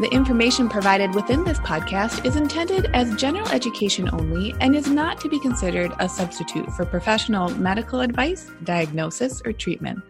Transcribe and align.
The 0.00 0.08
information 0.14 0.70
provided 0.70 1.14
within 1.14 1.44
this 1.44 1.58
podcast 1.58 2.24
is 2.24 2.36
intended 2.36 2.86
as 2.94 3.14
general 3.16 3.46
education 3.50 4.08
only 4.14 4.54
and 4.58 4.74
is 4.74 4.88
not 4.88 5.20
to 5.20 5.28
be 5.28 5.38
considered 5.38 5.92
a 5.98 6.08
substitute 6.08 6.72
for 6.72 6.86
professional 6.86 7.50
medical 7.50 8.00
advice, 8.00 8.50
diagnosis, 8.64 9.42
or 9.44 9.52
treatment. 9.52 10.02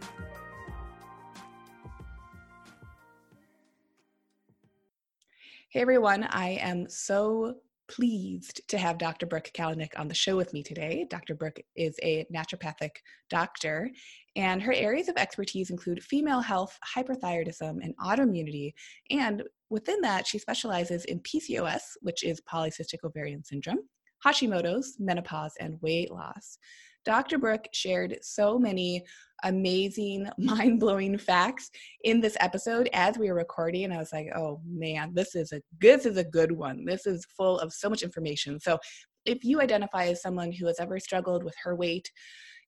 Hey 5.71 5.81
everyone, 5.81 6.23
I 6.23 6.51
am 6.61 6.89
so 6.89 7.57
pleased 7.89 8.61
to 8.69 8.79
have 8.79 8.97
Dr. 8.97 9.27
Brooke 9.27 9.51
Kalanick 9.53 9.99
on 9.99 10.07
the 10.07 10.15
show 10.15 10.37
with 10.37 10.53
me 10.53 10.63
today. 10.63 11.05
Dr. 11.11 11.35
Brooke 11.35 11.59
is 11.75 11.97
a 12.05 12.25
naturopathic 12.33 12.91
doctor, 13.29 13.91
and 14.37 14.63
her 14.63 14.73
areas 14.73 15.09
of 15.09 15.17
expertise 15.17 15.71
include 15.71 16.01
female 16.05 16.41
health, 16.41 16.79
hyperthyroidism, 16.97 17.79
and 17.83 17.93
autoimmunity. 17.99 18.75
And 19.11 19.43
within 19.71 20.01
that, 20.03 20.27
she 20.27 20.39
specializes 20.39 21.05
in 21.07 21.21
PCOS, 21.21 21.81
which 22.03 22.23
is 22.25 22.43
polycystic 22.53 23.05
ovarian 23.05 23.43
syndrome, 23.45 23.79
Hashimoto's, 24.25 24.97
menopause, 24.99 25.55
and 25.61 25.81
weight 25.81 26.11
loss. 26.11 26.59
Dr. 27.05 27.39
Brooke 27.39 27.67
shared 27.73 28.19
so 28.21 28.59
many 28.59 29.03
amazing, 29.45 30.29
mind 30.39 30.81
blowing 30.81 31.17
facts 31.17 31.71
in 32.05 32.21
this 32.21 32.37
episode 32.41 32.91
as 32.93 33.17
we 33.17 33.29
were 33.29 33.37
recording. 33.37 33.85
And 33.85 33.95
I 33.95 33.99
was 33.99 34.13
like, 34.13 34.29
oh 34.37 34.61
man, 34.69 35.13
this 35.15 35.35
is 35.35 35.53
a 35.53 35.63
this 35.81 36.05
is 36.05 36.19
a 36.19 36.25
good 36.25 36.53
one. 36.53 36.85
This 36.85 37.07
is 37.07 37.27
full 37.37 37.59
of 37.59 37.73
so 37.73 37.89
much 37.89 38.03
information. 38.03 38.61
So 38.61 38.79
if 39.25 39.45
you 39.45 39.61
identify 39.61 40.07
as 40.07 40.23
someone 40.23 40.53
who 40.53 40.67
has 40.67 40.79
ever 40.79 40.99
struggled 40.99 41.45
with 41.45 41.55
her 41.63 41.75
weight, 41.75 42.11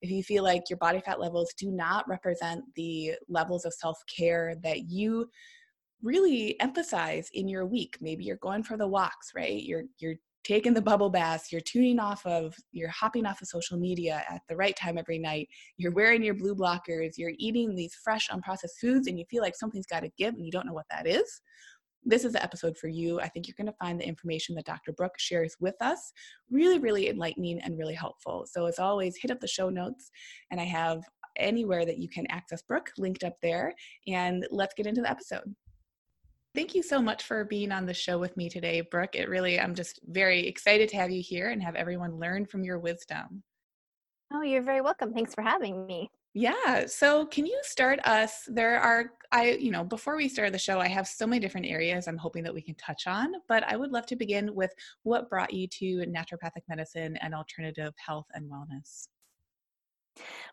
if 0.01 0.11
you 0.11 0.23
feel 0.23 0.43
like 0.43 0.69
your 0.69 0.79
body 0.79 1.01
fat 1.01 1.21
levels 1.21 1.53
do 1.57 1.71
not 1.71 2.09
represent 2.09 2.65
the 2.75 3.13
levels 3.29 3.65
of 3.65 3.75
self 3.75 3.99
care 4.15 4.55
that 4.63 4.91
you 4.91 5.29
really 6.03 6.61
emphasize 6.61 7.31
in 7.35 7.49
your 7.49 7.67
week 7.67 7.97
maybe 8.01 8.25
you're 8.25 8.37
going 8.37 8.63
for 8.63 8.77
the 8.77 8.87
walks 8.87 9.33
right 9.35 9.63
you're 9.63 9.85
you're 9.99 10.17
taking 10.45 10.75
the 10.75 10.83
bubble 10.83 11.11
baths, 11.11 11.53
you're 11.53 11.61
tuning 11.61 11.99
off 11.99 12.25
of, 12.27 12.55
you're 12.73 12.89
hopping 12.89 13.27
off 13.27 13.41
of 13.41 13.49
social 13.49 13.79
media 13.79 14.25
at 14.29 14.43
the 14.49 14.57
right 14.57 14.77
time 14.77 14.99
every 14.99 15.19
night, 15.19 15.49
you're 15.77 15.93
wearing 15.93 16.23
your 16.23 16.35
blue 16.35 16.55
blockers, 16.55 17.13
you're 17.17 17.33
eating 17.39 17.75
these 17.75 17.95
fresh, 17.95 18.29
unprocessed 18.29 18.79
foods, 18.81 19.07
and 19.07 19.19
you 19.19 19.25
feel 19.31 19.43
like 19.43 19.55
something's 19.57 19.87
got 19.87 20.01
to 20.01 20.11
give 20.19 20.35
and 20.35 20.45
you 20.45 20.51
don't 20.51 20.67
know 20.67 20.73
what 20.73 20.87
that 20.91 21.07
is. 21.07 21.41
This 22.05 22.25
is 22.25 22.33
the 22.33 22.43
episode 22.43 22.77
for 22.77 22.89
you. 22.89 23.21
I 23.21 23.29
think 23.29 23.47
you're 23.47 23.55
going 23.57 23.73
to 23.73 23.79
find 23.81 24.01
the 24.01 24.09
information 24.09 24.57
that 24.57 24.65
Dr. 24.65 24.93
Brooke 24.93 25.19
shares 25.19 25.55
with 25.61 25.77
us 25.81 26.13
really, 26.51 26.81
really 26.81 27.09
enlightening 27.09 27.61
and 27.61 27.79
really 27.79 27.95
helpful. 27.95 28.45
So, 28.51 28.67
as 28.67 28.81
always, 28.81 29.17
hit 29.17 29.31
up 29.31 29.39
the 29.39 29.47
show 29.47 29.69
notes, 29.69 30.11
and 30.51 30.61
I 30.61 30.65
have 30.65 31.05
anywhere 31.37 31.87
that 31.87 31.99
you 31.99 32.09
can 32.09 32.27
access 32.27 32.61
Brooke 32.63 32.91
linked 32.99 33.23
up 33.23 33.37
there. 33.41 33.73
And 34.09 34.47
let's 34.51 34.75
get 34.75 34.87
into 34.87 35.01
the 35.01 35.11
episode. 35.11 35.55
Thank 36.55 36.75
you 36.75 36.83
so 36.83 37.01
much 37.01 37.23
for 37.23 37.47
being 37.47 37.73
on 37.73 37.87
the 37.87 37.95
show 37.95 38.19
with 38.19 38.37
me 38.37 38.51
today, 38.51 38.83
Brooke. 38.83 39.15
It 39.15 39.31
really, 39.31 39.59
I'm 39.59 39.75
just 39.75 40.01
very 40.07 40.47
excited 40.47 40.91
to 40.91 40.97
have 40.97 41.11
you 41.11 41.23
here 41.23 41.49
and 41.49 41.63
have 41.63 41.77
everyone 41.77 42.19
learn 42.19 42.45
from 42.45 42.63
your 42.63 42.79
wisdom. 42.79 43.43
Oh, 44.35 44.43
you're 44.43 44.63
very 44.63 44.83
welcome. 44.83 45.15
Thanks 45.15 45.35
for 45.35 45.41
having 45.41 45.87
me. 45.87 46.11
Yeah. 46.35 46.87
So, 46.87 47.27
can 47.27 47.47
you 47.47 47.59
start 47.63 48.01
us? 48.07 48.49
There 48.49 48.79
are, 48.79 49.13
I, 49.33 49.53
you 49.53 49.71
know, 49.71 49.85
before 49.85 50.17
we 50.17 50.29
start 50.29 50.53
the 50.53 50.59
show, 50.59 50.79
I 50.79 50.89
have 50.89 51.07
so 51.07 51.27
many 51.27 51.41
different 51.41 51.67
areas 51.67 52.07
I'm 52.07 52.19
hoping 52.19 52.43
that 52.45 52.55
we 52.55 52.63
can 52.63 52.75
touch 52.75 53.07
on, 53.07 53.33
but 53.49 53.65
I 53.65 53.77
would 53.77 53.93
love 53.93 54.07
to 54.07 54.17
begin 54.17 54.55
with 54.55 54.73
what 55.05 55.31
brought 55.31 55.53
you 55.53 55.67
to 55.69 56.07
naturopathic 56.07 56.63
medicine 56.69 57.17
and 57.19 57.35
alternative 57.35 57.95
health 57.97 58.27
and 58.35 58.51
wellness. 58.51 59.09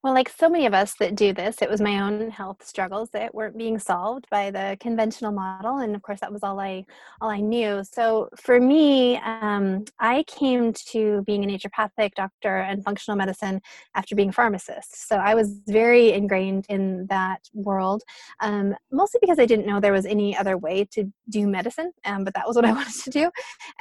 Well, 0.03 0.13
like 0.13 0.29
so 0.29 0.47
many 0.47 0.65
of 0.65 0.73
us 0.73 0.95
that 0.99 1.15
do 1.15 1.33
this, 1.33 1.61
it 1.61 1.69
was 1.69 1.81
my 1.81 1.99
own 1.99 2.29
health 2.29 2.65
struggles 2.65 3.09
that 3.11 3.35
weren't 3.35 3.57
being 3.57 3.77
solved 3.77 4.27
by 4.31 4.49
the 4.49 4.77
conventional 4.79 5.33
model, 5.33 5.79
and 5.79 5.93
of 5.93 6.01
course, 6.01 6.21
that 6.21 6.31
was 6.31 6.41
all 6.41 6.57
I 6.59 6.85
all 7.19 7.29
I 7.29 7.41
knew. 7.41 7.83
So 7.83 8.29
for 8.37 8.61
me, 8.61 9.17
um, 9.17 9.83
I 9.99 10.23
came 10.23 10.71
to 10.91 11.21
being 11.23 11.43
a 11.43 11.47
naturopathic 11.47 12.13
doctor 12.15 12.57
and 12.59 12.83
functional 12.83 13.17
medicine 13.17 13.61
after 13.93 14.15
being 14.15 14.29
a 14.29 14.33
pharmacist. 14.33 15.07
So 15.09 15.17
I 15.17 15.35
was 15.35 15.59
very 15.67 16.13
ingrained 16.13 16.65
in 16.69 17.07
that 17.07 17.41
world, 17.53 18.03
um, 18.39 18.75
mostly 18.91 19.19
because 19.21 19.37
I 19.39 19.45
didn't 19.45 19.65
know 19.65 19.81
there 19.81 19.91
was 19.91 20.05
any 20.05 20.37
other 20.37 20.57
way 20.57 20.85
to 20.91 21.11
do 21.29 21.45
medicine, 21.45 21.91
um, 22.05 22.23
but 22.23 22.33
that 22.35 22.47
was 22.47 22.55
what 22.55 22.63
I 22.65 22.71
wanted 22.79 23.03
to 23.03 23.09
do. 23.09 23.29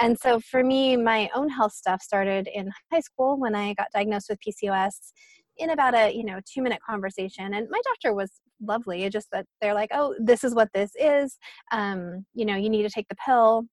And 0.01 0.19
so 0.19 0.41
for 0.41 0.65
me, 0.65 0.97
my 0.97 1.31
own 1.33 1.49
health 1.49 1.73
stuff 1.75 2.03
started 2.03 2.49
in 2.53 2.73
high 2.93 3.01
school 3.01 3.39
when 3.39 3.55
I 3.55 3.75
got 3.75 3.93
diagnosed 3.93 4.31
with 4.31 4.41
PCOS 4.41 5.13
in 5.59 5.71
about 5.71 5.95
a 5.95 6.13
you 6.13 6.25
know 6.25 6.39
two 6.45 6.63
minute 6.63 6.81
conversation 6.89 7.55
and 7.55 7.69
my 7.71 7.81
doctor 7.85 8.15
was 8.15 8.31
lovely 8.63 9.05
it 9.05 9.13
just 9.13 9.29
that 9.33 9.47
they're 9.61 9.75
like 9.75 9.91
oh 9.93 10.15
this 10.19 10.45
is 10.45 10.55
what 10.55 10.69
this 10.75 10.93
is 10.99 11.39
um, 11.73 12.25
you 12.35 12.45
know 12.45 12.57
you 12.57 12.71
need 12.71 12.83
to 12.83 12.91
take 12.91 13.09
the 13.09 13.17
pill. 13.25 13.65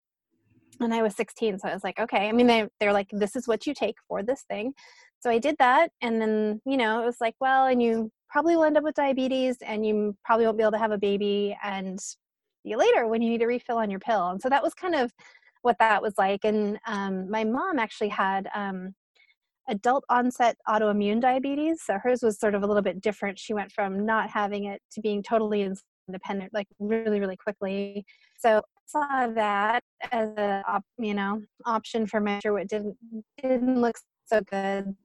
And 0.81 0.93
i 0.93 1.01
was 1.01 1.15
16 1.15 1.59
so 1.59 1.69
i 1.69 1.73
was 1.73 1.83
like 1.83 1.99
okay. 1.99 2.27
I 2.27 2.31
mean 2.31 2.47
they, 2.47 2.67
they're 2.79 2.93
like 2.93 3.09
this 3.11 3.35
is 3.35 3.47
what 3.47 3.65
you 3.65 3.73
take 3.73 3.95
for 4.07 4.23
this 4.23 4.43
thing. 4.49 4.73
So 5.19 5.29
i 5.29 5.39
did 5.39 5.55
that 5.59 5.91
and 6.01 6.21
then 6.21 6.61
you 6.65 6.77
know 6.77 7.01
it 7.01 7.05
was 7.05 7.17
like 7.21 7.35
well 7.39 7.67
and 7.67 7.81
you 7.81 8.11
probably 8.29 8.55
will 8.55 8.65
end 8.65 8.77
up 8.77 8.83
with 8.83 8.95
diabetes 8.95 9.57
and 9.61 9.85
you 9.85 10.15
probably 10.25 10.45
won't 10.45 10.57
be 10.57 10.63
able 10.63 10.71
to 10.73 10.77
have 10.77 10.91
a 10.91 10.97
baby 10.97 11.57
and 11.63 11.99
see 11.99 12.17
you 12.65 12.77
later 12.77 13.07
when 13.07 13.21
you 13.21 13.29
need 13.29 13.43
a 13.43 13.47
refill 13.47 13.77
on 13.77 13.91
your 13.91 13.99
pill. 13.99 14.29
And 14.29 14.41
so 14.41 14.49
that 14.49 14.63
was 14.63 14.73
kind 14.73 14.95
of 14.95 15.13
what 15.61 15.77
that 15.79 16.01
was 16.01 16.13
like 16.17 16.43
and 16.43 16.77
um, 16.87 17.29
my 17.29 17.43
mom 17.43 17.79
actually 17.79 18.09
had 18.09 18.49
um, 18.53 18.93
adult 19.67 20.03
onset 20.09 20.57
autoimmune 20.67 21.21
diabetes. 21.21 21.81
So 21.83 21.97
hers 22.01 22.21
was 22.21 22.39
sort 22.39 22.55
of 22.55 22.63
a 22.63 22.67
little 22.67 22.81
bit 22.81 23.01
different. 23.01 23.39
She 23.39 23.53
went 23.53 23.71
from 23.71 24.05
not 24.05 24.29
having 24.29 24.65
it 24.65 24.81
to 24.93 25.01
being 25.01 25.23
totally 25.23 25.69
independent, 26.07 26.53
like 26.53 26.67
really, 26.79 27.19
really 27.19 27.37
quickly. 27.37 28.05
So 28.37 28.57
I 28.57 28.61
saw 28.85 29.27
that 29.33 29.83
as 30.11 30.29
a 30.37 30.81
you 30.97 31.13
know 31.13 31.41
option 31.65 32.05
for 32.05 32.19
my 32.19 32.39
sure 32.39 32.63
didn't 32.65 32.97
didn't 33.41 33.81
look 33.81 33.95
so 34.25 34.41
good. 34.41 34.95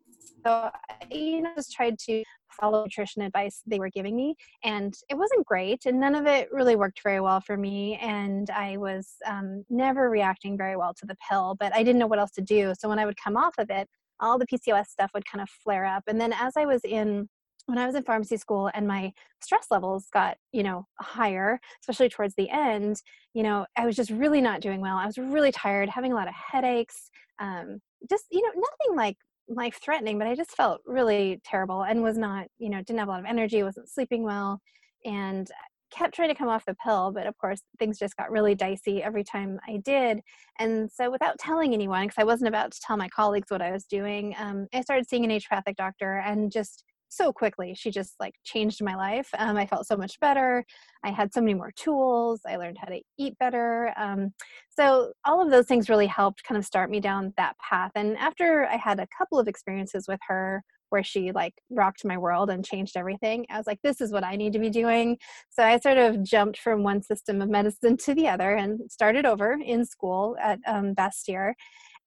So 0.45 0.71
you 1.11 1.43
know 1.43 1.53
just 1.57 1.73
tried 1.73 1.99
to 2.07 2.23
follow 2.61 2.83
nutrition 2.83 3.23
advice 3.23 3.63
they 3.67 3.79
were 3.79 3.91
giving 3.91 4.17
me 4.17 4.35
and 4.65 4.95
it 5.09 5.17
wasn't 5.17 5.47
great 5.47 5.87
and 5.87 6.01
none 6.01 6.15
of 6.15 6.27
it 6.27 6.49
really 6.53 6.77
worked 6.77 7.01
very 7.03 7.21
well 7.21 7.41
for 7.41 7.57
me 7.57 7.97
and 8.03 8.51
i 8.51 8.77
was 8.77 9.15
um, 9.27 9.65
never 9.71 10.11
reacting 10.11 10.57
very 10.57 10.77
well 10.77 10.93
to 10.93 11.07
the 11.07 11.17
pill 11.29 11.57
but 11.61 11.75
i 11.75 11.83
didn't 11.83 11.99
know 11.99 12.07
what 12.07 12.19
else 12.19 12.33
to 12.33 12.41
do 12.41 12.73
so 12.79 12.89
when 12.89 12.99
i 12.99 13.07
would 13.07 13.17
come 13.17 13.37
off 13.37 13.55
of 13.59 13.71
it 13.71 13.89
all 14.21 14.39
the 14.39 14.47
PCOS 14.47 14.87
stuff 14.87 15.11
would 15.15 15.27
kind 15.27 15.43
of 15.43 15.49
flare 15.49 15.85
up. 15.85 16.05
And 16.07 16.21
then 16.21 16.33
as 16.33 16.55
I 16.57 16.67
was 16.67 16.81
in 16.85 17.29
when 17.67 17.79
I 17.79 17.87
was 17.87 17.95
in 17.95 18.03
pharmacy 18.03 18.37
school 18.37 18.71
and 18.75 18.87
my 18.89 19.13
stress 19.41 19.67
levels 19.71 20.07
got, 20.13 20.37
you 20.51 20.63
know, 20.63 20.87
higher, 20.99 21.61
especially 21.83 22.09
towards 22.09 22.35
the 22.35 22.51
end, 22.51 23.01
you 23.33 23.43
know, 23.43 23.67
I 23.77 23.87
was 23.87 23.97
just 23.97 24.11
really 24.11 24.41
not 24.41 24.61
doing 24.61 24.81
well. 24.81 24.97
I 24.97 25.07
was 25.07 25.19
really 25.19 25.53
tired, 25.53 25.89
having 25.89 26.13
a 26.13 26.17
lot 26.17 26.27
of 26.27 26.35
headaches, 26.35 27.11
um, 27.39 27.79
just, 28.09 28.25
you 28.31 28.43
know, 28.43 28.49
nothing 28.49 28.97
like 28.97 29.17
life 29.49 29.79
threatening, 29.83 30.19
but 30.19 30.27
I 30.27 30.35
just 30.35 30.53
felt 30.53 30.81
really 30.85 31.41
terrible 31.45 31.83
and 31.83 32.03
was 32.03 32.19
not, 32.19 32.47
you 32.59 32.71
know, 32.71 32.79
didn't 32.79 32.99
have 32.99 33.09
a 33.09 33.13
lot 33.13 33.21
of 33.21 33.27
energy, 33.27 33.63
wasn't 33.63 33.89
sleeping 33.89 34.23
well. 34.23 34.61
And 35.05 35.49
kept 35.91 36.15
trying 36.15 36.29
to 36.29 36.35
come 36.35 36.49
off 36.49 36.65
the 36.67 36.77
pill, 36.85 37.13
but 37.13 37.27
of 37.27 37.37
course 37.39 37.63
things 37.79 37.99
just 37.99 38.17
got 38.17 38.31
really 38.31 38.55
dicey 38.55 39.03
every 39.03 39.25
time 39.25 39.59
I 39.67 39.79
did. 39.85 40.21
And 40.59 40.91
so, 40.91 41.11
without 41.11 41.39
telling 41.39 41.75
anyone, 41.75 42.05
because 42.07 42.19
I 42.19 42.25
wasn't 42.25 42.49
about 42.49 42.73
to 42.73 42.81
tell 42.81 42.97
my 42.97 43.09
colleagues 43.09 43.51
what 43.51 43.63
I 43.63 43.73
was 43.73 43.85
doing, 43.85 44.35
um, 44.39 44.67
I 44.75 44.81
started 44.83 45.09
seeing 45.09 45.25
an 45.25 45.31
naturopathic 45.31 45.77
doctor 45.77 46.23
and 46.25 46.51
just 46.51 46.85
so 47.11 47.33
quickly. 47.33 47.75
She 47.75 47.91
just 47.91 48.15
like 48.21 48.35
changed 48.45 48.83
my 48.83 48.95
life. 48.95 49.29
Um, 49.37 49.57
I 49.57 49.67
felt 49.67 49.87
so 49.87 49.97
much 49.97 50.19
better. 50.21 50.65
I 51.05 51.11
had 51.11 51.33
so 51.35 51.41
many 51.41 51.55
more 51.55 51.73
tools. 51.77 52.41
I 52.47 52.57
learned 52.57 52.79
how 52.81 52.89
to 52.89 53.01
eat 53.19 53.37
better. 53.39 53.93
Um, 53.97 54.33
so 54.71 55.13
all 55.25 55.43
of 55.43 55.51
those 55.51 55.67
things 55.67 55.89
really 55.89 56.07
helped 56.07 56.45
kind 56.45 56.57
of 56.57 56.65
start 56.65 56.91
me 56.91 57.01
down 57.01 57.35
that 57.37 57.57
path. 57.59 57.91
And 57.95 58.17
after 58.17 58.67
I 58.67 58.77
had 58.77 59.01
a 59.01 59.09
couple 59.17 59.39
of 59.39 59.49
experiences 59.49 60.07
with 60.09 60.21
her 60.29 60.63
where 60.91 61.03
she 61.03 61.33
like 61.33 61.55
rocked 61.71 62.05
my 62.05 62.19
world 62.19 62.51
and 62.51 62.65
changed 62.65 62.97
everything, 62.97 63.47
I 63.51 63.57
was 63.57 63.67
like, 63.67 63.81
this 63.83 64.01
is 64.01 64.13
what 64.13 64.25
I 64.25 64.37
need 64.37 64.53
to 64.53 64.59
be 64.59 64.71
doing. 64.71 65.19
So 65.49 65.65
I 65.65 65.79
sort 65.79 65.99
of 65.99 66.23
jumped 66.23 66.59
from 66.59 66.83
one 66.83 67.03
system 67.03 67.41
of 67.41 67.49
medicine 67.49 67.97
to 67.99 68.15
the 68.15 68.29
other 68.29 68.55
and 68.55 68.81
started 68.91 69.27
over 69.27 69.59
in 69.65 69.85
school 69.85 70.37
at 70.41 70.59
um, 70.67 70.95
Bastyr. 70.95 71.55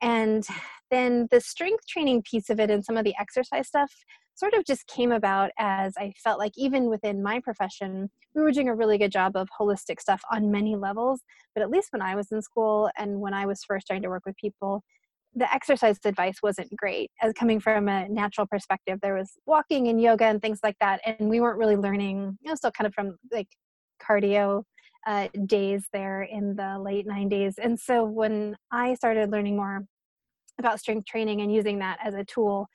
And 0.02 0.46
then 0.92 1.28
the 1.32 1.42
strength 1.42 1.88
training 1.88 2.24
piece 2.24 2.50
of 2.50 2.60
it 2.60 2.70
and 2.70 2.84
some 2.84 2.98
of 2.98 3.06
the 3.06 3.16
exercise 3.20 3.68
stuff 3.68 3.92
sort 4.36 4.54
of 4.54 4.66
just 4.66 4.88
came 4.88 5.12
about 5.12 5.52
as 5.58 5.94
I 5.98 6.14
felt 6.24 6.40
like 6.40 6.54
even 6.58 6.90
within 6.90 7.22
my 7.22 7.40
profession, 7.40 8.10
we 8.34 8.42
were 8.42 8.52
doing 8.52 8.70
a 8.70 8.76
really 8.76 8.98
good 8.98 9.12
job 9.12 9.36
of 9.36 9.48
holistic 9.60 10.00
stuff 10.00 10.22
on 10.32 10.52
many 10.52 10.76
levels. 10.76 11.22
But 11.54 11.62
at 11.62 11.70
least 11.70 11.90
when 11.92 12.02
I 12.02 12.16
was 12.16 12.32
in 12.32 12.42
school 12.42 12.90
and 12.98 13.20
when 13.20 13.34
I 13.34 13.46
was 13.46 13.64
first 13.64 13.86
starting 13.86 14.04
to 14.04 14.10
work 14.10 14.24
with 14.26 14.36
people, 14.38 14.84
the 15.36 15.52
exercise 15.54 15.98
advice 16.06 16.38
wasn't 16.44 16.70
great 16.76 17.10
as 17.22 17.34
coming 17.34 17.60
from 17.60 17.88
a 17.88 18.08
natural 18.10 18.48
perspective 18.48 19.00
there 19.02 19.16
was 19.16 19.32
walking 19.46 19.88
and 19.88 20.02
yoga 20.02 20.26
and 20.26 20.42
things 20.42 20.60
like 20.64 20.76
that 20.80 21.00
and 21.06 21.30
we 21.30 21.40
weren't 21.40 21.58
really 21.58 21.76
learning 21.76 22.38
you 22.42 22.50
know 22.50 22.56
still 22.56 22.72
kind 22.72 22.88
of 22.88 22.94
from 22.94 23.16
like 23.32 23.48
cardio 24.02 24.64
uh, 25.06 25.28
days 25.46 25.86
there 25.92 26.24
in 26.24 26.56
the 26.56 26.80
late 26.80 27.08
90s 27.08 27.56
and 27.62 27.80
so 27.80 28.06
when 28.06 28.56
i 28.72 28.94
started 28.94 29.32
learning 29.32 29.56
more 29.56 29.86
about 30.60 30.80
strength 30.80 31.06
training 31.06 31.42
and 31.42 31.54
using 31.54 31.80
that 31.80 31.98
as 32.04 32.14
a 32.14 32.24
tool 32.24 32.68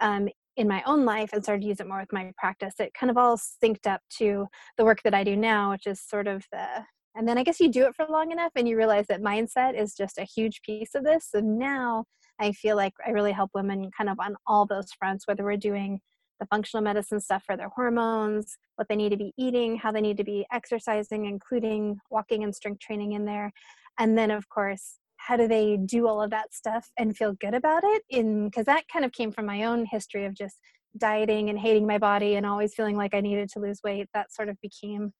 um, 0.00 0.28
in 0.56 0.68
my 0.68 0.82
own 0.86 1.04
life 1.04 1.30
and 1.32 1.42
started 1.42 1.62
to 1.62 1.68
use 1.68 1.80
it 1.80 1.88
more 1.88 2.00
with 2.00 2.12
my 2.12 2.32
practice, 2.36 2.74
it 2.78 2.94
kind 2.94 3.10
of 3.10 3.16
all 3.16 3.36
synced 3.36 3.86
up 3.86 4.00
to 4.18 4.46
the 4.76 4.84
work 4.84 5.02
that 5.02 5.14
I 5.14 5.24
do 5.24 5.36
now, 5.36 5.72
which 5.72 5.86
is 5.86 6.00
sort 6.00 6.28
of 6.28 6.44
the 6.52 6.84
and 7.14 7.28
then 7.28 7.38
I 7.38 7.44
guess 7.44 7.60
you 7.60 7.70
do 7.70 7.86
it 7.86 7.94
for 7.94 8.06
long 8.08 8.32
enough 8.32 8.52
and 8.56 8.68
you 8.68 8.76
realize 8.76 9.06
that 9.08 9.22
mindset 9.22 9.80
is 9.80 9.94
just 9.94 10.18
a 10.18 10.24
huge 10.24 10.62
piece 10.62 10.94
of 10.94 11.04
this. 11.04 11.28
And 11.34 11.58
now 11.58 12.04
I 12.40 12.52
feel 12.52 12.76
like 12.76 12.94
I 13.06 13.10
really 13.10 13.32
help 13.32 13.50
women 13.54 13.90
kind 13.96 14.10
of 14.10 14.18
on 14.18 14.36
all 14.46 14.66
those 14.66 14.90
fronts, 14.98 15.26
whether 15.26 15.44
we're 15.44 15.56
doing 15.56 16.00
the 16.40 16.46
functional 16.46 16.82
medicine 16.82 17.20
stuff 17.20 17.44
for 17.46 17.56
their 17.56 17.68
hormones, 17.68 18.56
what 18.74 18.88
they 18.88 18.96
need 18.96 19.10
to 19.10 19.16
be 19.16 19.32
eating, 19.38 19.76
how 19.76 19.92
they 19.92 20.00
need 20.00 20.16
to 20.16 20.24
be 20.24 20.44
exercising, 20.52 21.26
including 21.26 21.96
walking 22.10 22.42
and 22.42 22.54
strength 22.54 22.80
training 22.80 23.12
in 23.12 23.24
there. 23.24 23.52
And 23.98 24.18
then, 24.18 24.32
of 24.32 24.48
course, 24.48 24.98
how 25.16 25.36
do 25.36 25.48
they 25.48 25.78
do 25.86 26.06
all 26.08 26.20
of 26.20 26.30
that 26.30 26.52
stuff 26.52 26.90
and 26.98 27.16
feel 27.16 27.32
good 27.34 27.54
about 27.54 27.82
it 27.84 28.02
in 28.10 28.46
because 28.46 28.66
that 28.66 28.84
kind 28.92 29.04
of 29.04 29.12
came 29.12 29.32
from 29.32 29.46
my 29.46 29.64
own 29.64 29.86
history 29.86 30.26
of 30.26 30.34
just 30.34 30.56
dieting 30.98 31.48
and 31.48 31.58
hating 31.58 31.86
my 31.86 31.98
body 31.98 32.34
and 32.34 32.44
always 32.44 32.74
feeling 32.74 32.96
like 32.96 33.14
i 33.14 33.20
needed 33.20 33.48
to 33.48 33.58
lose 33.58 33.80
weight 33.82 34.06
that 34.14 34.32
sort 34.32 34.48
of 34.48 34.56
became 34.60 35.12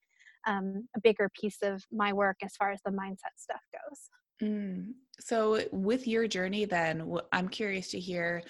um, 0.47 0.89
a 0.97 1.01
bigger 1.01 1.31
piece 1.39 1.59
of 1.63 1.83
my 1.93 2.13
work 2.13 2.37
as 2.43 2.55
far 2.57 2.71
as 2.71 2.81
the 2.85 2.91
mindset 2.91 3.37
stuff 3.37 3.61
goes. 3.73 4.11
Mm. 4.43 4.95
so 5.21 5.61
with 5.71 6.09
your 6.09 6.27
journey 6.27 6.65
then 6.65 7.09
i'm 7.31 7.49
curious 7.49 7.89
to 7.93 8.01
hear 8.01 8.43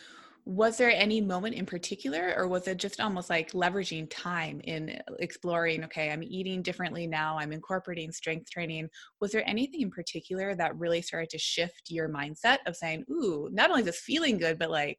was 0.46 0.76
there 0.76 0.90
any 0.90 1.20
moment 1.20 1.54
in 1.54 1.64
particular 1.64 2.34
or 2.36 2.46
was 2.46 2.68
it 2.68 2.76
just 2.76 3.00
almost 3.00 3.30
like 3.30 3.52
leveraging 3.52 4.06
time 4.10 4.60
in 4.64 4.98
exploring 5.18 5.84
okay 5.84 6.10
i'm 6.10 6.22
eating 6.22 6.62
differently 6.62 7.06
now 7.06 7.38
i'm 7.38 7.52
incorporating 7.52 8.12
strength 8.12 8.50
training. 8.50 8.88
Was 9.20 9.32
there 9.32 9.46
anything 9.48 9.80
in 9.80 9.90
particular 9.90 10.54
that 10.54 10.76
really 10.78 11.00
started 11.00 11.30
to 11.30 11.38
shift 11.38 11.82
your 11.88 12.08
mindset 12.08 12.58
of 12.66 12.76
saying 12.76 13.04
ooh 13.10 13.48
not 13.52 13.70
only 13.70 13.80
is 13.80 13.86
this 13.86 14.00
feeling 14.00 14.38
good 14.38 14.58
but 14.58 14.70
like 14.70 14.98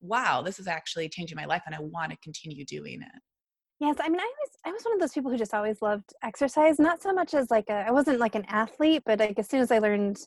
wow 0.00 0.42
this 0.42 0.58
is 0.58 0.66
actually 0.66 1.08
changing 1.08 1.36
my 1.36 1.46
life 1.46 1.62
and 1.66 1.74
i 1.74 1.80
want 1.80 2.10
to 2.10 2.18
continue 2.18 2.64
doing 2.64 3.00
it 3.00 3.22
Yes, 3.82 3.96
I 4.00 4.08
mean, 4.08 4.20
I 4.20 4.24
was 4.24 4.50
I 4.64 4.70
was 4.70 4.84
one 4.84 4.94
of 4.94 5.00
those 5.00 5.10
people 5.12 5.32
who 5.32 5.36
just 5.36 5.54
always 5.54 5.82
loved 5.82 6.14
exercise. 6.22 6.78
Not 6.78 7.02
so 7.02 7.12
much 7.12 7.34
as 7.34 7.50
like 7.50 7.68
a, 7.68 7.84
I 7.88 7.90
wasn't 7.90 8.20
like 8.20 8.36
an 8.36 8.44
athlete, 8.48 9.02
but 9.04 9.18
like 9.18 9.36
as 9.40 9.48
soon 9.48 9.60
as 9.60 9.72
I 9.72 9.80
learned 9.80 10.18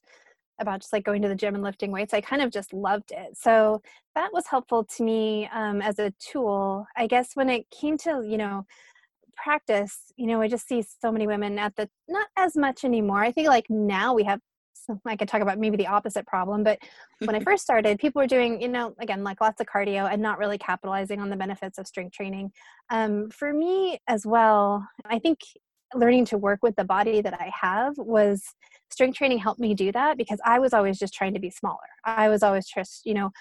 about 0.59 0.81
just 0.81 0.91
like 0.91 1.05
going 1.05 1.21
to 1.21 1.29
the 1.29 1.35
gym 1.35 1.55
and 1.55 1.63
lifting 1.63 1.89
weights. 1.91 2.13
I 2.13 2.19
kind 2.19 2.41
of 2.41 2.51
just 2.51 2.73
loved 2.73 3.11
it. 3.11 3.37
So 3.37 3.81
that 4.13 4.33
was 4.33 4.47
helpful 4.47 4.83
to 4.97 5.03
me 5.03 5.49
um, 5.53 5.81
as 5.81 5.99
a 5.99 6.13
tool. 6.19 6.85
I 6.97 7.07
guess 7.07 7.31
when 7.35 7.49
it 7.49 7.65
came 7.71 7.97
to, 7.99 8.25
you 8.27 8.37
know, 8.37 8.65
practice, 9.37 10.13
you 10.17 10.27
know, 10.27 10.41
I 10.41 10.49
just 10.49 10.67
see 10.67 10.83
so 10.83 11.11
many 11.11 11.27
women 11.27 11.59
at 11.59 11.75
the, 11.77 11.89
not 12.09 12.27
as 12.37 12.57
much 12.57 12.83
anymore. 12.83 13.21
I 13.23 13.31
think 13.31 13.47
like 13.47 13.67
now 13.69 14.13
we 14.13 14.23
have, 14.23 14.41
I 15.05 15.15
could 15.15 15.27
talk 15.27 15.41
about 15.41 15.59
maybe 15.59 15.77
the 15.77 15.87
opposite 15.87 16.25
problem, 16.27 16.63
but 16.63 16.79
when 17.19 17.35
I 17.35 17.39
first 17.43 17.63
started, 17.63 17.99
people 17.99 18.21
were 18.21 18.27
doing, 18.27 18.61
you 18.61 18.67
know, 18.67 18.95
again, 18.99 19.23
like 19.23 19.41
lots 19.41 19.61
of 19.61 19.67
cardio 19.67 20.11
and 20.11 20.21
not 20.21 20.37
really 20.37 20.57
capitalizing 20.57 21.19
on 21.19 21.29
the 21.29 21.35
benefits 21.35 21.77
of 21.77 21.87
strength 21.87 22.13
training. 22.13 22.51
Um, 22.89 23.29
for 23.29 23.53
me 23.53 23.99
as 24.07 24.25
well, 24.25 24.87
I 25.05 25.19
think 25.19 25.39
learning 25.93 26.25
to 26.25 26.37
work 26.37 26.59
with 26.61 26.75
the 26.75 26.83
body 26.83 27.21
that 27.21 27.33
I 27.39 27.51
have 27.59 27.97
was 27.97 28.43
strength 28.91 29.17
training 29.17 29.37
helped 29.39 29.59
me 29.59 29.73
do 29.73 29.91
that 29.91 30.17
because 30.17 30.39
I 30.45 30.59
was 30.59 30.73
always 30.73 30.99
just 30.99 31.13
trying 31.13 31.33
to 31.33 31.39
be 31.39 31.49
smaller. 31.49 31.77
I 32.03 32.29
was 32.29 32.43
always 32.43 32.65
just, 32.67 33.05
you 33.05 33.13
know, 33.13 33.31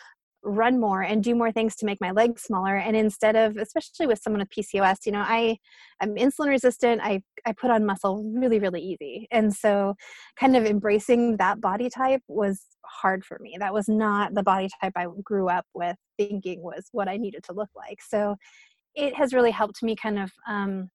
run 0.45 0.79
more 0.79 1.03
and 1.03 1.25
do 1.25 1.35
more 1.35 1.51
things 1.51 1.75
to 1.77 1.87
make 1.87 2.01
my 2.01 2.11
legs 2.11 2.43
smaller. 2.43 2.77
And 2.77 2.97
instead 2.97 3.37
of 3.37 3.57
especially 3.57 4.07
with 4.07 4.21
someone 4.21 4.41
with 4.41 4.51
PCOS 4.51 5.07
you 5.07 5.13
know 5.13 5.25
I 5.25 5.59
I'm 6.01 6.15
insulin 6.17 6.49
resistant. 6.49 7.01
I 7.03 7.23
I 7.47 7.53
put 7.53 7.71
on 7.71 7.87
muscle 7.87 8.23
really 8.35 8.59
really 8.59 8.83
easy. 8.83 9.27
And 9.31 9.55
so 9.55 9.95
kind 10.37 10.57
of 10.57 10.65
embracing 10.65 11.39
that 11.39 11.61
body 11.61 11.89
type 11.89 12.23
was 12.29 12.63
hard 12.85 13.25
for 13.25 13.39
me. 13.41 13.57
That 13.59 13.73
was 13.73 13.89
not 13.89 14.35
the 14.35 14.43
body 14.43 14.69
type 14.81 14.93
I 14.97 15.07
grew 15.23 15.49
up 15.49 15.67
with 15.75 15.97
thinking 16.19 16.63
was 16.63 16.89
what 16.93 17.09
I 17.09 17.17
needed 17.17 17.43
to 17.45 17.53
look 17.53 17.71
like. 17.75 18.01
So 18.03 18.37
it 18.95 19.15
has 19.17 19.33
really 19.33 19.51
helped 19.51 19.83
me 19.83 19.97
kind 19.97 20.19
of 20.19 20.31
um, 20.47 20.91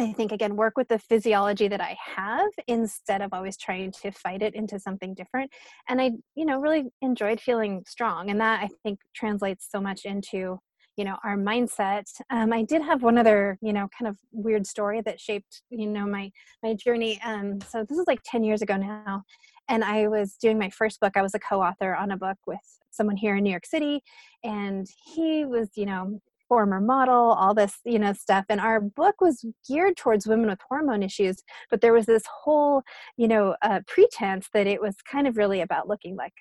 I 0.00 0.12
think 0.12 0.32
again 0.32 0.56
work 0.56 0.76
with 0.76 0.88
the 0.88 0.98
physiology 0.98 1.68
that 1.68 1.80
I 1.80 1.96
have 2.16 2.50
instead 2.66 3.20
of 3.20 3.32
always 3.32 3.56
trying 3.56 3.92
to 4.02 4.10
fight 4.10 4.42
it 4.42 4.54
into 4.54 4.80
something 4.80 5.14
different. 5.14 5.50
And 5.88 6.00
I, 6.00 6.12
you 6.34 6.46
know, 6.46 6.58
really 6.60 6.84
enjoyed 7.02 7.40
feeling 7.40 7.84
strong, 7.86 8.30
and 8.30 8.40
that 8.40 8.62
I 8.62 8.68
think 8.82 9.00
translates 9.14 9.68
so 9.70 9.80
much 9.80 10.04
into 10.04 10.58
you 10.96 11.04
know 11.04 11.16
our 11.24 11.36
mindset. 11.36 12.04
Um, 12.30 12.52
I 12.52 12.62
did 12.62 12.82
have 12.82 13.02
one 13.02 13.18
other 13.18 13.58
you 13.60 13.72
know 13.72 13.88
kind 13.98 14.08
of 14.08 14.16
weird 14.32 14.66
story 14.66 15.02
that 15.02 15.20
shaped 15.20 15.62
you 15.70 15.86
know 15.86 16.06
my 16.06 16.30
my 16.62 16.74
journey. 16.74 17.20
Um, 17.22 17.60
so 17.68 17.84
this 17.88 17.98
is 17.98 18.06
like 18.06 18.20
ten 18.24 18.44
years 18.44 18.62
ago 18.62 18.76
now, 18.76 19.22
and 19.68 19.84
I 19.84 20.08
was 20.08 20.36
doing 20.40 20.58
my 20.58 20.70
first 20.70 21.00
book. 21.00 21.16
I 21.16 21.22
was 21.22 21.34
a 21.34 21.38
co-author 21.38 21.94
on 21.94 22.10
a 22.10 22.16
book 22.16 22.38
with 22.46 22.60
someone 22.90 23.16
here 23.16 23.36
in 23.36 23.44
New 23.44 23.50
York 23.50 23.66
City, 23.66 24.02
and 24.42 24.86
he 25.04 25.44
was 25.44 25.70
you 25.76 25.86
know 25.86 26.18
former 26.52 26.82
model, 26.82 27.32
all 27.32 27.54
this, 27.54 27.78
you 27.82 27.98
know, 27.98 28.12
stuff. 28.12 28.44
And 28.50 28.60
our 28.60 28.78
book 28.78 29.22
was 29.22 29.42
geared 29.66 29.96
towards 29.96 30.26
women 30.26 30.50
with 30.50 30.58
hormone 30.68 31.02
issues, 31.02 31.42
but 31.70 31.80
there 31.80 31.94
was 31.94 32.04
this 32.04 32.24
whole, 32.42 32.82
you 33.16 33.26
know, 33.26 33.56
uh, 33.62 33.80
pretense 33.86 34.50
that 34.52 34.66
it 34.66 34.78
was 34.78 34.96
kind 35.10 35.26
of 35.26 35.38
really 35.38 35.62
about 35.62 35.88
looking 35.88 36.14
like 36.14 36.34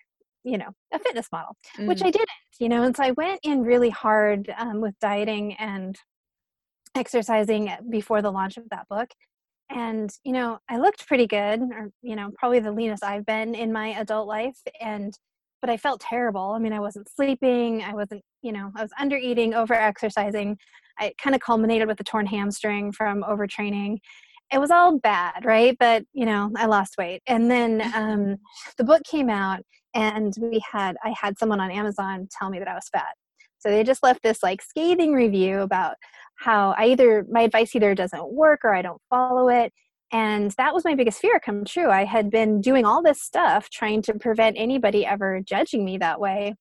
you 0.44 0.58
know 0.58 0.70
a 0.92 0.98
fitness 0.98 1.28
model 1.32 1.56
mm. 1.78 1.86
which 1.88 2.02
i 2.02 2.10
didn't 2.10 2.28
you 2.60 2.68
know 2.68 2.82
and 2.82 2.98
so 2.98 3.04
i 3.04 3.12
went 3.12 3.40
in 3.44 3.62
really 3.62 3.92
hard 3.92 4.52
um, 4.58 4.82
with 4.82 4.96
dieting 5.00 5.54
and 5.60 5.98
exercising 6.96 7.72
before 7.92 8.24
the 8.24 8.32
launch 8.32 8.58
of 8.58 8.64
that 8.72 8.88
book 8.90 9.08
and 9.70 10.10
you 10.24 10.32
know 10.32 10.58
i 10.68 10.80
looked 10.80 11.08
pretty 11.08 11.28
good 11.28 11.62
or 11.62 11.92
you 12.02 12.16
know 12.16 12.32
probably 12.40 12.60
the 12.60 12.72
leanest 12.72 13.04
i've 13.04 13.26
been 13.28 13.54
in 13.54 13.72
my 13.72 13.90
adult 13.90 14.28
life 14.28 14.58
and 14.80 15.14
but 15.62 15.70
I 15.70 15.78
felt 15.78 16.02
terrible. 16.02 16.52
I 16.52 16.60
mean, 16.60 16.74
I 16.74 16.80
wasn't 16.80 17.10
sleeping. 17.10 17.84
I 17.84 17.94
wasn't, 17.94 18.24
you 18.42 18.52
know, 18.52 18.72
I 18.76 18.82
was 18.82 18.92
under 19.00 19.16
eating, 19.16 19.54
over 19.54 19.74
exercising. 19.74 20.58
I 21.00 21.14
kind 21.22 21.36
of 21.36 21.42
culminated 21.42 21.88
with 21.88 22.00
a 22.00 22.04
torn 22.04 22.26
hamstring 22.26 22.92
from 22.92 23.24
overtraining. 23.24 23.98
It 24.52 24.60
was 24.60 24.72
all 24.72 25.00
bad, 25.00 25.46
right? 25.46 25.78
But, 25.80 26.04
you 26.14 26.26
know, 26.26 26.52
I 26.58 26.66
lost 26.66 26.96
weight. 26.98 27.22
And 27.28 27.50
then 27.50 27.82
um, 27.96 28.38
the 28.78 28.84
book 28.84 29.04
came 29.04 29.30
out, 29.30 29.62
and 29.94 30.34
we 30.42 30.62
had, 30.72 30.98
I 31.04 31.14
had 31.20 31.38
someone 31.38 31.60
on 31.60 31.72
Amazon 31.72 32.28
tell 32.38 32.50
me 32.50 32.60
that 32.60 32.68
I 32.68 32.76
was 32.76 32.90
fat. 32.92 33.16
So 33.60 33.70
they 33.70 33.84
just 33.84 34.02
left 34.02 34.24
this 34.24 34.42
like 34.42 34.62
scathing 34.62 35.14
review 35.14 35.60
about 35.60 35.96
how 36.40 36.74
I 36.78 36.88
either, 36.88 37.26
my 37.30 37.42
advice 37.42 37.76
either 37.76 37.94
doesn't 37.94 38.34
work 38.34 38.62
or 38.64 38.74
I 38.74 38.82
don't 38.82 39.02
follow 39.10 39.50
it 39.50 39.72
and 40.12 40.52
that 40.52 40.74
was 40.74 40.84
my 40.84 40.96
biggest 40.96 41.20
fear 41.20 41.40
come 41.40 41.64
true. 41.64 41.90
I 41.90 42.04
had 42.04 42.30
been 42.30 42.60
doing 42.60 42.86
all 42.86 43.02
this 43.02 43.22
stuff 43.22 43.70
trying 43.70 44.02
to 44.04 44.14
prevent 44.14 44.58
anybody 44.58 45.06
ever 45.06 45.42
judging 45.42 45.86
me 45.86 45.98
that 46.00 46.20
way. 46.20 46.56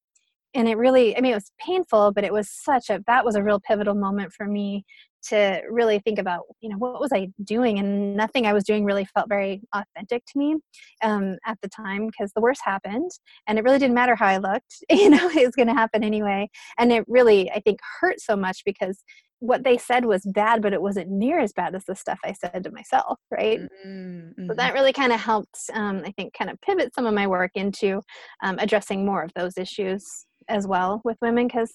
And 0.54 0.68
it 0.68 0.76
really, 0.76 1.16
I 1.16 1.20
mean, 1.20 1.32
it 1.32 1.36
was 1.36 1.52
painful, 1.64 2.12
but 2.12 2.24
it 2.24 2.32
was 2.32 2.50
such 2.50 2.90
a, 2.90 3.00
that 3.06 3.24
was 3.24 3.34
a 3.36 3.42
real 3.42 3.60
pivotal 3.60 3.94
moment 3.94 4.32
for 4.32 4.46
me 4.46 4.84
to 5.28 5.62
really 5.68 5.98
think 6.00 6.18
about, 6.18 6.44
you 6.60 6.68
know, 6.68 6.76
what 6.76 7.00
was 7.00 7.10
I 7.12 7.28
doing? 7.44 7.78
And 7.78 8.16
nothing 8.16 8.46
I 8.46 8.52
was 8.52 8.64
doing 8.64 8.84
really 8.84 9.04
felt 9.04 9.28
very 9.28 9.62
authentic 9.74 10.24
to 10.26 10.38
me 10.38 10.56
um, 11.02 11.36
at 11.46 11.58
the 11.62 11.68
time 11.68 12.06
because 12.06 12.32
the 12.32 12.40
worst 12.40 12.60
happened 12.64 13.10
and 13.46 13.58
it 13.58 13.64
really 13.64 13.78
didn't 13.78 13.94
matter 13.94 14.14
how 14.14 14.26
I 14.26 14.38
looked, 14.38 14.76
you 14.90 15.10
know, 15.10 15.28
it 15.30 15.46
was 15.46 15.54
going 15.56 15.68
to 15.68 15.74
happen 15.74 16.04
anyway. 16.04 16.48
And 16.78 16.92
it 16.92 17.04
really, 17.08 17.50
I 17.50 17.60
think, 17.60 17.80
hurt 18.00 18.20
so 18.20 18.36
much 18.36 18.62
because 18.64 19.02
what 19.40 19.64
they 19.64 19.78
said 19.78 20.04
was 20.04 20.22
bad, 20.26 20.60
but 20.60 20.74
it 20.74 20.82
wasn't 20.82 21.10
near 21.10 21.38
as 21.38 21.52
bad 21.52 21.74
as 21.74 21.84
the 21.86 21.96
stuff 21.96 22.18
I 22.24 22.32
said 22.32 22.62
to 22.64 22.70
myself, 22.70 23.18
right? 23.30 23.60
Mm-hmm. 23.86 24.46
So 24.46 24.54
that 24.54 24.74
really 24.74 24.92
kind 24.92 25.12
of 25.12 25.20
helped, 25.20 25.58
um, 25.72 26.02
I 26.04 26.12
think, 26.12 26.34
kind 26.34 26.50
of 26.50 26.60
pivot 26.60 26.94
some 26.94 27.06
of 27.06 27.14
my 27.14 27.26
work 27.26 27.52
into 27.54 28.02
um, 28.42 28.58
addressing 28.58 29.04
more 29.04 29.22
of 29.22 29.32
those 29.34 29.56
issues 29.56 30.26
as 30.48 30.66
well 30.66 31.00
with 31.04 31.16
women 31.22 31.46
because 31.46 31.70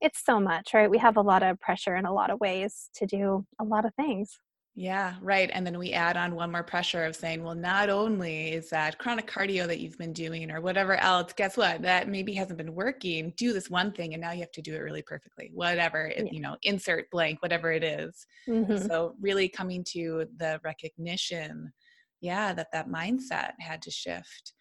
it's 0.00 0.24
so 0.24 0.40
much, 0.40 0.74
right? 0.74 0.90
We 0.90 0.98
have 0.98 1.16
a 1.16 1.22
lot 1.22 1.42
of 1.42 1.60
pressure 1.60 1.96
in 1.96 2.04
a 2.04 2.12
lot 2.12 2.30
of 2.30 2.40
ways 2.40 2.90
to 2.96 3.06
do 3.06 3.44
a 3.60 3.64
lot 3.64 3.84
of 3.84 3.94
things. 3.94 4.38
Yeah, 4.80 5.16
right. 5.20 5.50
And 5.52 5.66
then 5.66 5.76
we 5.76 5.92
add 5.92 6.16
on 6.16 6.36
one 6.36 6.52
more 6.52 6.62
pressure 6.62 7.04
of 7.04 7.16
saying, 7.16 7.42
well, 7.42 7.56
not 7.56 7.90
only 7.90 8.52
is 8.52 8.70
that 8.70 8.96
chronic 8.98 9.28
cardio 9.28 9.66
that 9.66 9.80
you've 9.80 9.98
been 9.98 10.12
doing 10.12 10.52
or 10.52 10.60
whatever 10.60 10.94
else, 10.94 11.32
guess 11.32 11.56
what? 11.56 11.82
That 11.82 12.08
maybe 12.08 12.32
hasn't 12.34 12.58
been 12.58 12.76
working. 12.76 13.32
Do 13.36 13.52
this 13.52 13.68
one 13.68 13.90
thing 13.90 14.14
and 14.14 14.20
now 14.20 14.30
you 14.30 14.38
have 14.38 14.52
to 14.52 14.62
do 14.62 14.76
it 14.76 14.78
really 14.78 15.02
perfectly. 15.02 15.50
Whatever, 15.52 16.12
yeah. 16.16 16.26
you 16.30 16.40
know, 16.40 16.56
insert 16.62 17.10
blank, 17.10 17.42
whatever 17.42 17.72
it 17.72 17.82
is. 17.82 18.24
Mm-hmm. 18.48 18.86
So, 18.86 19.16
really 19.20 19.48
coming 19.48 19.84
to 19.94 20.26
the 20.36 20.60
recognition, 20.62 21.72
yeah, 22.20 22.52
that 22.52 22.68
that 22.72 22.88
mindset 22.88 23.54
had 23.58 23.82
to 23.82 23.90
shift. 23.90 24.52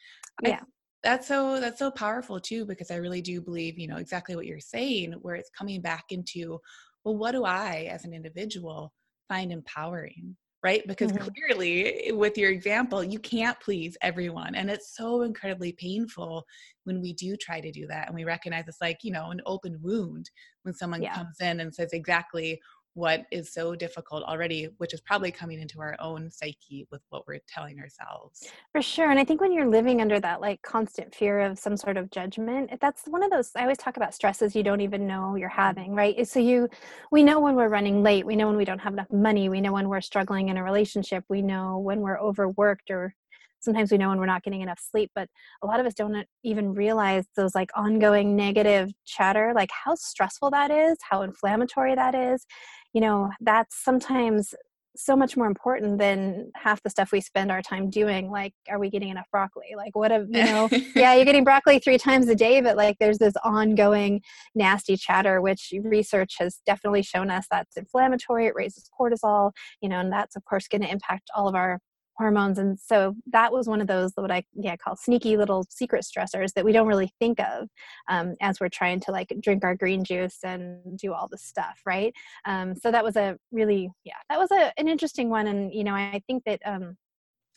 Yeah. 0.42 0.62
I, 0.62 0.66
that's 1.04 1.28
so 1.28 1.60
that's 1.60 1.80
so 1.80 1.92
powerful 1.92 2.40
too 2.40 2.66
because 2.66 2.92
i 2.92 2.96
really 2.96 3.22
do 3.22 3.42
believe 3.42 3.78
you 3.78 3.88
know 3.88 3.98
exactly 3.98 4.36
what 4.36 4.46
you're 4.46 4.60
saying 4.60 5.14
where 5.22 5.36
it's 5.36 5.50
coming 5.58 5.82
back 5.82 6.06
into 6.10 6.60
well 7.04 7.16
what 7.16 7.32
do 7.32 7.44
i 7.44 7.88
as 7.92 8.06
an 8.06 8.14
individual 8.14 8.92
find 9.28 9.52
empowering 9.52 10.36
right 10.64 10.88
because 10.88 11.12
mm-hmm. 11.12 11.28
clearly 11.28 12.12
with 12.14 12.38
your 12.38 12.50
example 12.50 13.04
you 13.04 13.20
can't 13.20 13.60
please 13.60 13.96
everyone 14.02 14.56
and 14.56 14.70
it's 14.72 14.96
so 14.96 15.22
incredibly 15.22 15.72
painful 15.74 16.44
when 16.86 17.00
we 17.00 17.14
do 17.14 17.36
try 17.38 17.62
to 17.62 17.72
do 17.72 17.86
that 17.86 18.08
and 18.08 18.16
we 18.16 18.24
recognize 18.24 18.64
it's 18.68 18.82
like 18.82 18.98
you 19.04 19.12
know 19.12 19.30
an 19.30 19.42
open 19.46 19.78
wound 19.82 20.30
when 20.64 20.74
someone 20.74 21.02
yeah. 21.02 21.14
comes 21.14 21.36
in 21.42 21.60
and 21.60 21.74
says 21.74 21.90
exactly 21.94 22.60
what 22.98 23.28
is 23.30 23.54
so 23.54 23.76
difficult 23.76 24.24
already, 24.24 24.70
which 24.80 24.92
is 24.92 25.00
probably 25.02 25.32
coming 25.32 25.62
into 25.62 25.80
our 25.80 25.96
own 26.00 26.32
psyche 26.32 26.88
with 26.92 27.02
what 27.10 27.28
we're 27.28 27.40
telling 27.48 27.80
ourselves. 27.80 28.44
For 28.72 28.82
sure. 28.82 29.12
And 29.12 29.20
I 29.20 29.24
think 29.24 29.40
when 29.40 29.54
you're 29.54 29.68
living 29.68 30.02
under 30.02 30.20
that 30.20 30.42
like 30.42 30.64
constant 30.64 31.14
fear 31.14 31.42
of 31.42 31.60
some 31.60 31.78
sort 31.78 31.96
of 31.96 32.10
judgment, 32.10 32.72
that's 32.82 33.04
one 33.06 33.22
of 33.22 33.30
those 33.30 33.52
I 33.56 33.62
always 33.62 33.78
talk 33.78 33.98
about 33.98 34.16
stresses 34.16 34.56
you 34.56 34.64
don't 34.64 34.82
even 34.82 35.06
know 35.06 35.36
you're 35.36 35.48
having, 35.48 35.94
right? 35.94 36.28
So 36.28 36.40
you 36.40 36.70
we 37.12 37.24
know 37.24 37.40
when 37.40 37.56
we're 37.56 37.70
running 37.70 38.02
late, 38.02 38.26
we 38.26 38.36
know 38.36 38.48
when 38.48 38.58
we 38.58 38.66
don't 38.66 38.80
have 38.80 38.94
enough 38.94 39.12
money, 39.12 39.48
we 39.48 39.62
know 39.62 39.74
when 39.74 39.90
we're 39.90 40.02
struggling 40.02 40.50
in 40.50 40.58
a 40.58 40.64
relationship, 40.64 41.24
we 41.30 41.44
know 41.44 41.78
when 41.78 42.00
we're 42.00 42.20
overworked 42.20 42.90
or 42.90 43.14
sometimes 43.60 43.92
we 43.92 43.98
know 43.98 44.10
when 44.10 44.20
we're 44.20 44.26
not 44.26 44.44
getting 44.44 44.62
enough 44.62 44.80
sleep 44.80 45.12
but 45.16 45.28
a 45.64 45.68
lot 45.68 45.80
of 45.80 45.86
us 45.86 45.94
don't 45.94 46.26
even 46.44 46.74
realize 46.74 47.26
those 47.36 47.56
like 47.56 47.70
ongoing 47.76 48.36
negative 48.36 48.92
chatter 49.06 49.52
like 49.56 49.70
how 49.72 49.96
stressful 49.96 50.52
that 50.52 50.72
is 50.72 50.98
how 51.02 51.22
inflammatory 51.22 51.96
that 51.96 52.14
is 52.14 52.46
you 52.94 53.02
know 53.02 53.30
that's 53.42 53.76
sometimes 53.84 54.54
so 54.98 55.16
much 55.16 55.38
more 55.38 55.46
important 55.46 56.00
than 56.00 56.52
half 56.56 56.82
the 56.82 56.90
stuff 56.90 57.12
we 57.12 57.22
spend 57.22 57.52
our 57.52 57.62
time 57.62 57.90
doing 57.90 58.30
like 58.32 58.54
are 58.68 58.80
we 58.80 58.90
getting 58.90 59.10
enough 59.10 59.28
broccoli? 59.32 59.76
Like 59.76 59.96
what 59.96 60.12
a 60.12 60.26
you 60.30 60.44
know 60.44 60.70
yeah 60.96 61.14
you're 61.14 61.26
getting 61.26 61.44
broccoli 61.44 61.80
three 61.80 61.98
times 61.98 62.28
a 62.28 62.36
day 62.36 62.62
but 62.62 62.76
like 62.76 62.98
there's 63.00 63.20
this 63.20 63.34
ongoing 63.44 64.22
nasty 64.56 64.98
chatter 64.98 65.42
which 65.42 65.72
research 65.84 66.36
has 66.40 66.60
definitely 66.66 67.04
shown 67.04 67.30
us 67.30 67.46
that's 67.50 67.78
inflammatory 67.78 68.48
it 68.48 68.56
raises 68.56 68.90
cortisol 69.00 69.52
you 69.82 69.90
know 69.90 70.00
and 70.00 70.12
that's 70.12 70.36
of 70.36 70.44
course 70.46 70.68
going 70.68 70.82
to 70.82 70.92
impact 70.92 71.30
all 71.36 71.48
of 71.48 71.56
our 71.56 71.80
hormones 72.18 72.58
and 72.58 72.80
so 72.80 73.16
that 73.32 73.52
was 73.52 73.68
one 73.68 73.82
of 73.82 73.88
those 73.88 74.12
what 74.16 74.32
i 74.32 74.44
yeah 74.56 74.76
call 74.76 74.96
sneaky 74.96 75.38
little 75.38 75.66
secret 75.70 76.04
stressors 76.04 76.52
that 76.54 76.66
we 76.66 76.72
don't 76.72 76.88
really 76.88 77.12
think 77.20 77.40
of 77.40 77.68
um, 78.10 78.36
as 78.42 78.60
we're 78.60 78.70
trying 78.70 79.00
to 79.00 79.12
like 79.12 79.32
drink 79.42 79.64
our 79.64 79.76
green 79.76 80.04
juice 80.04 80.40
and 80.44 80.98
do 80.98 81.14
all 81.14 81.28
the 81.30 81.38
stuff 81.38 81.80
right? 81.86 82.14
Um, 82.46 82.76
so 82.76 82.92
that 82.92 83.04
was 83.04 83.16
a 83.16 83.38
really 83.52 83.90
yeah 84.04 84.14
that 84.30 84.40
was 84.40 84.52
a, 84.52 84.72
an 84.78 84.88
interesting 84.88 85.30
one 85.30 85.48
and 85.48 85.74
you 85.74 85.84
know 85.84 85.94
i 85.94 86.22
think 86.28 86.44
that 86.46 86.60
um, 86.66 86.96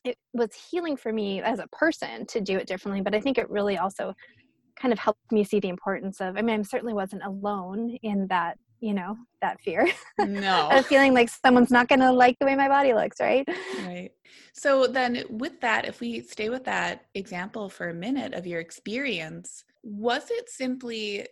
it 0.04 0.16
was 0.32 0.50
healing 0.70 0.96
for 0.96 1.12
me 1.12 1.42
as 1.42 1.58
a 1.58 1.66
person 1.68 2.26
to 2.26 2.40
do 2.40 2.56
it 2.58 2.66
differently 2.66 3.00
but 3.02 3.14
i 3.14 3.20
think 3.20 3.38
it 3.38 3.48
really 3.50 3.78
also 3.78 4.14
kind 4.76 4.92
of 4.92 4.98
helped 4.98 5.32
me 5.32 5.44
see 5.44 5.60
the 5.60 5.68
importance 5.68 6.20
of 6.20 6.36
i 6.36 6.42
mean 6.42 6.60
i 6.60 6.62
certainly 6.62 6.94
wasn't 6.94 7.22
alone 7.24 7.96
in 8.02 8.26
that 8.28 8.56
you 8.80 8.94
know 8.94 9.16
that 9.40 9.60
fear. 9.60 9.86
No. 10.18 10.68
Of 10.70 10.86
feeling 10.86 11.14
like 11.14 11.30
someone's 11.30 11.70
not 11.70 11.88
going 11.88 12.00
to 12.00 12.12
like 12.12 12.38
the 12.38 12.46
way 12.46 12.54
my 12.54 12.68
body 12.68 12.92
looks 12.92 13.20
right? 13.20 13.48
Right. 13.86 14.10
So 14.52 14.86
then 14.86 15.24
with 15.30 15.60
that 15.60 15.86
if 15.86 16.00
we 16.00 16.20
stay 16.20 16.50
with 16.50 16.64
that 16.64 17.06
example 17.14 17.68
for 17.68 17.88
a 17.88 17.94
minute 17.94 18.34
of 18.34 18.46
your 18.46 18.60
experience 18.60 19.64
was 19.82 20.24
it 20.30 20.50
simply 20.50 21.26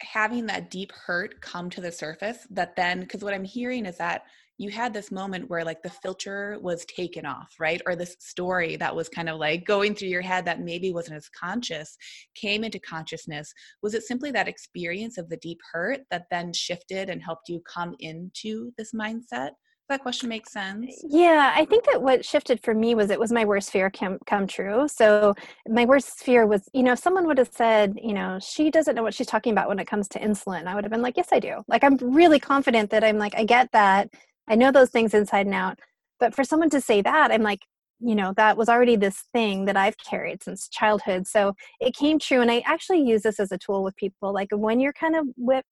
having 0.00 0.46
that 0.46 0.70
deep 0.70 0.92
hurt 0.92 1.40
come 1.40 1.68
to 1.70 1.80
the 1.80 1.92
surface 1.92 2.46
that 2.50 2.76
then 2.76 3.00
because 3.00 3.22
what 3.22 3.34
i'm 3.34 3.44
hearing 3.44 3.84
is 3.84 3.98
that 3.98 4.22
you 4.60 4.68
had 4.68 4.92
this 4.92 5.10
moment 5.10 5.48
where 5.48 5.64
like 5.64 5.82
the 5.82 5.88
filter 5.88 6.58
was 6.60 6.84
taken 6.84 7.24
off, 7.24 7.54
right? 7.58 7.80
Or 7.86 7.96
this 7.96 8.14
story 8.20 8.76
that 8.76 8.94
was 8.94 9.08
kind 9.08 9.30
of 9.30 9.38
like 9.38 9.64
going 9.64 9.94
through 9.94 10.08
your 10.08 10.20
head 10.20 10.44
that 10.44 10.60
maybe 10.60 10.92
wasn't 10.92 11.16
as 11.16 11.30
conscious 11.30 11.96
came 12.34 12.62
into 12.62 12.78
consciousness. 12.78 13.54
Was 13.82 13.94
it 13.94 14.02
simply 14.02 14.30
that 14.32 14.48
experience 14.48 15.16
of 15.16 15.30
the 15.30 15.38
deep 15.38 15.60
hurt 15.72 16.00
that 16.10 16.26
then 16.30 16.52
shifted 16.52 17.08
and 17.08 17.22
helped 17.22 17.48
you 17.48 17.62
come 17.66 17.94
into 18.00 18.70
this 18.76 18.92
mindset? 18.92 19.52
that 19.88 20.02
question 20.02 20.28
makes 20.28 20.52
sense 20.52 21.02
yeah 21.08 21.52
i 21.56 21.64
think 21.64 21.84
that 21.84 22.00
what 22.00 22.24
shifted 22.24 22.62
for 22.62 22.74
me 22.74 22.94
was 22.94 23.10
it 23.10 23.18
was 23.18 23.32
my 23.32 23.44
worst 23.44 23.72
fear 23.72 23.90
come, 23.90 24.18
come 24.24 24.46
true 24.46 24.86
so 24.86 25.34
my 25.68 25.84
worst 25.84 26.20
fear 26.20 26.46
was 26.46 26.68
you 26.72 26.84
know 26.84 26.92
if 26.92 26.98
someone 27.00 27.26
would 27.26 27.38
have 27.38 27.50
said 27.52 27.98
you 28.00 28.12
know 28.12 28.38
she 28.40 28.70
doesn't 28.70 28.94
know 28.94 29.02
what 29.02 29.12
she's 29.12 29.26
talking 29.26 29.50
about 29.50 29.68
when 29.68 29.80
it 29.80 29.88
comes 29.88 30.06
to 30.06 30.20
insulin 30.20 30.66
i 30.66 30.76
would 30.76 30.84
have 30.84 30.92
been 30.92 31.02
like 31.02 31.16
yes 31.16 31.30
i 31.32 31.40
do 31.40 31.56
like 31.66 31.82
i'm 31.82 31.96
really 31.96 32.38
confident 32.38 32.88
that 32.88 33.02
i'm 33.02 33.18
like 33.18 33.34
i 33.36 33.42
get 33.42 33.68
that 33.72 34.08
I 34.50 34.56
know 34.56 34.72
those 34.72 34.90
things 34.90 35.14
inside 35.14 35.46
and 35.46 35.54
out. 35.54 35.78
But 36.18 36.34
for 36.34 36.44
someone 36.44 36.68
to 36.70 36.80
say 36.80 37.00
that, 37.00 37.30
I'm 37.30 37.42
like, 37.42 37.60
you 38.00 38.14
know, 38.14 38.34
that 38.36 38.56
was 38.56 38.68
already 38.68 38.96
this 38.96 39.24
thing 39.32 39.66
that 39.66 39.76
I've 39.76 39.96
carried 39.98 40.42
since 40.42 40.68
childhood. 40.68 41.26
So 41.26 41.54
it 41.80 41.94
came 41.94 42.18
true. 42.18 42.40
And 42.40 42.50
I 42.50 42.62
actually 42.66 43.02
use 43.02 43.22
this 43.22 43.38
as 43.38 43.52
a 43.52 43.58
tool 43.58 43.82
with 43.82 43.96
people. 43.96 44.32
Like 44.34 44.48
when 44.52 44.80
you're 44.80 44.92
kind 44.92 45.16
of 45.16 45.26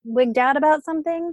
wigged 0.04 0.38
out 0.38 0.56
about 0.56 0.84
something, 0.84 1.32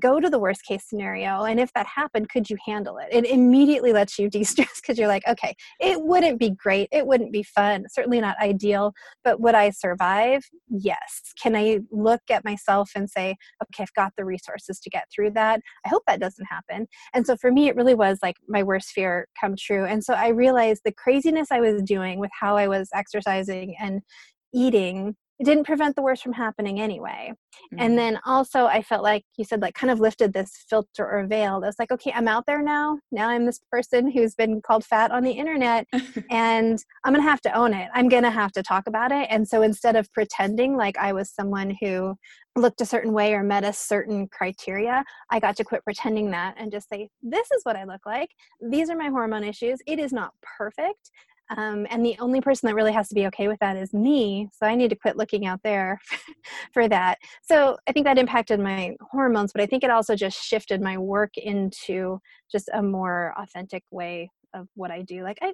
go 0.00 0.20
to 0.20 0.30
the 0.30 0.38
worst 0.38 0.64
case 0.64 0.84
scenario 0.86 1.44
and 1.44 1.60
if 1.60 1.72
that 1.74 1.86
happened 1.86 2.28
could 2.28 2.48
you 2.48 2.56
handle 2.64 2.98
it? 2.98 3.08
It 3.10 3.26
immediately 3.26 3.92
lets 3.92 4.18
you 4.18 4.28
de-stress 4.36 4.80
because 4.80 4.98
you're 4.98 5.08
like 5.08 5.26
okay 5.28 5.54
it 5.80 6.02
wouldn't 6.02 6.38
be 6.38 6.50
great 6.50 6.88
it 6.92 7.06
wouldn't 7.06 7.32
be 7.32 7.42
fun 7.42 7.84
certainly 7.90 8.20
not 8.20 8.36
ideal 8.40 8.92
but 9.24 9.40
would 9.40 9.54
i 9.54 9.70
survive? 9.70 10.42
Yes. 10.68 11.32
Can 11.42 11.56
i 11.56 11.80
look 11.90 12.22
at 12.30 12.44
myself 12.44 12.90
and 12.94 13.08
say 13.08 13.36
okay 13.62 13.82
i've 13.82 13.94
got 13.94 14.12
the 14.16 14.24
resources 14.24 14.78
to 14.80 14.90
get 14.90 15.06
through 15.14 15.30
that. 15.32 15.60
I 15.84 15.88
hope 15.88 16.02
that 16.06 16.20
doesn't 16.20 16.46
happen. 16.46 16.86
And 17.14 17.26
so 17.26 17.36
for 17.36 17.50
me 17.52 17.68
it 17.68 17.76
really 17.76 17.94
was 17.94 18.18
like 18.22 18.36
my 18.48 18.62
worst 18.62 18.90
fear 18.90 19.28
come 19.40 19.54
true. 19.58 19.84
And 19.84 20.02
so 20.04 20.14
i 20.14 20.28
realized 20.28 20.82
the 20.84 20.92
craziness 20.92 21.48
i 21.50 21.60
was 21.60 21.82
doing 21.82 22.18
with 22.18 22.30
how 22.38 22.56
i 22.56 22.68
was 22.68 22.88
exercising 22.94 23.74
and 23.80 24.00
eating 24.54 25.16
it 25.42 25.44
didn't 25.44 25.64
prevent 25.64 25.96
the 25.96 26.02
worst 26.02 26.22
from 26.22 26.34
happening 26.34 26.80
anyway. 26.80 27.32
Mm-hmm. 27.32 27.76
And 27.80 27.98
then 27.98 28.20
also, 28.24 28.66
I 28.66 28.80
felt 28.80 29.02
like 29.02 29.24
you 29.36 29.44
said, 29.44 29.60
like, 29.60 29.74
kind 29.74 29.90
of 29.90 29.98
lifted 29.98 30.32
this 30.32 30.64
filter 30.70 31.04
or 31.04 31.26
veil. 31.26 31.60
Was 31.60 31.74
like, 31.80 31.90
okay, 31.90 32.12
I'm 32.14 32.28
out 32.28 32.46
there 32.46 32.62
now. 32.62 33.00
Now 33.10 33.28
I'm 33.28 33.44
this 33.44 33.58
person 33.68 34.08
who's 34.08 34.36
been 34.36 34.62
called 34.62 34.84
fat 34.84 35.10
on 35.10 35.24
the 35.24 35.32
internet, 35.32 35.88
and 36.30 36.78
I'm 37.02 37.12
going 37.12 37.24
to 37.24 37.28
have 37.28 37.40
to 37.40 37.52
own 37.56 37.74
it. 37.74 37.88
I'm 37.92 38.08
going 38.08 38.22
to 38.22 38.30
have 38.30 38.52
to 38.52 38.62
talk 38.62 38.86
about 38.86 39.10
it. 39.10 39.26
And 39.30 39.48
so 39.48 39.62
instead 39.62 39.96
of 39.96 40.12
pretending 40.12 40.76
like 40.76 40.96
I 40.96 41.12
was 41.12 41.32
someone 41.32 41.76
who 41.80 42.14
looked 42.54 42.80
a 42.80 42.86
certain 42.86 43.12
way 43.12 43.34
or 43.34 43.42
met 43.42 43.64
a 43.64 43.72
certain 43.72 44.28
criteria, 44.28 45.02
I 45.28 45.40
got 45.40 45.56
to 45.56 45.64
quit 45.64 45.82
pretending 45.82 46.30
that 46.30 46.54
and 46.56 46.70
just 46.70 46.88
say, 46.88 47.08
this 47.20 47.50
is 47.50 47.64
what 47.64 47.74
I 47.74 47.82
look 47.82 48.06
like. 48.06 48.28
These 48.60 48.90
are 48.90 48.96
my 48.96 49.08
hormone 49.08 49.42
issues. 49.42 49.80
It 49.88 49.98
is 49.98 50.12
not 50.12 50.30
perfect. 50.56 51.10
Um, 51.56 51.86
and 51.90 52.04
the 52.04 52.16
only 52.18 52.40
person 52.40 52.66
that 52.66 52.74
really 52.74 52.92
has 52.92 53.08
to 53.08 53.14
be 53.14 53.26
okay 53.26 53.48
with 53.48 53.58
that 53.60 53.76
is 53.76 53.92
me. 53.92 54.48
So 54.52 54.66
I 54.66 54.74
need 54.74 54.90
to 54.90 54.96
quit 54.96 55.16
looking 55.16 55.46
out 55.46 55.60
there 55.62 56.00
for 56.72 56.88
that. 56.88 57.18
So 57.42 57.76
I 57.86 57.92
think 57.92 58.06
that 58.06 58.18
impacted 58.18 58.60
my 58.60 58.96
hormones, 59.00 59.52
but 59.52 59.62
I 59.62 59.66
think 59.66 59.84
it 59.84 59.90
also 59.90 60.16
just 60.16 60.42
shifted 60.42 60.80
my 60.80 60.96
work 60.98 61.36
into 61.36 62.18
just 62.50 62.70
a 62.72 62.82
more 62.82 63.34
authentic 63.38 63.82
way 63.90 64.30
of 64.54 64.66
what 64.74 64.90
I 64.90 65.02
do. 65.02 65.22
Like 65.22 65.38
I, 65.42 65.52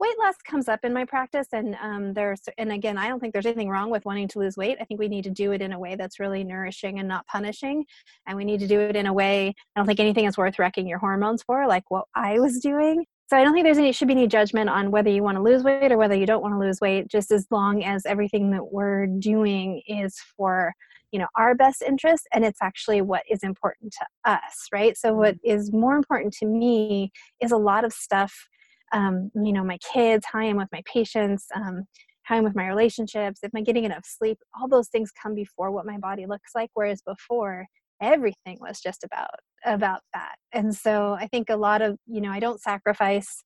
weight 0.00 0.18
loss 0.18 0.34
comes 0.48 0.66
up 0.66 0.80
in 0.82 0.94
my 0.94 1.04
practice 1.04 1.48
and 1.52 1.76
um, 1.80 2.14
there's 2.14 2.40
and 2.56 2.72
again 2.72 2.96
i 2.96 3.06
don't 3.06 3.20
think 3.20 3.34
there's 3.34 3.44
anything 3.44 3.68
wrong 3.68 3.90
with 3.90 4.04
wanting 4.06 4.26
to 4.26 4.38
lose 4.38 4.56
weight 4.56 4.78
i 4.80 4.84
think 4.84 4.98
we 4.98 5.08
need 5.08 5.22
to 5.22 5.30
do 5.30 5.52
it 5.52 5.60
in 5.60 5.74
a 5.74 5.78
way 5.78 5.94
that's 5.94 6.18
really 6.18 6.42
nourishing 6.42 6.98
and 6.98 7.06
not 7.06 7.26
punishing 7.26 7.84
and 8.26 8.34
we 8.34 8.44
need 8.44 8.58
to 8.58 8.66
do 8.66 8.80
it 8.80 8.96
in 8.96 9.06
a 9.06 9.12
way 9.12 9.48
i 9.48 9.78
don't 9.78 9.86
think 9.86 10.00
anything 10.00 10.24
is 10.24 10.38
worth 10.38 10.58
wrecking 10.58 10.88
your 10.88 10.98
hormones 10.98 11.42
for 11.42 11.66
like 11.66 11.84
what 11.90 12.06
i 12.14 12.38
was 12.40 12.58
doing 12.60 13.04
so 13.30 13.36
I 13.36 13.44
don't 13.44 13.52
think 13.52 13.64
there's 13.64 13.78
any 13.78 13.92
should 13.92 14.08
be 14.08 14.14
any 14.14 14.26
judgment 14.26 14.68
on 14.68 14.90
whether 14.90 15.08
you 15.08 15.22
want 15.22 15.36
to 15.36 15.42
lose 15.42 15.62
weight 15.62 15.92
or 15.92 15.96
whether 15.96 16.16
you 16.16 16.26
don't 16.26 16.42
want 16.42 16.52
to 16.52 16.58
lose 16.58 16.80
weight, 16.80 17.06
just 17.06 17.30
as 17.30 17.46
long 17.52 17.84
as 17.84 18.04
everything 18.04 18.50
that 18.50 18.72
we're 18.72 19.06
doing 19.06 19.82
is 19.86 20.18
for 20.36 20.72
you 21.12 21.20
know 21.20 21.28
our 21.36 21.54
best 21.54 21.80
interest 21.80 22.26
and 22.32 22.44
it's 22.44 22.58
actually 22.60 23.02
what 23.02 23.22
is 23.30 23.44
important 23.44 23.92
to 23.92 24.32
us 24.32 24.66
right 24.72 24.96
so 24.96 25.12
what 25.12 25.36
mm-hmm. 25.44 25.78
more 25.78 25.94
important 25.96 26.32
to 26.32 26.46
me 26.46 27.12
is 27.40 27.52
a 27.52 27.56
lot 27.56 27.84
of 27.84 27.92
stuff 27.92 28.48
um, 28.92 29.30
you 29.34 29.52
know 29.52 29.64
my 29.64 29.78
kids 29.78 30.24
how 30.30 30.38
i 30.38 30.44
am 30.44 30.56
with 30.56 30.68
my 30.72 30.82
patients 30.84 31.46
um, 31.54 31.84
how 32.22 32.36
i'm 32.36 32.44
with 32.44 32.54
my 32.54 32.66
relationships 32.68 33.40
if 33.42 33.50
i'm 33.56 33.64
getting 33.64 33.84
enough 33.84 34.04
sleep 34.04 34.38
all 34.60 34.68
those 34.68 34.88
things 34.88 35.10
come 35.20 35.34
before 35.34 35.72
what 35.72 35.86
my 35.86 35.98
body 35.98 36.26
looks 36.26 36.52
like 36.54 36.70
whereas 36.74 37.02
before 37.02 37.66
everything 38.00 38.58
was 38.60 38.80
just 38.80 39.04
about 39.04 39.30
about 39.64 40.00
that 40.14 40.36
and 40.52 40.74
so 40.74 41.16
i 41.18 41.26
think 41.28 41.50
a 41.50 41.56
lot 41.56 41.82
of 41.82 41.96
you 42.06 42.20
know 42.20 42.30
i 42.30 42.40
don't 42.40 42.60
sacrifice 42.60 43.42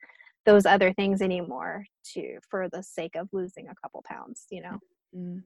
those 0.46 0.66
other 0.66 0.92
things 0.92 1.22
anymore 1.22 1.84
to 2.04 2.38
for 2.48 2.68
the 2.72 2.82
sake 2.82 3.16
of 3.16 3.28
losing 3.32 3.68
a 3.68 3.74
couple 3.82 4.02
pounds 4.06 4.44
you 4.50 4.62
know 4.62 4.78
mm-hmm. 5.16 5.38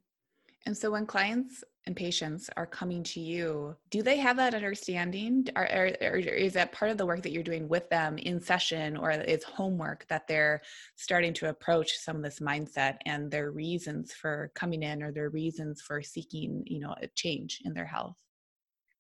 And 0.67 0.77
so 0.77 0.91
when 0.91 1.07
clients 1.07 1.65
and 1.87 1.97
patients 1.97 2.51
are 2.57 2.67
coming 2.67 3.03
to 3.05 3.21
you, 3.21 3.75
do 3.91 4.03
they 4.03 4.19
have 4.19 4.37
that 4.37 4.55
understanding? 4.55 5.47
Or, 5.57 5.63
or, 5.63 5.93
or, 6.03 6.17
is 6.17 6.53
that 6.55 6.73
part 6.73 6.91
of 6.91 6.99
the 6.99 7.07
work 7.07 7.23
that 7.23 7.33
you're 7.33 7.43
doing 7.43 7.69
with 7.69 7.89
them 7.89 8.19
in 8.19 8.41
session, 8.41 8.97
or 8.97 9.11
is 9.11 9.45
homework 9.45 10.07
that 10.09 10.27
they're 10.29 10.61
starting 10.97 11.33
to 11.35 11.49
approach 11.49 11.93
some 11.93 12.17
of 12.17 12.23
this 12.23 12.41
mindset 12.41 12.99
and 13.07 13.31
their 13.31 13.51
reasons 13.51 14.13
for 14.13 14.51
coming 14.55 14.83
in 14.83 15.03
or 15.03 15.11
their 15.11 15.31
reasons 15.31 15.81
for 15.81 16.03
seeking, 16.03 16.63
you 16.67 16.81
know, 16.81 16.95
a 17.01 17.09
change 17.15 17.61
in 17.65 17.73
their 17.73 17.87
health? 17.87 18.17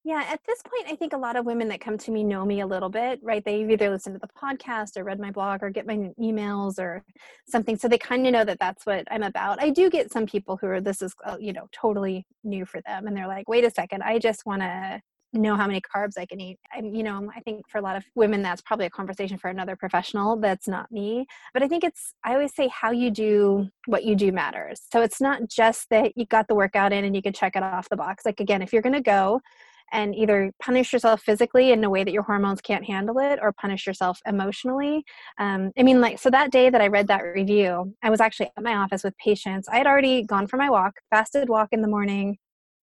Yeah, 0.08 0.24
at 0.26 0.40
this 0.46 0.62
point, 0.62 0.90
I 0.90 0.96
think 0.96 1.12
a 1.12 1.18
lot 1.18 1.36
of 1.36 1.44
women 1.44 1.68
that 1.68 1.82
come 1.82 1.98
to 1.98 2.10
me 2.10 2.24
know 2.24 2.46
me 2.46 2.60
a 2.60 2.66
little 2.66 2.88
bit, 2.88 3.20
right? 3.22 3.44
They've 3.44 3.70
either 3.70 3.90
listened 3.90 4.14
to 4.14 4.26
the 4.26 4.32
podcast 4.32 4.96
or 4.96 5.04
read 5.04 5.20
my 5.20 5.30
blog 5.30 5.62
or 5.62 5.68
get 5.68 5.86
my 5.86 5.98
emails 6.18 6.78
or 6.78 7.04
something. 7.46 7.76
So 7.76 7.88
they 7.88 7.98
kind 7.98 8.26
of 8.26 8.32
know 8.32 8.42
that 8.42 8.58
that's 8.58 8.86
what 8.86 9.06
I'm 9.10 9.22
about. 9.22 9.62
I 9.62 9.68
do 9.68 9.90
get 9.90 10.10
some 10.10 10.24
people 10.24 10.56
who 10.56 10.68
are, 10.68 10.80
this 10.80 11.02
is, 11.02 11.14
uh, 11.26 11.36
you 11.38 11.52
know, 11.52 11.68
totally 11.72 12.26
new 12.42 12.64
for 12.64 12.80
them. 12.86 13.06
And 13.06 13.14
they're 13.14 13.26
like, 13.26 13.50
wait 13.50 13.64
a 13.64 13.70
second, 13.70 14.02
I 14.02 14.18
just 14.18 14.46
want 14.46 14.62
to 14.62 15.02
know 15.34 15.56
how 15.56 15.66
many 15.66 15.82
carbs 15.82 16.16
I 16.16 16.24
can 16.24 16.40
eat. 16.40 16.58
I, 16.72 16.78
you 16.78 17.02
know, 17.02 17.30
I 17.36 17.40
think 17.40 17.68
for 17.68 17.76
a 17.76 17.82
lot 17.82 17.96
of 17.96 18.04
women, 18.14 18.40
that's 18.40 18.62
probably 18.62 18.86
a 18.86 18.90
conversation 18.90 19.36
for 19.36 19.48
another 19.48 19.76
professional. 19.76 20.36
That's 20.36 20.66
not 20.66 20.90
me. 20.90 21.26
But 21.52 21.62
I 21.62 21.68
think 21.68 21.84
it's, 21.84 22.14
I 22.24 22.32
always 22.32 22.54
say 22.54 22.68
how 22.68 22.92
you 22.92 23.10
do 23.10 23.68
what 23.84 24.04
you 24.04 24.16
do 24.16 24.32
matters. 24.32 24.80
So 24.90 25.02
it's 25.02 25.20
not 25.20 25.50
just 25.50 25.90
that 25.90 26.16
you 26.16 26.24
got 26.24 26.48
the 26.48 26.54
workout 26.54 26.94
in 26.94 27.04
and 27.04 27.14
you 27.14 27.20
can 27.20 27.34
check 27.34 27.56
it 27.56 27.62
off 27.62 27.90
the 27.90 27.96
box. 27.96 28.24
Like, 28.24 28.40
again, 28.40 28.62
if 28.62 28.72
you're 28.72 28.80
going 28.80 28.94
to 28.94 29.02
go, 29.02 29.42
and 29.92 30.14
either 30.14 30.52
punish 30.62 30.92
yourself 30.92 31.22
physically 31.22 31.72
in 31.72 31.82
a 31.84 31.90
way 31.90 32.04
that 32.04 32.12
your 32.12 32.22
hormones 32.22 32.60
can't 32.60 32.84
handle 32.84 33.18
it 33.18 33.38
or 33.40 33.52
punish 33.52 33.86
yourself 33.86 34.20
emotionally. 34.26 35.04
Um, 35.38 35.72
I 35.78 35.82
mean, 35.82 36.00
like, 36.00 36.18
so 36.18 36.30
that 36.30 36.50
day 36.50 36.70
that 36.70 36.80
I 36.80 36.88
read 36.88 37.08
that 37.08 37.22
review, 37.22 37.94
I 38.02 38.10
was 38.10 38.20
actually 38.20 38.50
at 38.56 38.62
my 38.62 38.74
office 38.76 39.04
with 39.04 39.16
patients. 39.18 39.68
I 39.68 39.78
had 39.78 39.86
already 39.86 40.22
gone 40.22 40.46
for 40.46 40.56
my 40.56 40.70
walk, 40.70 40.94
fasted 41.10 41.48
walk 41.48 41.68
in 41.72 41.82
the 41.82 41.88
morning. 41.88 42.38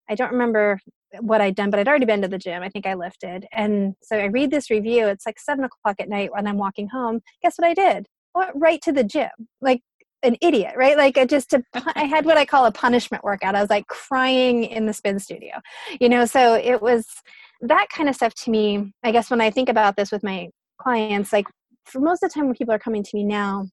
I 0.10 0.16
don't 0.16 0.32
remember 0.32 0.80
what 1.20 1.42
I'd 1.42 1.56
done, 1.56 1.70
but 1.70 1.80
I'd 1.80 1.88
already 1.88 2.06
been 2.06 2.22
to 2.22 2.28
the 2.28 2.38
gym. 2.38 2.64
I 2.64 2.70
think 2.70 2.86
I 2.86 2.94
lifted. 2.94 3.46
And 3.52 3.96
so 4.02 4.18
I 4.18 4.26
read 4.26 4.52
this 4.52 4.70
review. 4.70 5.08
It's 5.08 5.26
like 5.26 5.40
seven 5.40 5.66
o'clock 5.66 5.98
at 6.00 6.10
night 6.10 6.32
when 6.32 6.48
I'm 6.48 6.58
walking 6.58 6.88
home. 6.88 7.22
Guess 7.42 7.58
what 7.58 7.68
I 7.68 7.74
did? 7.74 8.08
Went 8.34 8.52
right 8.56 8.82
to 8.84 8.92
the 8.92 9.04
gym. 9.04 9.30
Like 9.60 9.82
an 10.24 10.36
idiot, 10.42 10.74
right? 10.76 10.98
Like 10.98 11.18
I 11.18 11.26
just 11.26 11.50
to, 11.52 11.64
I 11.96 12.04
had 12.06 12.26
what 12.26 12.38
I 12.38 12.46
call 12.46 12.66
a 12.66 12.72
punishment 12.72 13.24
workout. 13.24 13.56
I 13.56 13.62
was 13.62 13.70
like 13.70 13.88
crying 13.88 14.64
in 14.64 14.86
the 14.86 14.94
spin 14.94 15.20
studio, 15.20 15.54
you 16.00 16.10
know. 16.10 16.26
So 16.26 16.56
it 16.56 16.82
was 16.82 17.08
that 17.62 17.88
kind 17.90 18.10
of 18.10 18.16
stuff 18.16 18.34
to 18.36 18.52
me. 18.52 18.94
I 19.04 19.12
guess 19.12 19.30
when 19.30 19.42
I 19.42 19.52
think 19.52 19.70
about 19.70 19.96
this 19.96 20.12
with 20.12 20.24
my 20.24 20.50
clients, 20.80 21.32
like 21.34 21.48
for 21.86 22.00
most 22.00 22.24
of 22.24 22.30
the 22.30 22.34
time 22.34 22.46
when 22.46 22.56
people 22.56 22.74
are 22.74 22.80
coming 22.80 23.04
to 23.04 23.12
me 23.14 23.24
now, 23.24 23.68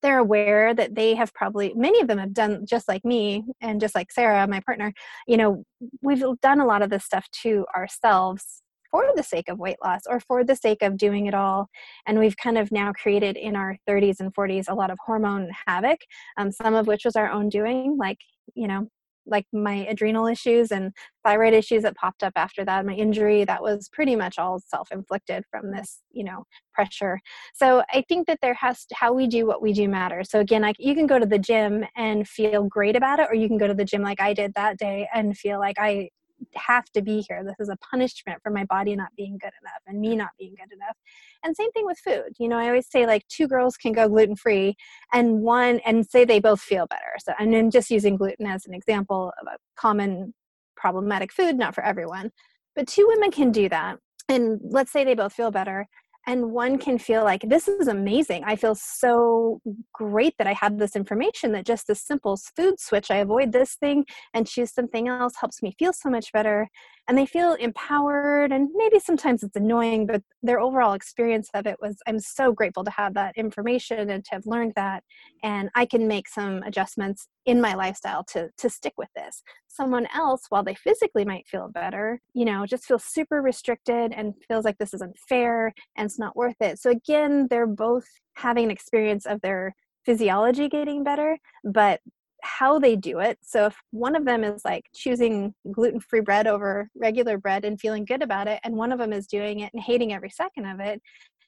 they're 0.00 0.18
aware 0.18 0.74
that 0.74 0.94
they 0.94 1.14
have 1.16 1.34
probably 1.34 1.72
many 1.74 2.00
of 2.00 2.06
them 2.06 2.18
have 2.18 2.32
done 2.32 2.64
just 2.64 2.86
like 2.86 3.04
me 3.04 3.42
and 3.60 3.80
just 3.80 3.94
like 3.94 4.12
Sarah, 4.12 4.46
my 4.46 4.60
partner. 4.60 4.92
You 5.26 5.36
know, 5.36 5.64
we've 6.02 6.22
done 6.40 6.60
a 6.60 6.66
lot 6.66 6.82
of 6.82 6.90
this 6.90 7.04
stuff 7.04 7.26
to 7.42 7.66
ourselves 7.74 8.62
for 8.90 9.04
the 9.14 9.22
sake 9.22 9.48
of 9.48 9.58
weight 9.58 9.76
loss 9.84 10.02
or 10.08 10.20
for 10.20 10.44
the 10.44 10.56
sake 10.56 10.82
of 10.82 10.96
doing 10.96 11.26
it 11.26 11.34
all. 11.34 11.68
And 12.06 12.18
we've 12.18 12.36
kind 12.36 12.58
of 12.58 12.72
now 12.72 12.92
created 12.92 13.36
in 13.36 13.56
our 13.56 13.76
30s 13.88 14.20
and 14.20 14.34
40s 14.34 14.64
a 14.68 14.74
lot 14.74 14.90
of 14.90 14.98
hormone 15.04 15.48
havoc, 15.66 16.00
um, 16.36 16.50
some 16.50 16.74
of 16.74 16.86
which 16.86 17.04
was 17.04 17.16
our 17.16 17.30
own 17.30 17.48
doing, 17.48 17.96
like, 17.98 18.18
you 18.54 18.68
know, 18.68 18.88
like 19.30 19.46
my 19.52 19.86
adrenal 19.88 20.26
issues 20.26 20.70
and 20.70 20.92
thyroid 21.24 21.52
issues 21.54 21.82
that 21.82 21.94
popped 21.96 22.22
up 22.22 22.32
after 22.36 22.64
that 22.64 22.86
my 22.86 22.94
injury 22.94 23.44
that 23.44 23.62
was 23.62 23.88
pretty 23.92 24.16
much 24.16 24.38
all 24.38 24.58
self-inflicted 24.58 25.44
from 25.50 25.70
this 25.70 26.00
you 26.10 26.24
know 26.24 26.44
pressure 26.72 27.20
so 27.54 27.82
i 27.92 28.02
think 28.08 28.26
that 28.26 28.38
there 28.40 28.54
has 28.54 28.84
to, 28.86 28.94
how 28.94 29.12
we 29.12 29.26
do 29.26 29.46
what 29.46 29.62
we 29.62 29.72
do 29.72 29.88
matters 29.88 30.30
so 30.30 30.40
again 30.40 30.62
like 30.62 30.76
you 30.78 30.94
can 30.94 31.06
go 31.06 31.18
to 31.18 31.26
the 31.26 31.38
gym 31.38 31.84
and 31.96 32.26
feel 32.26 32.64
great 32.64 32.96
about 32.96 33.20
it 33.20 33.28
or 33.30 33.34
you 33.34 33.48
can 33.48 33.58
go 33.58 33.66
to 33.66 33.74
the 33.74 33.84
gym 33.84 34.02
like 34.02 34.20
i 34.20 34.32
did 34.32 34.52
that 34.54 34.78
day 34.78 35.08
and 35.14 35.36
feel 35.36 35.58
like 35.58 35.76
i 35.78 36.08
have 36.54 36.86
to 36.92 37.02
be 37.02 37.24
here. 37.28 37.42
This 37.44 37.56
is 37.58 37.68
a 37.68 37.76
punishment 37.76 38.40
for 38.42 38.50
my 38.50 38.64
body 38.64 38.94
not 38.96 39.10
being 39.16 39.38
good 39.38 39.52
enough 39.60 39.82
and 39.86 40.00
me 40.00 40.16
not 40.16 40.30
being 40.38 40.54
good 40.54 40.72
enough. 40.72 40.96
And 41.44 41.56
same 41.56 41.70
thing 41.72 41.86
with 41.86 41.98
food. 41.98 42.34
You 42.38 42.48
know, 42.48 42.58
I 42.58 42.66
always 42.66 42.90
say 42.90 43.06
like 43.06 43.26
two 43.28 43.48
girls 43.48 43.76
can 43.76 43.92
go 43.92 44.08
gluten 44.08 44.36
free 44.36 44.76
and 45.12 45.40
one 45.40 45.80
and 45.84 46.06
say 46.06 46.24
they 46.24 46.40
both 46.40 46.60
feel 46.60 46.86
better. 46.86 47.16
So 47.20 47.32
and 47.38 47.52
then 47.52 47.70
just 47.70 47.90
using 47.90 48.16
gluten 48.16 48.46
as 48.46 48.66
an 48.66 48.74
example 48.74 49.32
of 49.40 49.46
a 49.46 49.56
common 49.76 50.34
problematic 50.76 51.32
food, 51.32 51.56
not 51.56 51.74
for 51.74 51.84
everyone. 51.84 52.30
But 52.76 52.86
two 52.86 53.06
women 53.08 53.30
can 53.30 53.50
do 53.50 53.68
that. 53.68 53.98
And 54.28 54.60
let's 54.62 54.92
say 54.92 55.04
they 55.04 55.14
both 55.14 55.32
feel 55.32 55.50
better 55.50 55.86
and 56.28 56.52
one 56.52 56.78
can 56.78 56.98
feel 56.98 57.24
like 57.24 57.42
this 57.48 57.66
is 57.66 57.88
amazing. 57.88 58.44
I 58.44 58.54
feel 58.54 58.76
so 58.76 59.60
great 59.92 60.34
that 60.38 60.46
i 60.46 60.52
have 60.52 60.78
this 60.78 60.94
information 60.96 61.52
that 61.52 61.66
just 61.66 61.86
this 61.86 62.02
simple 62.02 62.38
food 62.56 62.78
switch 62.78 63.10
i 63.10 63.16
avoid 63.16 63.52
this 63.52 63.74
thing 63.74 64.04
and 64.34 64.46
choose 64.46 64.72
something 64.72 65.08
else 65.08 65.34
helps 65.40 65.62
me 65.62 65.74
feel 65.78 65.92
so 65.92 66.08
much 66.08 66.32
better 66.32 66.68
and 67.08 67.16
they 67.16 67.26
feel 67.26 67.54
empowered 67.54 68.52
and 68.52 68.68
maybe 68.74 68.98
sometimes 68.98 69.42
it's 69.42 69.56
annoying 69.56 70.06
but 70.06 70.22
their 70.42 70.60
overall 70.60 70.92
experience 70.92 71.48
of 71.54 71.66
it 71.66 71.76
was 71.80 71.96
i'm 72.06 72.20
so 72.20 72.52
grateful 72.52 72.84
to 72.84 72.90
have 72.90 73.14
that 73.14 73.36
information 73.36 74.10
and 74.10 74.24
to 74.24 74.30
have 74.32 74.46
learned 74.46 74.72
that 74.76 75.02
and 75.42 75.70
i 75.74 75.84
can 75.84 76.06
make 76.06 76.28
some 76.28 76.62
adjustments 76.64 77.28
in 77.48 77.62
my 77.62 77.74
lifestyle 77.74 78.22
to 78.22 78.50
to 78.58 78.68
stick 78.68 78.92
with 78.98 79.08
this. 79.16 79.42
Someone 79.68 80.06
else 80.14 80.42
while 80.50 80.62
they 80.62 80.74
physically 80.74 81.24
might 81.24 81.46
feel 81.48 81.68
better 81.68 82.20
you 82.34 82.44
know 82.44 82.66
just 82.66 82.84
feels 82.84 83.04
super 83.04 83.40
restricted 83.40 84.12
and 84.12 84.34
feels 84.46 84.66
like 84.66 84.76
this 84.76 84.92
is 84.92 85.00
unfair 85.00 85.72
and 85.96 86.04
it's 86.04 86.18
not 86.18 86.36
worth 86.36 86.60
it. 86.60 86.78
So 86.78 86.90
again 86.90 87.46
they're 87.48 87.66
both 87.66 88.06
having 88.34 88.64
an 88.64 88.70
experience 88.70 89.24
of 89.24 89.40
their 89.40 89.74
physiology 90.04 90.68
getting 90.68 91.02
better 91.04 91.38
but 91.64 92.00
how 92.42 92.78
they 92.78 92.96
do 92.96 93.18
it. 93.18 93.38
So 93.42 93.66
if 93.66 93.76
one 93.90 94.14
of 94.16 94.24
them 94.24 94.44
is 94.44 94.64
like 94.64 94.84
choosing 94.94 95.54
gluten 95.72 96.00
free 96.00 96.20
bread 96.20 96.46
over 96.46 96.88
regular 96.96 97.38
bread 97.38 97.64
and 97.64 97.80
feeling 97.80 98.04
good 98.04 98.22
about 98.22 98.48
it, 98.48 98.60
and 98.64 98.74
one 98.76 98.92
of 98.92 98.98
them 98.98 99.12
is 99.12 99.26
doing 99.26 99.60
it 99.60 99.72
and 99.72 99.82
hating 99.82 100.12
every 100.12 100.30
second 100.30 100.66
of 100.66 100.80
it, 100.80 101.00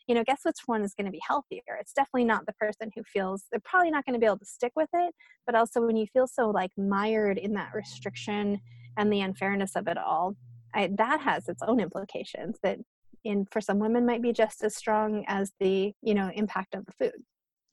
you 0.06 0.14
know, 0.14 0.24
guess 0.24 0.40
which 0.42 0.56
one 0.66 0.82
is 0.82 0.94
going 0.94 1.06
to 1.06 1.12
be 1.12 1.20
healthier? 1.26 1.78
It's 1.80 1.92
definitely 1.92 2.24
not 2.24 2.46
the 2.46 2.52
person 2.54 2.90
who 2.94 3.02
feels 3.04 3.44
they're 3.50 3.60
probably 3.64 3.90
not 3.90 4.04
going 4.04 4.14
to 4.14 4.18
be 4.20 4.26
able 4.26 4.38
to 4.38 4.44
stick 4.44 4.72
with 4.74 4.88
it. 4.92 5.14
But 5.46 5.54
also, 5.54 5.80
when 5.80 5.96
you 5.96 6.06
feel 6.12 6.26
so 6.26 6.50
like 6.50 6.70
mired 6.76 7.38
in 7.38 7.52
that 7.54 7.72
restriction 7.74 8.60
and 8.96 9.12
the 9.12 9.20
unfairness 9.20 9.76
of 9.76 9.86
it 9.86 9.96
all, 9.98 10.34
I, 10.74 10.90
that 10.98 11.20
has 11.20 11.48
its 11.48 11.62
own 11.62 11.80
implications 11.80 12.58
that 12.62 12.78
in 13.24 13.46
for 13.50 13.60
some 13.60 13.78
women 13.78 14.06
might 14.06 14.22
be 14.22 14.32
just 14.32 14.64
as 14.64 14.74
strong 14.74 15.24
as 15.28 15.52
the 15.60 15.92
you 16.02 16.14
know 16.14 16.30
impact 16.34 16.74
of 16.74 16.86
the 16.86 16.92
food 16.92 17.22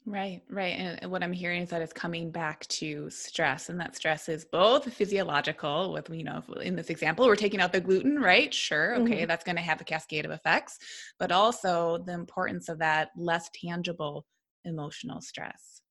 Right, 0.10 0.41
right. 0.50 0.74
And 1.02 1.12
what 1.12 1.22
I'm 1.22 1.34
hearing 1.34 1.63
is 1.63 1.70
that 1.72 1.82
it's 1.82 1.91
coming 1.91 2.32
back 2.32 2.65
to 2.67 3.10
stress, 3.10 3.67
and 3.67 3.78
that 3.82 3.93
stress 3.93 4.30
is 4.30 4.46
both 4.46 4.93
physiological, 4.93 5.91
with, 5.91 6.10
you 6.10 6.24
know, 6.24 6.41
in 6.62 6.78
this 6.78 6.89
example, 6.89 7.26
we're 7.26 7.36
taking 7.36 7.60
out 7.60 7.74
the 7.74 7.82
gluten, 7.82 8.17
right? 8.17 8.54
Sure, 8.54 8.96
okay, 8.96 9.17
mm-hmm. 9.17 9.28
that's 9.28 9.43
going 9.43 9.58
to 9.58 9.62
have 9.62 9.82
a 9.82 9.84
cascade 9.84 10.24
of 10.24 10.32
effects, 10.32 10.80
but 11.20 11.34
also 11.34 11.98
the 12.08 12.13
importance 12.13 12.70
of 12.70 12.80
that 12.80 13.10
less 13.17 13.50
tangible 13.54 14.26
emotional 14.63 15.20
stress. 15.20 15.82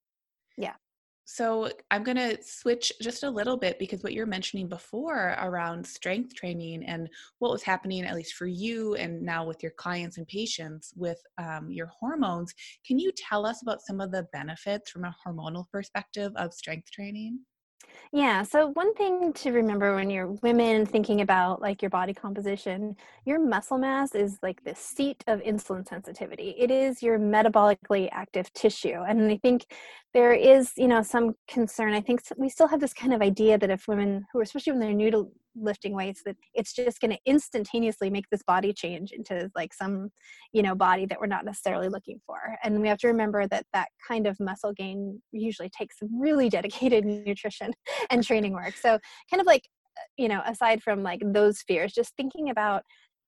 Yeah. 0.57 0.77
So 1.29 1.69
I'm 1.91 2.05
going 2.05 2.17
to 2.17 2.39
switch 2.41 2.93
just 3.03 3.25
a 3.25 3.31
little 3.31 3.57
bit 3.57 3.81
because 3.81 4.05
what 4.05 4.13
you're 4.13 4.27
mentioning 4.27 4.69
before 4.69 5.37
around 5.41 5.85
strength 5.85 6.35
training 6.37 6.85
and 6.85 7.11
what 7.41 7.51
was 7.51 7.65
happening, 7.65 8.05
at 8.05 8.15
least 8.15 8.35
for 8.35 8.47
you 8.47 8.95
and 8.95 9.21
now 9.23 9.45
with 9.45 9.61
your 9.61 9.73
clients 9.73 10.19
and 10.19 10.27
patients 10.29 10.95
with 10.97 11.21
um, 11.39 11.69
your 11.69 11.89
hormones, 11.89 12.55
can 12.87 13.01
you 13.01 13.11
tell 13.17 13.45
us 13.45 13.61
about 13.63 13.83
some 13.83 14.01
of 14.01 14.13
the 14.13 14.29
benefits 14.33 14.89
from 14.89 15.05
a 15.05 15.15
hormonal 15.27 15.69
perspective 15.69 16.33
of 16.37 16.55
strength 16.55 16.93
training? 16.93 17.41
Yeah. 18.17 18.45
So 18.45 18.69
one 18.69 18.95
thing 18.95 19.35
to 19.35 19.53
remember 19.53 19.95
when 19.95 20.09
you're 20.09 20.29
women 20.43 20.87
thinking 20.87 21.21
about 21.21 21.61
like 21.61 21.83
your 21.83 21.91
body 21.91 22.15
composition, 22.15 22.97
your 23.27 23.39
muscle 23.39 23.77
mass 23.77 24.15
is 24.15 24.39
like 24.43 24.65
the 24.65 24.75
seat 24.75 25.23
of 25.27 25.41
insulin 25.41 25.87
sensitivity. 25.87 26.55
It 26.57 26.71
is 26.71 27.03
your 27.03 27.19
metabolically 27.19 28.09
active 28.13 28.51
tissue. 28.55 29.03
And 29.07 29.31
I 29.31 29.37
think 29.37 29.67
there 30.15 30.33
is, 30.33 30.73
you 30.79 30.89
know, 30.89 31.03
some 31.03 31.35
concern. 31.47 31.93
I 31.93 32.01
think 32.01 32.23
we 32.39 32.49
still 32.49 32.69
have 32.69 32.81
this 32.81 32.95
kind 32.95 33.13
of 33.13 33.21
idea 33.21 33.59
that 33.59 33.69
if 33.69 33.87
women 33.87 34.25
who, 34.33 34.39
are 34.39 34.43
especially 34.43 34.73
when 34.73 34.81
they're 34.81 34.95
new 34.95 35.11
to 35.11 35.31
lifting 35.61 35.95
weights 35.95 36.23
that 36.25 36.37
it's 36.55 36.73
just 36.73 37.01
going 37.01 37.11
to 37.11 37.19
instantaneously 37.27 38.11
make 38.11 38.29
this 38.31 38.43
body 38.43 38.73
change 38.73 39.13
into 39.13 39.51
like 39.55 39.73
some 39.73 40.11
you 40.53 40.63
know 40.63 40.75
body 40.75 41.07
that 41.07 41.21
we're 41.21 41.27
not 41.27 41.45
necessarily 41.45 41.89
looking 41.89 42.21
for. 42.27 42.39
And 42.63 42.81
we 42.81 42.89
have 42.89 42.99
to 42.99 43.09
remember 43.09 43.47
that 43.49 43.67
that 43.73 43.89
kind 44.07 44.27
of 44.27 44.39
muscle 44.41 44.73
gain 44.73 45.21
usually 45.33 45.71
takes 45.71 45.99
some 45.99 46.09
really 46.19 46.49
dedicated 46.57 47.05
nutrition 47.05 47.73
and 48.11 48.25
training 48.25 48.53
work. 48.53 48.77
So 48.77 48.99
kind 49.31 49.41
of 49.41 49.47
like 49.47 49.63
uh, 49.99 50.03
you 50.17 50.29
know 50.29 50.43
aside 50.47 50.83
from 50.83 51.03
like 51.03 51.21
those 51.25 51.63
fears 51.63 51.93
just 51.93 52.15
thinking 52.17 52.51
about 52.51 52.83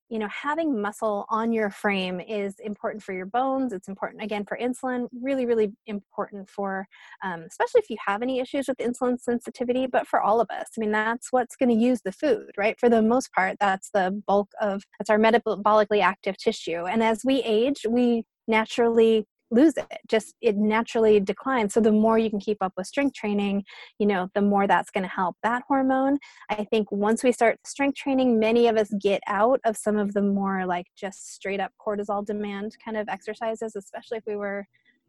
you 0.08 0.18
know 0.18 0.28
having 0.28 0.80
muscle 0.80 1.26
on 1.28 1.52
your 1.52 1.70
frame 1.70 2.20
is 2.20 2.54
important 2.60 3.02
for 3.02 3.12
your 3.12 3.26
bones 3.26 3.72
it's 3.72 3.88
important 3.88 4.22
again 4.22 4.44
for 4.44 4.58
insulin 4.58 5.06
really 5.22 5.46
really 5.46 5.72
important 5.86 6.48
for 6.48 6.86
um, 7.22 7.42
especially 7.42 7.80
if 7.80 7.90
you 7.90 7.96
have 8.04 8.22
any 8.22 8.40
issues 8.40 8.68
with 8.68 8.78
insulin 8.78 9.20
sensitivity 9.20 9.86
but 9.86 10.06
for 10.06 10.20
all 10.20 10.40
of 10.40 10.48
us 10.50 10.68
i 10.76 10.80
mean 10.80 10.92
that's 10.92 11.32
what's 11.32 11.56
going 11.56 11.68
to 11.68 11.74
use 11.74 12.00
the 12.02 12.12
food 12.12 12.50
right? 12.56 12.78
For 12.78 12.88
the 12.88 13.02
most 13.02 13.32
part 13.32 13.56
that's 13.60 13.90
the 13.90 14.22
bulk 14.26 14.50
of 14.60 14.82
that's 14.98 15.10
our 15.10 15.18
metabolically 15.18 16.02
active 16.02 16.36
tissue 16.36 16.86
and 16.86 17.02
as 17.02 17.22
we 17.24 17.42
age 17.42 17.86
we 17.88 18.24
naturally 18.46 19.26
lose 19.50 19.76
it 19.76 19.87
just 20.08 20.34
it 20.40 20.56
naturally 20.56 21.20
declines. 21.20 21.74
So 21.74 21.80
the 21.80 21.92
more 21.92 22.18
you 22.18 22.30
can 22.30 22.40
keep 22.40 22.58
up 22.61 22.72
with 22.76 22.87
strength 22.87 23.14
training 23.14 23.64
you 23.98 24.06
know 24.06 24.28
the 24.34 24.42
more 24.42 24.66
that's 24.66 24.90
going 24.90 25.04
to 25.04 25.11
help 25.11 25.37
that 25.42 25.62
hormone. 25.68 26.18
I 26.50 26.64
think 26.64 26.90
once 26.92 27.22
we 27.22 27.32
start 27.32 27.58
strength 27.66 27.96
training 27.96 28.38
many 28.38 28.68
of 28.68 28.76
us 28.76 28.90
get 29.00 29.22
out 29.26 29.61
of 29.64 29.76
some 29.76 29.96
of 29.96 30.14
the 30.14 30.22
more 30.22 30.66
like 30.66 30.87
just 30.96 31.34
straight 31.34 31.61
up 31.61 31.72
cortisol 31.84 32.24
demand 32.24 32.76
kind 32.84 32.96
of 32.96 33.08
exercises 33.08 33.74
especially 33.76 34.18
if 34.18 34.24
we 34.26 34.37
were 34.37 34.66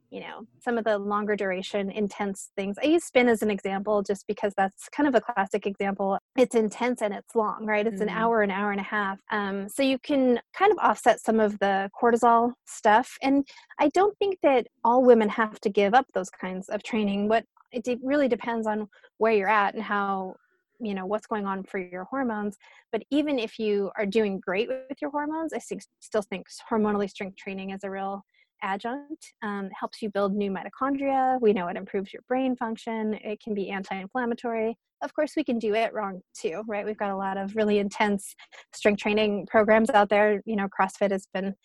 you 0.09 0.19
know 0.19 0.45
some 0.59 0.77
of 0.77 0.83
the 0.83 0.97
longer 0.97 1.35
duration 1.35 1.91
intense 1.91 2.51
things. 2.55 2.77
I 2.81 2.87
use 2.87 3.03
spin 3.03 3.27
as 3.27 3.41
an 3.41 3.51
example 3.51 4.01
just 4.01 4.25
because 4.27 4.53
that's 4.57 4.89
kind 4.89 5.07
of 5.07 5.15
a 5.15 5.21
classic 5.21 5.65
example. 5.67 6.17
It's 6.37 6.55
intense 6.55 7.01
and 7.01 7.13
it's 7.13 7.35
long 7.35 7.65
right? 7.65 7.85
It's 7.85 7.95
mm-hmm. 7.95 8.03
an 8.03 8.09
hour 8.09 8.41
an 8.41 8.51
hour 8.51 8.71
and 8.71 8.79
a 8.79 8.83
half. 8.83 9.19
Um, 9.31 9.69
so 9.69 9.83
you 9.83 9.99
can 9.99 10.39
kind 10.53 10.71
of 10.71 10.77
offset 10.79 11.19
some 11.19 11.39
of 11.39 11.57
the 11.59 11.89
cortisol 12.01 12.53
stuff. 12.65 13.17
And 13.21 13.47
i 13.79 13.89
don't 13.89 14.17
think 14.17 14.37
that 14.43 14.67
all 14.83 15.03
women 15.03 15.29
have 15.29 15.59
to 15.61 15.69
give 15.69 15.93
up 15.93 16.05
those 16.13 16.29
kinds 16.29 16.69
of 16.69 16.83
training. 16.83 17.27
What 17.27 17.45
it 17.71 17.99
really 18.03 18.27
depends 18.27 18.65
on 18.65 18.87
where 19.17 19.33
you're 19.33 19.49
at 19.49 19.75
and 19.75 19.83
how 19.83 20.35
you 20.79 20.93
know 20.93 21.05
what's 21.05 21.27
going 21.27 21.45
on 21.45 21.63
for 21.63 21.77
your 21.77 22.05
hormones. 22.05 22.57
But 22.91 23.03
even 23.11 23.37
if 23.37 23.59
you 23.59 23.91
are 23.97 24.05
doing 24.05 24.39
great 24.39 24.69
with 24.69 25.01
your 25.01 25.11
hormones 25.11 25.53
i 25.53 25.59
think, 25.59 25.83
still 25.99 26.23
think 26.23 26.47
hormonally 26.71 27.09
strength 27.09 27.37
training 27.37 27.71
is 27.71 27.83
a 27.83 27.89
real 27.89 28.23
adjunct 28.61 29.33
um, 29.41 29.69
helps 29.77 30.01
you 30.01 30.09
build 30.09 30.33
new 30.35 30.51
mitochondria. 30.51 31.39
We 31.41 31.53
know 31.53 31.67
it 31.67 31.77
improves 31.77 32.13
your 32.13 32.23
brain 32.27 32.55
function. 32.55 33.15
It 33.15 33.41
can 33.41 33.53
be 33.53 33.69
anti-inflammatory. 33.69 34.77
Of 35.01 35.13
course 35.13 35.33
we 35.37 35.43
can 35.43 35.59
do 35.59 35.75
it 35.75 35.93
wrong 35.93 36.21
too 36.37 36.63
right? 36.67 36.85
We've 36.85 36.97
got 36.97 37.11
a 37.11 37.15
lot 37.15 37.37
of 37.37 37.55
really 37.55 37.79
intense 37.79 38.35
strength 38.73 39.01
training 39.01 39.47
programs 39.49 39.89
out 39.89 40.09
there. 40.09 40.41
You 40.45 40.55
know 40.55 40.67
crossfit 40.67 41.11
has 41.11 41.27
been 41.33 41.55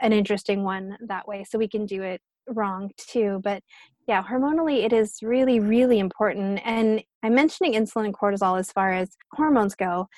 an 0.00 0.12
interesting 0.12 0.62
one 0.62 0.96
that 1.08 1.26
way 1.26 1.44
so 1.44 1.58
we 1.58 1.68
can 1.68 1.86
do 1.86 2.02
it 2.02 2.20
wrong 2.48 2.90
too. 2.96 3.40
But 3.42 3.62
yeah 4.06 4.22
hormonally 4.22 4.84
it 4.84 4.92
is 4.92 5.18
really 5.22 5.60
really 5.60 5.98
important. 5.98 6.60
And 6.64 7.02
i'm 7.24 7.34
mentioning 7.34 7.72
insulin 7.72 8.04
and 8.04 8.14
cortisol 8.14 8.58
as 8.58 8.70
far 8.70 8.92
as 8.92 9.16
hormones 9.32 9.74
go 9.74 10.08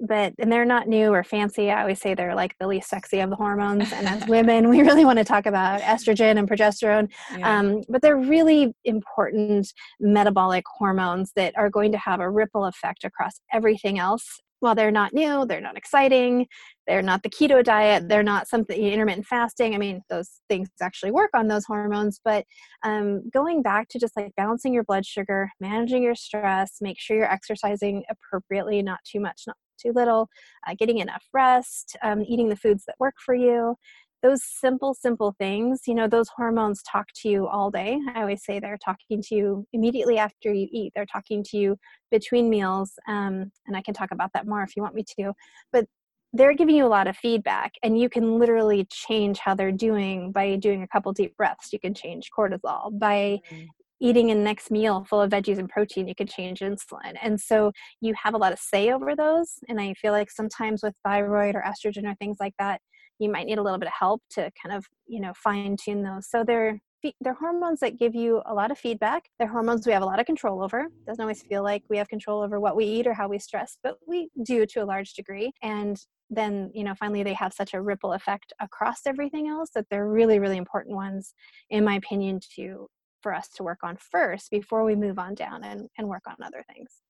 but 0.00 0.34
and 0.38 0.52
they're 0.52 0.64
not 0.64 0.88
new 0.88 1.12
or 1.12 1.24
fancy. 1.24 1.70
I 1.70 1.80
always 1.80 2.00
say 2.00 2.14
they're 2.14 2.34
like 2.34 2.54
the 2.60 2.66
least 2.66 2.88
sexy 2.88 3.20
of 3.20 3.30
the 3.30 3.36
hormones. 3.36 3.92
And 3.92 4.06
as 4.06 4.26
women, 4.28 4.68
we 4.68 4.82
really 4.82 5.04
want 5.04 5.18
to 5.18 5.24
talk 5.24 5.46
about 5.46 5.80
estrogen 5.80 6.38
and 6.38 6.48
progesterone. 6.48 7.10
Yeah. 7.36 7.58
Um, 7.58 7.82
but 7.88 8.02
they're 8.02 8.16
really 8.16 8.74
important 8.84 9.72
metabolic 10.00 10.64
hormones 10.66 11.32
that 11.36 11.56
are 11.56 11.70
going 11.70 11.92
to 11.92 11.98
have 11.98 12.20
a 12.20 12.30
ripple 12.30 12.66
effect 12.66 13.04
across 13.04 13.40
everything 13.52 13.98
else. 13.98 14.40
While 14.60 14.74
they're 14.74 14.90
not 14.90 15.12
new, 15.12 15.44
they're 15.44 15.60
not 15.60 15.76
exciting, 15.76 16.46
they're 16.86 17.02
not 17.02 17.22
the 17.22 17.28
keto 17.28 17.62
diet, 17.62 18.08
they're 18.08 18.22
not 18.22 18.48
something 18.48 18.80
intermittent 18.80 19.26
fasting. 19.26 19.74
I 19.74 19.78
mean, 19.78 20.00
those 20.08 20.40
things 20.48 20.70
actually 20.80 21.10
work 21.10 21.28
on 21.34 21.46
those 21.46 21.66
hormones, 21.66 22.20
but 22.24 22.46
um, 22.82 23.28
going 23.28 23.60
back 23.60 23.88
to 23.90 23.98
just 23.98 24.16
like 24.16 24.32
balancing 24.34 24.72
your 24.72 24.84
blood 24.84 25.04
sugar, 25.04 25.50
managing 25.60 26.02
your 26.02 26.14
stress, 26.14 26.78
make 26.80 26.98
sure 26.98 27.18
you're 27.18 27.30
exercising 27.30 28.04
appropriately, 28.10 28.80
not 28.80 29.00
too 29.04 29.20
much, 29.20 29.42
not 29.46 29.56
too 29.76 29.92
little, 29.94 30.28
uh, 30.66 30.74
getting 30.78 30.98
enough 30.98 31.24
rest, 31.32 31.96
um, 32.02 32.22
eating 32.26 32.48
the 32.48 32.56
foods 32.56 32.84
that 32.86 32.96
work 32.98 33.14
for 33.24 33.34
you. 33.34 33.76
Those 34.22 34.42
simple, 34.42 34.94
simple 34.94 35.34
things, 35.38 35.82
you 35.86 35.94
know, 35.94 36.08
those 36.08 36.28
hormones 36.34 36.82
talk 36.82 37.06
to 37.16 37.28
you 37.28 37.46
all 37.46 37.70
day. 37.70 37.98
I 38.14 38.20
always 38.20 38.44
say 38.44 38.58
they're 38.58 38.78
talking 38.82 39.22
to 39.22 39.34
you 39.34 39.66
immediately 39.72 40.18
after 40.18 40.52
you 40.52 40.68
eat, 40.72 40.92
they're 40.94 41.06
talking 41.06 41.44
to 41.44 41.56
you 41.56 41.76
between 42.10 42.48
meals. 42.48 42.94
Um, 43.06 43.52
and 43.66 43.76
I 43.76 43.82
can 43.82 43.94
talk 43.94 44.10
about 44.10 44.30
that 44.34 44.46
more 44.46 44.62
if 44.62 44.74
you 44.74 44.82
want 44.82 44.94
me 44.94 45.04
to. 45.20 45.32
But 45.70 45.86
they're 46.32 46.54
giving 46.54 46.76
you 46.76 46.84
a 46.84 46.88
lot 46.88 47.06
of 47.06 47.16
feedback 47.16 47.74
and 47.82 47.98
you 47.98 48.08
can 48.08 48.38
literally 48.38 48.86
change 48.90 49.38
how 49.38 49.54
they're 49.54 49.70
doing 49.70 50.32
by 50.32 50.56
doing 50.56 50.82
a 50.82 50.88
couple 50.88 51.12
deep 51.12 51.36
breaths 51.36 51.72
you 51.72 51.78
can 51.78 51.94
change 51.94 52.30
cortisol 52.36 52.98
by 52.98 53.40
mm-hmm 53.50 53.64
eating 54.00 54.30
a 54.30 54.34
next 54.34 54.70
meal 54.70 55.04
full 55.08 55.20
of 55.20 55.30
veggies 55.30 55.58
and 55.58 55.68
protein, 55.68 56.08
you 56.08 56.14
can 56.14 56.26
change 56.26 56.60
insulin. 56.60 57.14
And 57.22 57.40
so 57.40 57.72
you 58.00 58.14
have 58.22 58.34
a 58.34 58.38
lot 58.38 58.52
of 58.52 58.58
say 58.58 58.92
over 58.92 59.16
those. 59.16 59.54
And 59.68 59.80
I 59.80 59.94
feel 59.94 60.12
like 60.12 60.30
sometimes 60.30 60.82
with 60.82 60.94
thyroid 61.04 61.54
or 61.54 61.62
estrogen 61.62 62.04
or 62.10 62.14
things 62.16 62.36
like 62.40 62.54
that, 62.58 62.80
you 63.18 63.30
might 63.30 63.46
need 63.46 63.58
a 63.58 63.62
little 63.62 63.78
bit 63.78 63.88
of 63.88 63.94
help 63.98 64.22
to 64.30 64.50
kind 64.62 64.76
of, 64.76 64.84
you 65.06 65.20
know, 65.20 65.32
fine 65.34 65.76
tune 65.82 66.02
those. 66.02 66.28
So 66.28 66.44
they're 66.44 66.78
they're 67.20 67.34
hormones 67.34 67.80
that 67.80 67.98
give 67.98 68.14
you 68.14 68.42
a 68.46 68.54
lot 68.54 68.70
of 68.70 68.78
feedback. 68.78 69.28
They're 69.38 69.46
hormones 69.48 69.86
we 69.86 69.92
have 69.92 70.02
a 70.02 70.06
lot 70.06 70.18
of 70.18 70.26
control 70.26 70.62
over. 70.62 70.86
Doesn't 71.06 71.20
always 71.22 71.42
feel 71.42 71.62
like 71.62 71.82
we 71.88 71.98
have 71.98 72.08
control 72.08 72.42
over 72.42 72.58
what 72.58 72.74
we 72.74 72.84
eat 72.84 73.06
or 73.06 73.14
how 73.14 73.28
we 73.28 73.38
stress, 73.38 73.78
but 73.82 73.96
we 74.08 74.30
do 74.44 74.66
to 74.66 74.82
a 74.82 74.84
large 74.84 75.12
degree. 75.14 75.52
And 75.62 75.96
then, 76.30 76.70
you 76.74 76.82
know, 76.82 76.94
finally 76.94 77.22
they 77.22 77.34
have 77.34 77.52
such 77.52 77.74
a 77.74 77.80
ripple 77.80 78.12
effect 78.12 78.52
across 78.60 79.06
everything 79.06 79.46
else 79.46 79.70
that 79.74 79.86
they're 79.90 80.08
really, 80.08 80.38
really 80.38 80.56
important 80.56 80.96
ones, 80.96 81.34
in 81.70 81.84
my 81.84 81.94
opinion, 81.94 82.40
to 82.56 82.88
for 83.26 83.34
us 83.34 83.48
to 83.48 83.64
work 83.64 83.80
on 83.82 83.96
first 83.96 84.52
before 84.52 84.84
we 84.84 84.94
move 84.94 85.18
on 85.18 85.34
down 85.34 85.64
and, 85.64 85.88
and 85.98 86.06
work 86.06 86.22
on 86.28 86.36
other 86.44 86.62
things. 86.72 87.02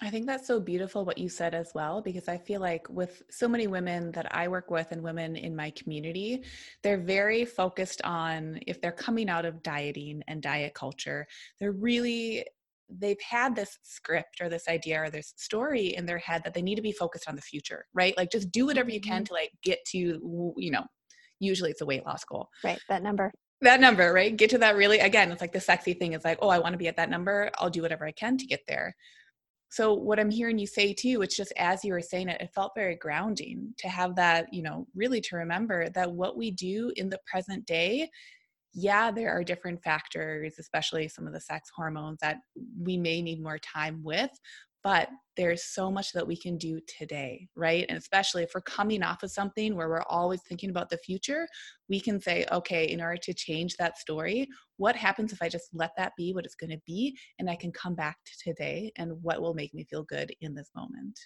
I 0.00 0.08
think 0.08 0.26
that's 0.26 0.46
so 0.46 0.60
beautiful 0.60 1.04
what 1.04 1.18
you 1.18 1.28
said 1.28 1.54
as 1.54 1.72
well, 1.74 2.00
because 2.00 2.26
I 2.26 2.38
feel 2.38 2.62
like 2.62 2.88
with 2.88 3.22
so 3.28 3.46
many 3.46 3.66
women 3.66 4.10
that 4.12 4.34
I 4.34 4.48
work 4.48 4.70
with 4.70 4.92
and 4.92 5.02
women 5.02 5.36
in 5.36 5.54
my 5.54 5.68
community, 5.72 6.42
they're 6.82 7.02
very 7.02 7.44
focused 7.44 8.00
on 8.02 8.60
if 8.66 8.80
they're 8.80 8.92
coming 8.92 9.28
out 9.28 9.44
of 9.44 9.62
dieting 9.62 10.22
and 10.26 10.40
diet 10.40 10.72
culture, 10.72 11.26
they're 11.60 11.72
really 11.72 12.46
they've 12.88 13.20
had 13.20 13.54
this 13.54 13.76
script 13.82 14.40
or 14.40 14.48
this 14.48 14.68
idea 14.68 15.02
or 15.02 15.10
this 15.10 15.34
story 15.36 15.88
in 15.96 16.06
their 16.06 16.16
head 16.16 16.40
that 16.44 16.54
they 16.54 16.62
need 16.62 16.76
to 16.76 16.80
be 16.80 16.92
focused 16.92 17.28
on 17.28 17.36
the 17.36 17.42
future, 17.42 17.84
right? 17.92 18.16
Like 18.16 18.32
just 18.32 18.50
do 18.52 18.64
whatever 18.64 18.88
you 18.88 19.02
can 19.02 19.16
mm-hmm. 19.16 19.24
to 19.24 19.32
like 19.34 19.50
get 19.62 19.80
to, 19.88 19.98
you 19.98 20.70
know, 20.70 20.84
usually 21.40 21.70
it's 21.70 21.82
a 21.82 21.86
weight 21.86 22.06
loss 22.06 22.24
goal. 22.24 22.48
Right, 22.64 22.80
that 22.88 23.02
number 23.02 23.30
that 23.62 23.80
number, 23.80 24.12
right? 24.12 24.36
Get 24.36 24.50
to 24.50 24.58
that 24.58 24.76
really, 24.76 25.00
again, 25.00 25.32
it's 25.32 25.40
like 25.40 25.52
the 25.52 25.60
sexy 25.60 25.94
thing 25.94 26.12
is 26.12 26.24
like, 26.24 26.38
oh, 26.40 26.48
I 26.48 26.58
want 26.58 26.74
to 26.74 26.78
be 26.78 26.88
at 26.88 26.96
that 26.96 27.10
number. 27.10 27.50
I'll 27.58 27.70
do 27.70 27.82
whatever 27.82 28.06
I 28.06 28.12
can 28.12 28.38
to 28.38 28.46
get 28.46 28.60
there. 28.68 28.94
So, 29.70 29.92
what 29.92 30.18
I'm 30.18 30.30
hearing 30.30 30.58
you 30.58 30.66
say 30.66 30.94
too, 30.94 31.20
it's 31.22 31.36
just 31.36 31.52
as 31.58 31.84
you 31.84 31.92
were 31.92 32.00
saying 32.00 32.28
it, 32.28 32.40
it 32.40 32.54
felt 32.54 32.72
very 32.74 32.96
grounding 32.96 33.74
to 33.78 33.88
have 33.88 34.16
that, 34.16 34.52
you 34.52 34.62
know, 34.62 34.86
really 34.94 35.20
to 35.22 35.36
remember 35.36 35.90
that 35.90 36.10
what 36.10 36.38
we 36.38 36.50
do 36.50 36.90
in 36.96 37.10
the 37.10 37.20
present 37.26 37.66
day, 37.66 38.08
yeah, 38.72 39.10
there 39.10 39.30
are 39.30 39.44
different 39.44 39.82
factors, 39.82 40.54
especially 40.58 41.08
some 41.08 41.26
of 41.26 41.32
the 41.32 41.40
sex 41.40 41.70
hormones 41.74 42.18
that 42.22 42.38
we 42.80 42.96
may 42.96 43.20
need 43.20 43.42
more 43.42 43.58
time 43.58 44.02
with, 44.02 44.30
but 44.82 45.08
there's 45.36 45.64
so 45.64 45.90
much 45.90 46.12
that 46.12 46.26
we 46.26 46.36
can 46.36 46.58
do 46.58 46.80
today, 46.98 47.48
right? 47.56 47.86
And 47.88 47.98
especially 47.98 48.42
if 48.42 48.50
we're 48.54 48.60
coming 48.62 49.02
off 49.02 49.22
of 49.22 49.30
something 49.30 49.76
where 49.76 49.88
we're 49.88 50.02
always 50.08 50.40
thinking 50.42 50.70
about 50.70 50.90
the 50.90 50.98
future, 50.98 51.46
we 51.88 52.00
can 52.00 52.20
say, 52.20 52.44
okay, 52.52 52.84
in 52.84 53.00
order 53.00 53.18
to 53.22 53.34
change 53.34 53.76
that 53.76 53.98
story, 53.98 54.48
what 54.76 54.96
happens 54.96 55.32
if 55.32 55.42
I 55.42 55.48
just 55.48 55.68
let 55.72 55.90
that 55.96 56.12
be 56.16 56.32
what 56.32 56.44
it's 56.44 56.54
going 56.54 56.70
to 56.70 56.80
be 56.86 57.16
and 57.38 57.48
I 57.48 57.56
can 57.56 57.72
come 57.72 57.94
back 57.94 58.16
to 58.24 58.32
today 58.50 58.92
and 58.96 59.12
what 59.22 59.40
will 59.40 59.54
make 59.54 59.74
me 59.74 59.84
feel 59.88 60.04
good 60.04 60.32
in 60.40 60.54
this 60.54 60.70
moment? 60.74 61.18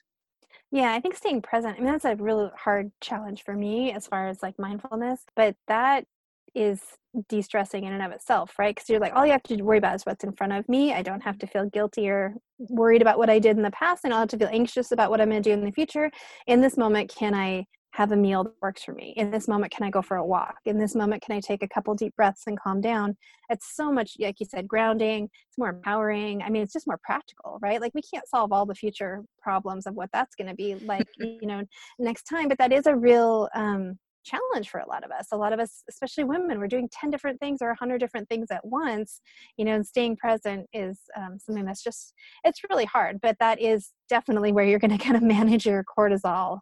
Yeah, 0.70 0.92
I 0.92 1.00
think 1.00 1.14
staying 1.14 1.42
present, 1.42 1.76
I 1.76 1.82
mean, 1.82 1.92
that's 1.92 2.04
a 2.04 2.16
really 2.16 2.50
hard 2.56 2.92
challenge 3.00 3.42
for 3.44 3.54
me 3.54 3.92
as 3.92 4.06
far 4.06 4.28
as 4.28 4.42
like 4.42 4.58
mindfulness, 4.58 5.24
but 5.36 5.56
that 5.68 6.06
is 6.54 6.80
de-stressing 7.28 7.84
in 7.84 7.92
and 7.92 8.02
of 8.02 8.10
itself 8.10 8.58
right? 8.58 8.74
Because 8.74 8.88
you're 8.88 9.00
like 9.00 9.14
all 9.14 9.26
you 9.26 9.32
have 9.32 9.42
to 9.44 9.62
worry 9.62 9.78
about 9.78 9.94
is 9.94 10.04
what's 10.04 10.24
in 10.24 10.32
front 10.32 10.52
of 10.52 10.68
me. 10.68 10.92
I 10.92 11.02
don't 11.02 11.22
have 11.22 11.38
to 11.38 11.46
feel 11.46 11.68
guilty 11.68 12.08
or 12.08 12.34
worried 12.58 13.02
about 13.02 13.18
what 13.18 13.28
i 13.28 13.38
did 13.38 13.56
in 13.56 13.62
the 13.62 13.70
past 13.72 14.04
and 14.04 14.12
i 14.12 14.16
don't 14.16 14.30
have 14.30 14.38
to 14.38 14.46
feel 14.46 14.54
anxious 14.54 14.92
about 14.92 15.10
what 15.10 15.20
i'm 15.20 15.28
going 15.28 15.42
to 15.42 15.50
do 15.50 15.54
in 15.54 15.64
the 15.64 15.72
future. 15.72 16.10
In 16.46 16.60
this 16.60 16.76
moment 16.76 17.12
can 17.14 17.34
i 17.34 17.66
have 17.94 18.12
a 18.12 18.16
meal 18.16 18.42
that 18.42 18.54
works 18.62 18.82
for 18.82 18.92
me? 18.92 19.12
In 19.18 19.30
this 19.30 19.46
moment 19.46 19.72
can 19.72 19.84
i 19.84 19.90
go 19.90 20.00
for 20.00 20.16
a 20.16 20.24
walk? 20.24 20.56
In 20.64 20.78
this 20.78 20.94
moment 20.94 21.22
can 21.22 21.36
i 21.36 21.40
take 21.40 21.62
a 21.62 21.68
couple 21.68 21.94
deep 21.94 22.14
breaths 22.16 22.44
and 22.46 22.58
calm 22.58 22.80
down? 22.80 23.16
It's 23.50 23.76
so 23.76 23.92
much 23.92 24.12
like 24.18 24.40
you 24.40 24.46
said 24.46 24.66
grounding. 24.66 25.24
It's 25.24 25.58
more 25.58 25.68
empowering. 25.68 26.42
I 26.42 26.48
mean 26.48 26.62
it's 26.62 26.72
just 26.72 26.86
more 26.86 27.00
practical 27.02 27.58
right? 27.60 27.80
Like 27.80 27.92
we 27.94 28.02
can't 28.02 28.28
solve 28.28 28.52
all 28.52 28.64
the 28.64 28.74
future 28.74 29.22
problems 29.42 29.86
of 29.86 29.94
what 29.94 30.08
that's 30.12 30.34
going 30.34 30.48
to 30.48 30.54
be 30.54 30.76
like 30.76 31.06
you 31.18 31.46
know 31.46 31.62
next 31.98 32.22
time 32.22 32.48
but 32.48 32.58
that 32.58 32.72
is 32.72 32.86
a 32.86 32.96
real 32.96 33.48
um, 33.54 33.98
challenge 34.24 34.70
for 34.70 34.80
a 34.80 34.88
lot 34.88 35.04
of 35.04 35.10
us. 35.10 35.28
A 35.32 35.36
lot 35.36 35.52
of 35.52 35.60
us 35.60 35.82
especially 35.88 36.24
women 36.24 36.58
we're 36.58 36.68
doing 36.68 36.88
10 36.92 37.10
different 37.10 37.40
things 37.40 37.58
or 37.60 37.68
100 37.68 37.98
different 37.98 38.28
things 38.28 38.48
at 38.50 38.64
once 38.64 39.20
you 39.56 39.64
know 39.64 39.74
and 39.74 39.86
staying 39.86 40.16
present 40.16 40.66
is 40.72 41.00
um, 41.16 41.38
something 41.38 41.64
that's 41.64 41.82
just 41.82 42.14
it's 42.44 42.60
really 42.70 42.84
hard 42.84 43.20
but 43.20 43.36
that 43.40 43.60
is 43.60 43.90
definitely 44.08 44.52
where 44.52 44.64
you're 44.64 44.78
going 44.78 44.90
to 44.96 45.04
kind 45.04 45.16
of 45.16 45.22
manage 45.22 45.66
your 45.66 45.84
cortisol 45.84 46.60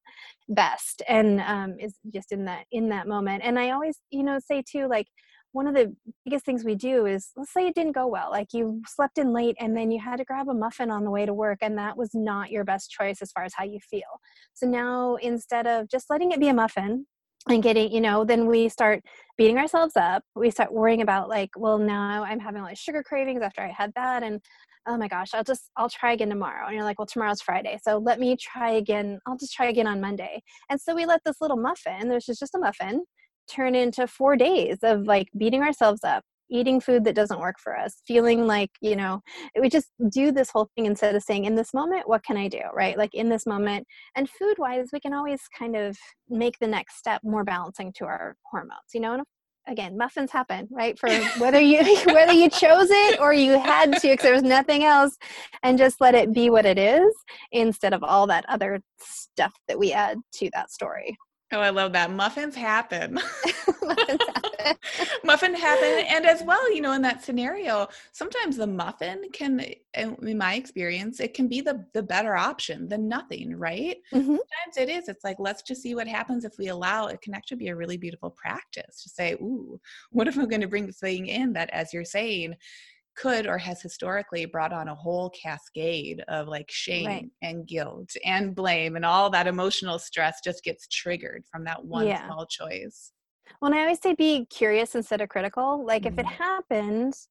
best 0.49 1.03
and 1.09 1.41
um, 1.41 1.77
is 1.79 1.95
just 2.13 2.33
in 2.33 2.45
that 2.45 2.65
in 2.73 2.89
that 2.89 3.07
moment. 3.07 3.43
And 3.45 3.59
i 3.59 3.71
always 3.71 3.99
you 4.11 4.23
know 4.23 4.39
say 4.39 4.63
too 4.67 4.89
like 4.89 5.07
one 5.53 5.67
of 5.67 5.75
the 5.75 5.95
biggest 6.25 6.45
things 6.45 6.65
we 6.65 6.77
do 6.77 7.07
is 7.07 7.31
let's 7.37 7.53
say 7.53 7.67
it 7.67 7.75
didn't 7.75 7.93
go 7.93 8.07
well 8.07 8.31
like 8.31 8.53
you 8.53 8.81
slept 8.87 9.19
in 9.19 9.33
late 9.33 9.57
and 9.59 9.77
then 9.77 9.91
you 9.91 10.01
had 10.01 10.17
to 10.17 10.25
grab 10.25 10.49
a 10.49 10.55
muffin 10.55 10.91
on 10.91 11.05
the 11.05 11.11
way 11.11 11.27
to 11.27 11.35
work 11.35 11.59
and 11.61 11.77
that 11.77 11.97
was 11.97 12.11
not 12.15 12.51
your 12.51 12.65
best 12.65 12.91
choice 12.91 13.21
as 13.21 13.33
far 13.33 13.45
as 13.45 13.53
how 13.57 13.65
you 13.65 13.81
feel. 13.81 14.21
So 14.55 14.67
now 14.67 15.17
instead 15.17 15.67
of 15.67 15.89
just 15.89 16.09
letting 16.09 16.31
it 16.31 16.41
be 16.41 16.49
a 16.49 16.55
muffin 16.55 17.07
and 17.49 17.63
getting 17.63 17.91
you 17.91 18.01
know 18.01 18.25
then 18.25 18.47
we 18.47 18.69
start 18.69 19.03
beating 19.39 19.57
ourselves 19.57 19.97
up. 19.97 20.23
We 20.35 20.51
start 20.51 20.73
worrying 20.73 21.01
about 21.01 21.29
like 21.29 21.51
well 21.57 21.79
now 21.79 22.23
i'm 22.25 22.41
having 22.41 22.63
like 22.63 22.77
sugar 22.77 23.03
cravings 23.03 23.43
after 23.43 23.63
i 23.63 23.69
had 23.69 23.93
that 23.95 24.23
and 24.23 24.41
oh 24.87 24.97
my 24.97 25.09
gosh 25.09 25.31
i'll 25.35 25.45
just 25.45 25.71
i'll 25.77 25.89
try 25.89 26.13
again 26.13 26.29
tomorrow. 26.29 26.67
And 26.67 26.75
you're 26.75 26.85
like 26.85 26.99
well 26.99 27.07
tomorrow's 27.07 27.41
friday 27.41 27.79
so 27.83 27.99
let 27.99 28.21
me 28.21 28.37
try 28.37 28.73
again 28.73 29.19
i'll 29.27 29.37
just 29.37 29.55
try 29.55 29.67
again 29.67 29.87
on 29.87 30.01
monday. 30.01 30.43
And 30.69 30.81
so 30.81 30.95
we 30.95 31.07
let 31.07 31.23
this 31.25 31.41
little 31.41 31.57
muffin 31.57 32.09
this 32.09 32.29
is 32.29 32.39
just 32.39 32.55
a 32.55 32.59
muffin 32.59 33.05
turn 33.51 33.75
into 33.75 34.07
four 34.07 34.37
days 34.37 34.79
of 34.83 35.03
like 35.03 35.29
beating 35.37 35.63
ourselves 35.63 36.05
up 36.05 36.23
eating 36.51 36.81
food 36.81 37.05
that 37.05 37.15
doesn't 37.15 37.41
work 37.41 37.57
for 37.59 37.77
us 37.77 38.03
feeling 38.07 38.47
like 38.47 38.71
you 38.81 38.97
know 38.97 39.21
we 39.61 39.69
just 39.69 39.91
do 40.11 40.33
this 40.33 40.51
whole 40.51 40.69
thing 40.75 40.87
instead 40.87 41.15
of 41.15 41.23
saying 41.23 41.45
in 41.45 41.55
this 41.55 41.73
moment 41.73 42.09
what 42.09 42.23
can 42.25 42.37
i 42.37 42.49
do 42.49 42.61
right 42.75 42.99
like 42.99 43.15
in 43.15 43.29
this 43.29 43.47
moment 43.47 43.87
and 44.17 44.29
food 44.29 44.55
wise 44.59 44.89
we 44.93 45.01
can 45.01 45.15
always 45.15 45.43
kind 45.57 45.77
of 45.77 45.97
make 46.29 46.59
the 46.61 46.67
next 46.67 46.97
step 46.97 47.21
more 47.25 47.45
balancing 47.45 47.93
to 47.93 48.05
our 48.05 48.37
hormones 48.51 48.81
you 48.93 49.01
know 49.01 49.15
and 49.15 49.23
again 49.69 49.97
muffins 49.97 50.31
happen 50.31 50.67
right 50.71 50.99
for 50.99 51.09
whether 51.39 51.61
you 51.61 51.79
whether 52.07 52.33
you 52.33 52.49
chose 52.49 52.89
it 52.91 53.21
or 53.21 53.33
you 53.33 53.59
had 53.59 53.93
to 53.93 54.09
because 54.09 54.25
there 54.25 54.35
was 54.35 54.43
nothing 54.43 54.85
else 54.85 55.17
and 55.63 55.79
just 55.79 56.01
let 56.01 56.15
it 56.15 56.33
be 56.33 56.51
what 56.51 56.67
it 56.67 56.79
is 56.79 57.15
instead 57.53 57.93
of 57.93 58.03
all 58.03 58.27
that 58.27 58.45
other 58.49 58.81
stuff 58.99 59.53
that 59.69 59.79
we 59.79 59.93
add 59.93 60.19
to 60.33 60.51
that 60.53 60.71
story 60.71 61.17
Oh, 61.53 61.59
I 61.59 61.71
love 61.71 61.93
that. 61.95 62.13
Muffins 62.13 62.55
happen. 62.55 63.15
Muffins 63.83 64.21
happen. 64.25 64.40
muffin 65.25 65.55
happen. 65.55 66.07
And 66.09 66.27
as 66.27 66.43
well, 66.43 66.73
you 66.73 66.81
know, 66.81 66.93
in 66.93 67.03
that 67.03 67.25
scenario, 67.25 67.89
sometimes 68.13 68.57
the 68.57 68.67
muffin 68.67 69.25
can, 69.33 69.65
in 69.95 70.39
my 70.39 70.55
experience, 70.55 71.21
it 71.21 71.35
can 71.35 71.49
be 71.49 71.61
the, 71.61 71.85
the 71.95 72.03
better 72.03 72.37
option 72.37 72.89
than 72.89 73.09
nothing, 73.09 73.57
right? 73.57 73.97
Mm-hmm. 74.13 74.27
Sometimes 74.27 74.77
it 74.77 74.89
is. 74.89 75.09
It's 75.09 75.25
like, 75.25 75.37
let's 75.39 75.63
just 75.63 75.83
see 75.83 75.95
what 75.95 76.09
happens 76.09 76.45
if 76.45 76.53
we 76.59 76.69
allow 76.69 77.07
it 77.07 77.21
can 77.21 77.35
actually 77.35 77.59
be 77.59 77.69
a 77.69 77.77
really 77.77 77.97
beautiful 77.97 78.31
practice 78.31 79.03
to 79.03 79.09
say, 79.09 79.35
ooh, 79.35 79.81
what 80.11 80.29
if 80.29 80.39
I'm 80.39 80.49
going 80.49 80.61
to 80.61 80.69
bring 80.69 80.87
this 80.87 81.01
thing 81.01 81.27
in 81.27 81.53
that, 81.55 81.71
as 81.71 81.93
you're 81.93 82.05
saying, 82.05 82.55
could 83.17 83.47
or 83.47 83.59
has 83.59 83.83
historically 83.83 84.45
brought 84.47 84.73
on 84.73 84.89
a 84.89 84.95
whole 84.95 85.31
cascade 85.31 86.23
of 86.29 86.49
like 86.49 86.71
shame 86.71 87.07
right. 87.07 87.31
and 87.43 87.67
guilt 87.67 88.11
and 88.25 88.55
blame 88.55 88.97
and 88.97 89.05
all 89.05 89.29
that 89.31 89.47
emotional 89.47 89.99
stress 89.99 90.41
just 90.43 90.65
gets 90.65 90.87
triggered 90.89 91.45
from 91.51 91.65
that 91.65 91.85
one 91.85 92.07
yeah. 92.07 92.27
small 92.27 92.47
choice. 92.47 93.13
Well, 93.61 93.75
I 93.75 93.81
always 93.81 94.01
say 94.01 94.15
be 94.15 94.47
curious 94.47 94.95
instead 94.95 95.21
of 95.21 95.29
critical. 95.29 95.85
Like 95.85 96.03
mm-hmm. 96.03 96.19
if 96.19 96.27
it 96.27 96.27
mm-hmm. 96.27 96.43
happens, 96.43 97.29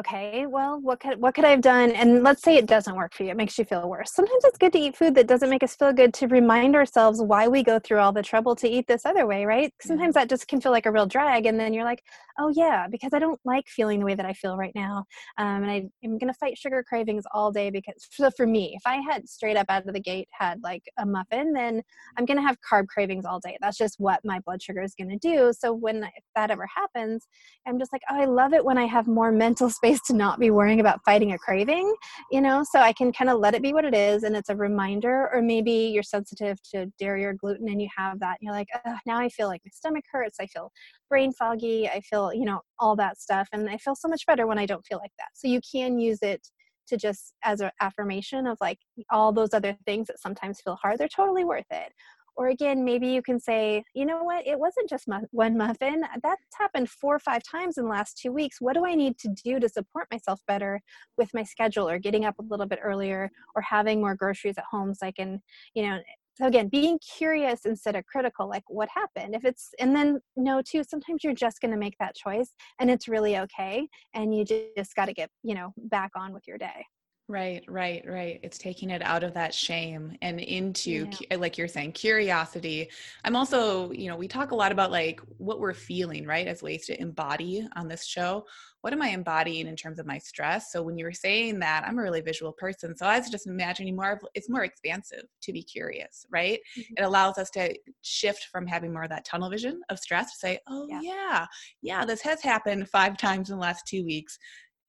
okay 0.00 0.46
well 0.46 0.80
what 0.80 0.98
could 0.98 1.20
what 1.20 1.34
could 1.34 1.44
i 1.44 1.50
have 1.50 1.60
done 1.60 1.90
and 1.90 2.22
let's 2.22 2.42
say 2.42 2.56
it 2.56 2.64
doesn't 2.64 2.96
work 2.96 3.12
for 3.12 3.24
you 3.24 3.30
it 3.30 3.36
makes 3.36 3.58
you 3.58 3.66
feel 3.66 3.86
worse 3.86 4.10
sometimes 4.12 4.42
it's 4.44 4.56
good 4.56 4.72
to 4.72 4.78
eat 4.78 4.96
food 4.96 5.14
that 5.14 5.26
doesn't 5.26 5.50
make 5.50 5.62
us 5.62 5.76
feel 5.76 5.92
good 5.92 6.14
to 6.14 6.26
remind 6.28 6.74
ourselves 6.74 7.20
why 7.20 7.46
we 7.46 7.62
go 7.62 7.78
through 7.78 7.98
all 7.98 8.12
the 8.12 8.22
trouble 8.22 8.56
to 8.56 8.66
eat 8.66 8.86
this 8.86 9.04
other 9.04 9.26
way 9.26 9.44
right 9.44 9.74
sometimes 9.82 10.14
that 10.14 10.28
just 10.28 10.48
can 10.48 10.58
feel 10.58 10.72
like 10.72 10.86
a 10.86 10.90
real 10.90 11.04
drag 11.04 11.44
and 11.44 11.60
then 11.60 11.74
you're 11.74 11.84
like 11.84 12.02
oh 12.40 12.52
yeah 12.54 12.86
because 12.90 13.12
i 13.12 13.18
don't 13.18 13.40
like 13.44 13.66
feeling 13.68 14.00
the 14.00 14.06
way 14.06 14.14
that 14.14 14.26
i 14.26 14.32
feel 14.32 14.56
right 14.56 14.74
now 14.74 15.04
um, 15.38 15.62
and 15.62 15.70
I, 15.70 15.88
am 16.04 16.18
going 16.18 16.32
to 16.32 16.38
fight 16.38 16.58
sugar 16.58 16.84
cravings 16.86 17.24
all 17.32 17.52
day 17.52 17.70
because 17.70 17.94
so 18.10 18.30
for 18.36 18.46
me 18.46 18.74
if 18.74 18.82
i 18.86 18.96
had 18.96 19.28
straight 19.28 19.56
up 19.56 19.66
out 19.68 19.86
of 19.86 19.94
the 19.94 20.00
gate 20.00 20.28
had 20.32 20.60
like 20.62 20.82
a 20.98 21.06
muffin 21.06 21.52
then 21.52 21.82
i'm 22.16 22.24
going 22.24 22.38
to 22.38 22.46
have 22.46 22.56
carb 22.68 22.86
cravings 22.88 23.24
all 23.24 23.40
day 23.40 23.56
that's 23.60 23.78
just 23.78 23.96
what 23.98 24.20
my 24.24 24.40
blood 24.40 24.62
sugar 24.62 24.82
is 24.82 24.94
going 24.94 25.10
to 25.10 25.18
do 25.18 25.52
so 25.56 25.72
when 25.72 26.04
if 26.04 26.24
that 26.34 26.50
ever 26.50 26.66
happens 26.74 27.26
i'm 27.66 27.78
just 27.78 27.92
like 27.92 28.02
oh 28.10 28.20
i 28.20 28.24
love 28.24 28.52
it 28.52 28.64
when 28.64 28.78
i 28.78 28.84
have 28.84 29.06
more 29.06 29.30
mental 29.30 29.70
space 29.80 30.00
to 30.02 30.14
not 30.14 30.38
be 30.38 30.50
worrying 30.50 30.80
about 30.80 31.00
fighting 31.04 31.32
a 31.32 31.38
craving, 31.38 31.94
you 32.30 32.40
know, 32.40 32.64
so 32.70 32.80
I 32.80 32.92
can 32.92 33.12
kind 33.12 33.30
of 33.30 33.38
let 33.38 33.54
it 33.54 33.62
be 33.62 33.72
what 33.72 33.84
it 33.84 33.94
is 33.94 34.22
and 34.22 34.36
it's 34.36 34.48
a 34.48 34.56
reminder. 34.56 35.30
Or 35.32 35.42
maybe 35.42 35.72
you're 35.72 36.02
sensitive 36.02 36.58
to 36.74 36.86
dairy 36.98 37.24
or 37.24 37.34
gluten 37.34 37.68
and 37.68 37.80
you 37.80 37.88
have 37.96 38.20
that. 38.20 38.38
And 38.40 38.42
you're 38.42 38.52
like, 38.52 38.68
now 39.06 39.18
I 39.18 39.28
feel 39.28 39.48
like 39.48 39.62
my 39.64 39.70
stomach 39.72 40.04
hurts. 40.10 40.38
I 40.40 40.46
feel 40.46 40.70
brain 41.10 41.32
foggy. 41.32 41.88
I 41.88 42.00
feel, 42.00 42.32
you 42.32 42.46
know, 42.46 42.60
all 42.78 42.96
that 42.96 43.20
stuff. 43.20 43.48
And 43.52 43.68
I 43.68 43.76
feel 43.76 43.94
so 43.94 44.08
much 44.08 44.24
better 44.24 44.46
when 44.46 44.58
I 44.58 44.64
don't 44.64 44.86
feel 44.86 44.98
like 44.98 45.12
that. 45.18 45.28
So 45.34 45.48
you 45.48 45.60
can 45.70 45.98
use 45.98 46.20
it 46.22 46.40
to 46.88 46.96
just 46.96 47.34
as 47.44 47.60
an 47.60 47.70
affirmation 47.80 48.46
of 48.46 48.56
like 48.60 48.78
all 49.10 49.32
those 49.32 49.52
other 49.52 49.76
things 49.84 50.06
that 50.06 50.20
sometimes 50.20 50.60
feel 50.60 50.76
hard, 50.76 50.98
they're 50.98 51.08
totally 51.08 51.44
worth 51.44 51.66
it. 51.70 51.92
Or 52.36 52.48
again, 52.48 52.84
maybe 52.84 53.08
you 53.08 53.22
can 53.22 53.38
say, 53.38 53.84
you 53.92 54.06
know 54.06 54.22
what, 54.22 54.46
it 54.46 54.58
wasn't 54.58 54.88
just 54.88 55.06
one 55.30 55.58
muffin. 55.58 56.04
That's 56.22 56.40
happened 56.58 56.88
four 56.88 57.16
or 57.16 57.18
five 57.18 57.42
times 57.42 57.76
in 57.76 57.84
the 57.84 57.90
last 57.90 58.18
two 58.18 58.32
weeks. 58.32 58.60
What 58.60 58.74
do 58.74 58.86
I 58.86 58.94
need 58.94 59.18
to 59.18 59.34
do 59.44 59.60
to 59.60 59.68
support 59.68 60.06
myself 60.10 60.40
better 60.46 60.80
with 61.18 61.28
my 61.34 61.42
schedule 61.42 61.88
or 61.88 61.98
getting 61.98 62.24
up 62.24 62.36
a 62.38 62.44
little 62.48 62.66
bit 62.66 62.78
earlier 62.82 63.30
or 63.54 63.62
having 63.62 64.00
more 64.00 64.14
groceries 64.14 64.56
at 64.56 64.64
home 64.70 64.94
so 64.94 65.06
I 65.06 65.12
can, 65.12 65.42
you 65.74 65.82
know, 65.82 65.98
so 66.34 66.46
again 66.46 66.68
being 66.68 66.98
curious 67.18 67.64
instead 67.64 67.96
of 67.96 68.04
critical 68.06 68.48
like 68.48 68.64
what 68.68 68.88
happened? 68.94 69.34
If 69.34 69.44
it's 69.44 69.70
and 69.78 69.94
then 69.94 70.20
no 70.36 70.62
too 70.62 70.82
sometimes 70.84 71.24
you're 71.24 71.34
just 71.34 71.60
going 71.60 71.72
to 71.72 71.76
make 71.76 71.96
that 72.00 72.14
choice 72.14 72.54
and 72.78 72.90
it's 72.90 73.08
really 73.08 73.38
okay 73.38 73.88
and 74.14 74.34
you 74.34 74.44
just 74.44 74.94
got 74.94 75.06
to 75.06 75.12
get 75.12 75.30
you 75.42 75.54
know 75.54 75.72
back 75.76 76.12
on 76.16 76.32
with 76.32 76.46
your 76.46 76.58
day 76.58 76.84
Right, 77.30 77.62
right, 77.68 78.04
right. 78.08 78.40
It's 78.42 78.58
taking 78.58 78.90
it 78.90 79.02
out 79.02 79.22
of 79.22 79.34
that 79.34 79.54
shame 79.54 80.16
and 80.20 80.40
into, 80.40 81.08
yeah. 81.30 81.36
like 81.36 81.56
you're 81.56 81.68
saying, 81.68 81.92
curiosity. 81.92 82.90
I'm 83.24 83.36
also, 83.36 83.92
you 83.92 84.08
know, 84.08 84.16
we 84.16 84.26
talk 84.26 84.50
a 84.50 84.56
lot 84.56 84.72
about 84.72 84.90
like 84.90 85.20
what 85.38 85.60
we're 85.60 85.72
feeling, 85.72 86.26
right, 86.26 86.48
as 86.48 86.60
ways 86.60 86.86
to 86.86 87.00
embody 87.00 87.64
on 87.76 87.86
this 87.86 88.04
show. 88.04 88.46
What 88.80 88.92
am 88.92 89.00
I 89.00 89.10
embodying 89.10 89.68
in 89.68 89.76
terms 89.76 90.00
of 90.00 90.06
my 90.06 90.18
stress? 90.18 90.72
So 90.72 90.82
when 90.82 90.98
you 90.98 91.04
were 91.04 91.12
saying 91.12 91.60
that, 91.60 91.84
I'm 91.86 92.00
a 92.00 92.02
really 92.02 92.20
visual 92.20 92.52
person. 92.52 92.96
So 92.96 93.06
I 93.06 93.20
was 93.20 93.30
just 93.30 93.46
imagining 93.46 93.94
more 93.94 94.10
of 94.10 94.26
it's 94.34 94.50
more 94.50 94.64
expansive 94.64 95.22
to 95.42 95.52
be 95.52 95.62
curious, 95.62 96.26
right? 96.32 96.58
Mm-hmm. 96.76 96.94
It 96.96 97.02
allows 97.02 97.38
us 97.38 97.50
to 97.50 97.72
shift 98.02 98.48
from 98.50 98.66
having 98.66 98.92
more 98.92 99.04
of 99.04 99.10
that 99.10 99.24
tunnel 99.24 99.50
vision 99.50 99.82
of 99.88 100.00
stress 100.00 100.32
to 100.32 100.38
say, 100.38 100.58
oh, 100.68 100.88
yeah, 100.90 101.00
yeah, 101.00 101.46
yeah 101.80 102.04
this 102.04 102.22
has 102.22 102.42
happened 102.42 102.88
five 102.88 103.16
times 103.16 103.50
in 103.50 103.56
the 103.56 103.62
last 103.62 103.86
two 103.86 104.04
weeks 104.04 104.36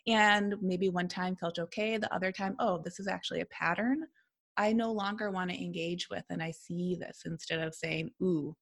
and 0.07 0.55
maybe 0.61 0.89
one 0.89 1.07
time 1.07 1.35
felt 1.35 1.59
okay 1.59 1.97
the 1.97 2.13
other 2.13 2.31
time 2.31 2.55
oh 2.59 2.81
this 2.83 2.99
is 2.99 3.07
actually 3.07 3.41
a 3.41 3.45
pattern. 3.47 4.03
I 4.57 4.73
no 4.73 4.91
longer 4.91 5.31
want 5.31 5.49
to 5.49 5.63
engage 5.63 6.09
with 6.09 6.25
and 6.29 6.43
i 6.43 6.51
see 6.51 6.95
this 6.95 7.23
instead 7.25 7.59
of 7.59 7.73
saying 7.73 8.11
ooh 8.21 8.55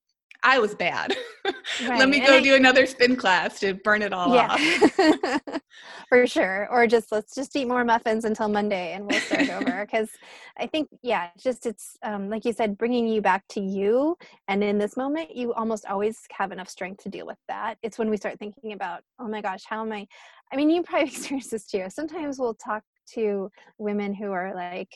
I 0.44 0.60
was 0.60 0.76
bad. 0.76 1.16
Right. 1.88 2.00
Let 2.00 2.10
me 2.10 2.20
go 2.20 2.38
I, 2.38 2.42
do 2.42 2.56
another 2.56 2.86
spin 2.86 3.16
class 3.16 3.60
to 3.62 3.74
burn 3.74 4.02
it 4.02 4.12
all 4.12 4.34
yeah. 4.34 4.52
off. 4.52 5.62
For 6.10 6.28
sure. 6.28 6.68
Or 6.70 6.88
just 6.88 7.12
let's 7.12 7.34
just 7.34 7.56
eat 7.56 7.68
more 7.68 7.86
muffins 7.86 8.26
until 8.26 8.50
Monday 8.50 8.94
and 8.94 9.06
we'll 9.06 9.20
start 9.20 9.50
over. 9.50 9.86
Because 9.90 10.10
I 10.58 10.68
think, 10.68 10.90
yeah, 11.02 11.30
just 11.42 11.66
it's 11.66 11.96
um, 12.04 12.30
like 12.30 12.44
you 12.44 12.52
said, 12.52 12.78
bringing 12.78 13.08
you 13.08 13.22
back 13.22 13.48
to 13.50 13.62
you. 13.62 14.18
And 14.48 14.64
in 14.64 14.78
this 14.78 14.98
moment, 14.98 15.36
you 15.36 15.54
almost 15.54 15.86
always 15.86 16.20
have 16.32 16.52
enough 16.52 16.70
strength 16.70 17.04
to 17.04 17.10
deal 17.10 17.26
with 17.26 17.40
that. 17.48 17.78
It's 17.82 17.98
when 17.98 18.10
we 18.10 18.18
start 18.18 18.38
thinking 18.40 18.74
about, 18.74 19.02
oh 19.20 19.28
my 19.28 19.42
gosh, 19.42 19.64
how 19.66 19.82
am 19.82 19.92
I? 19.94 20.06
I 20.52 20.58
mean, 20.58 20.70
you 20.70 20.84
probably 20.84 21.08
experienced 21.08 21.52
this 21.52 21.66
too. 21.66 21.86
Sometimes 21.90 22.40
we'll 22.40 22.56
talk 22.56 22.84
to 23.14 23.50
women 23.78 24.14
who 24.14 24.32
are 24.32 24.54
like, 24.54 24.90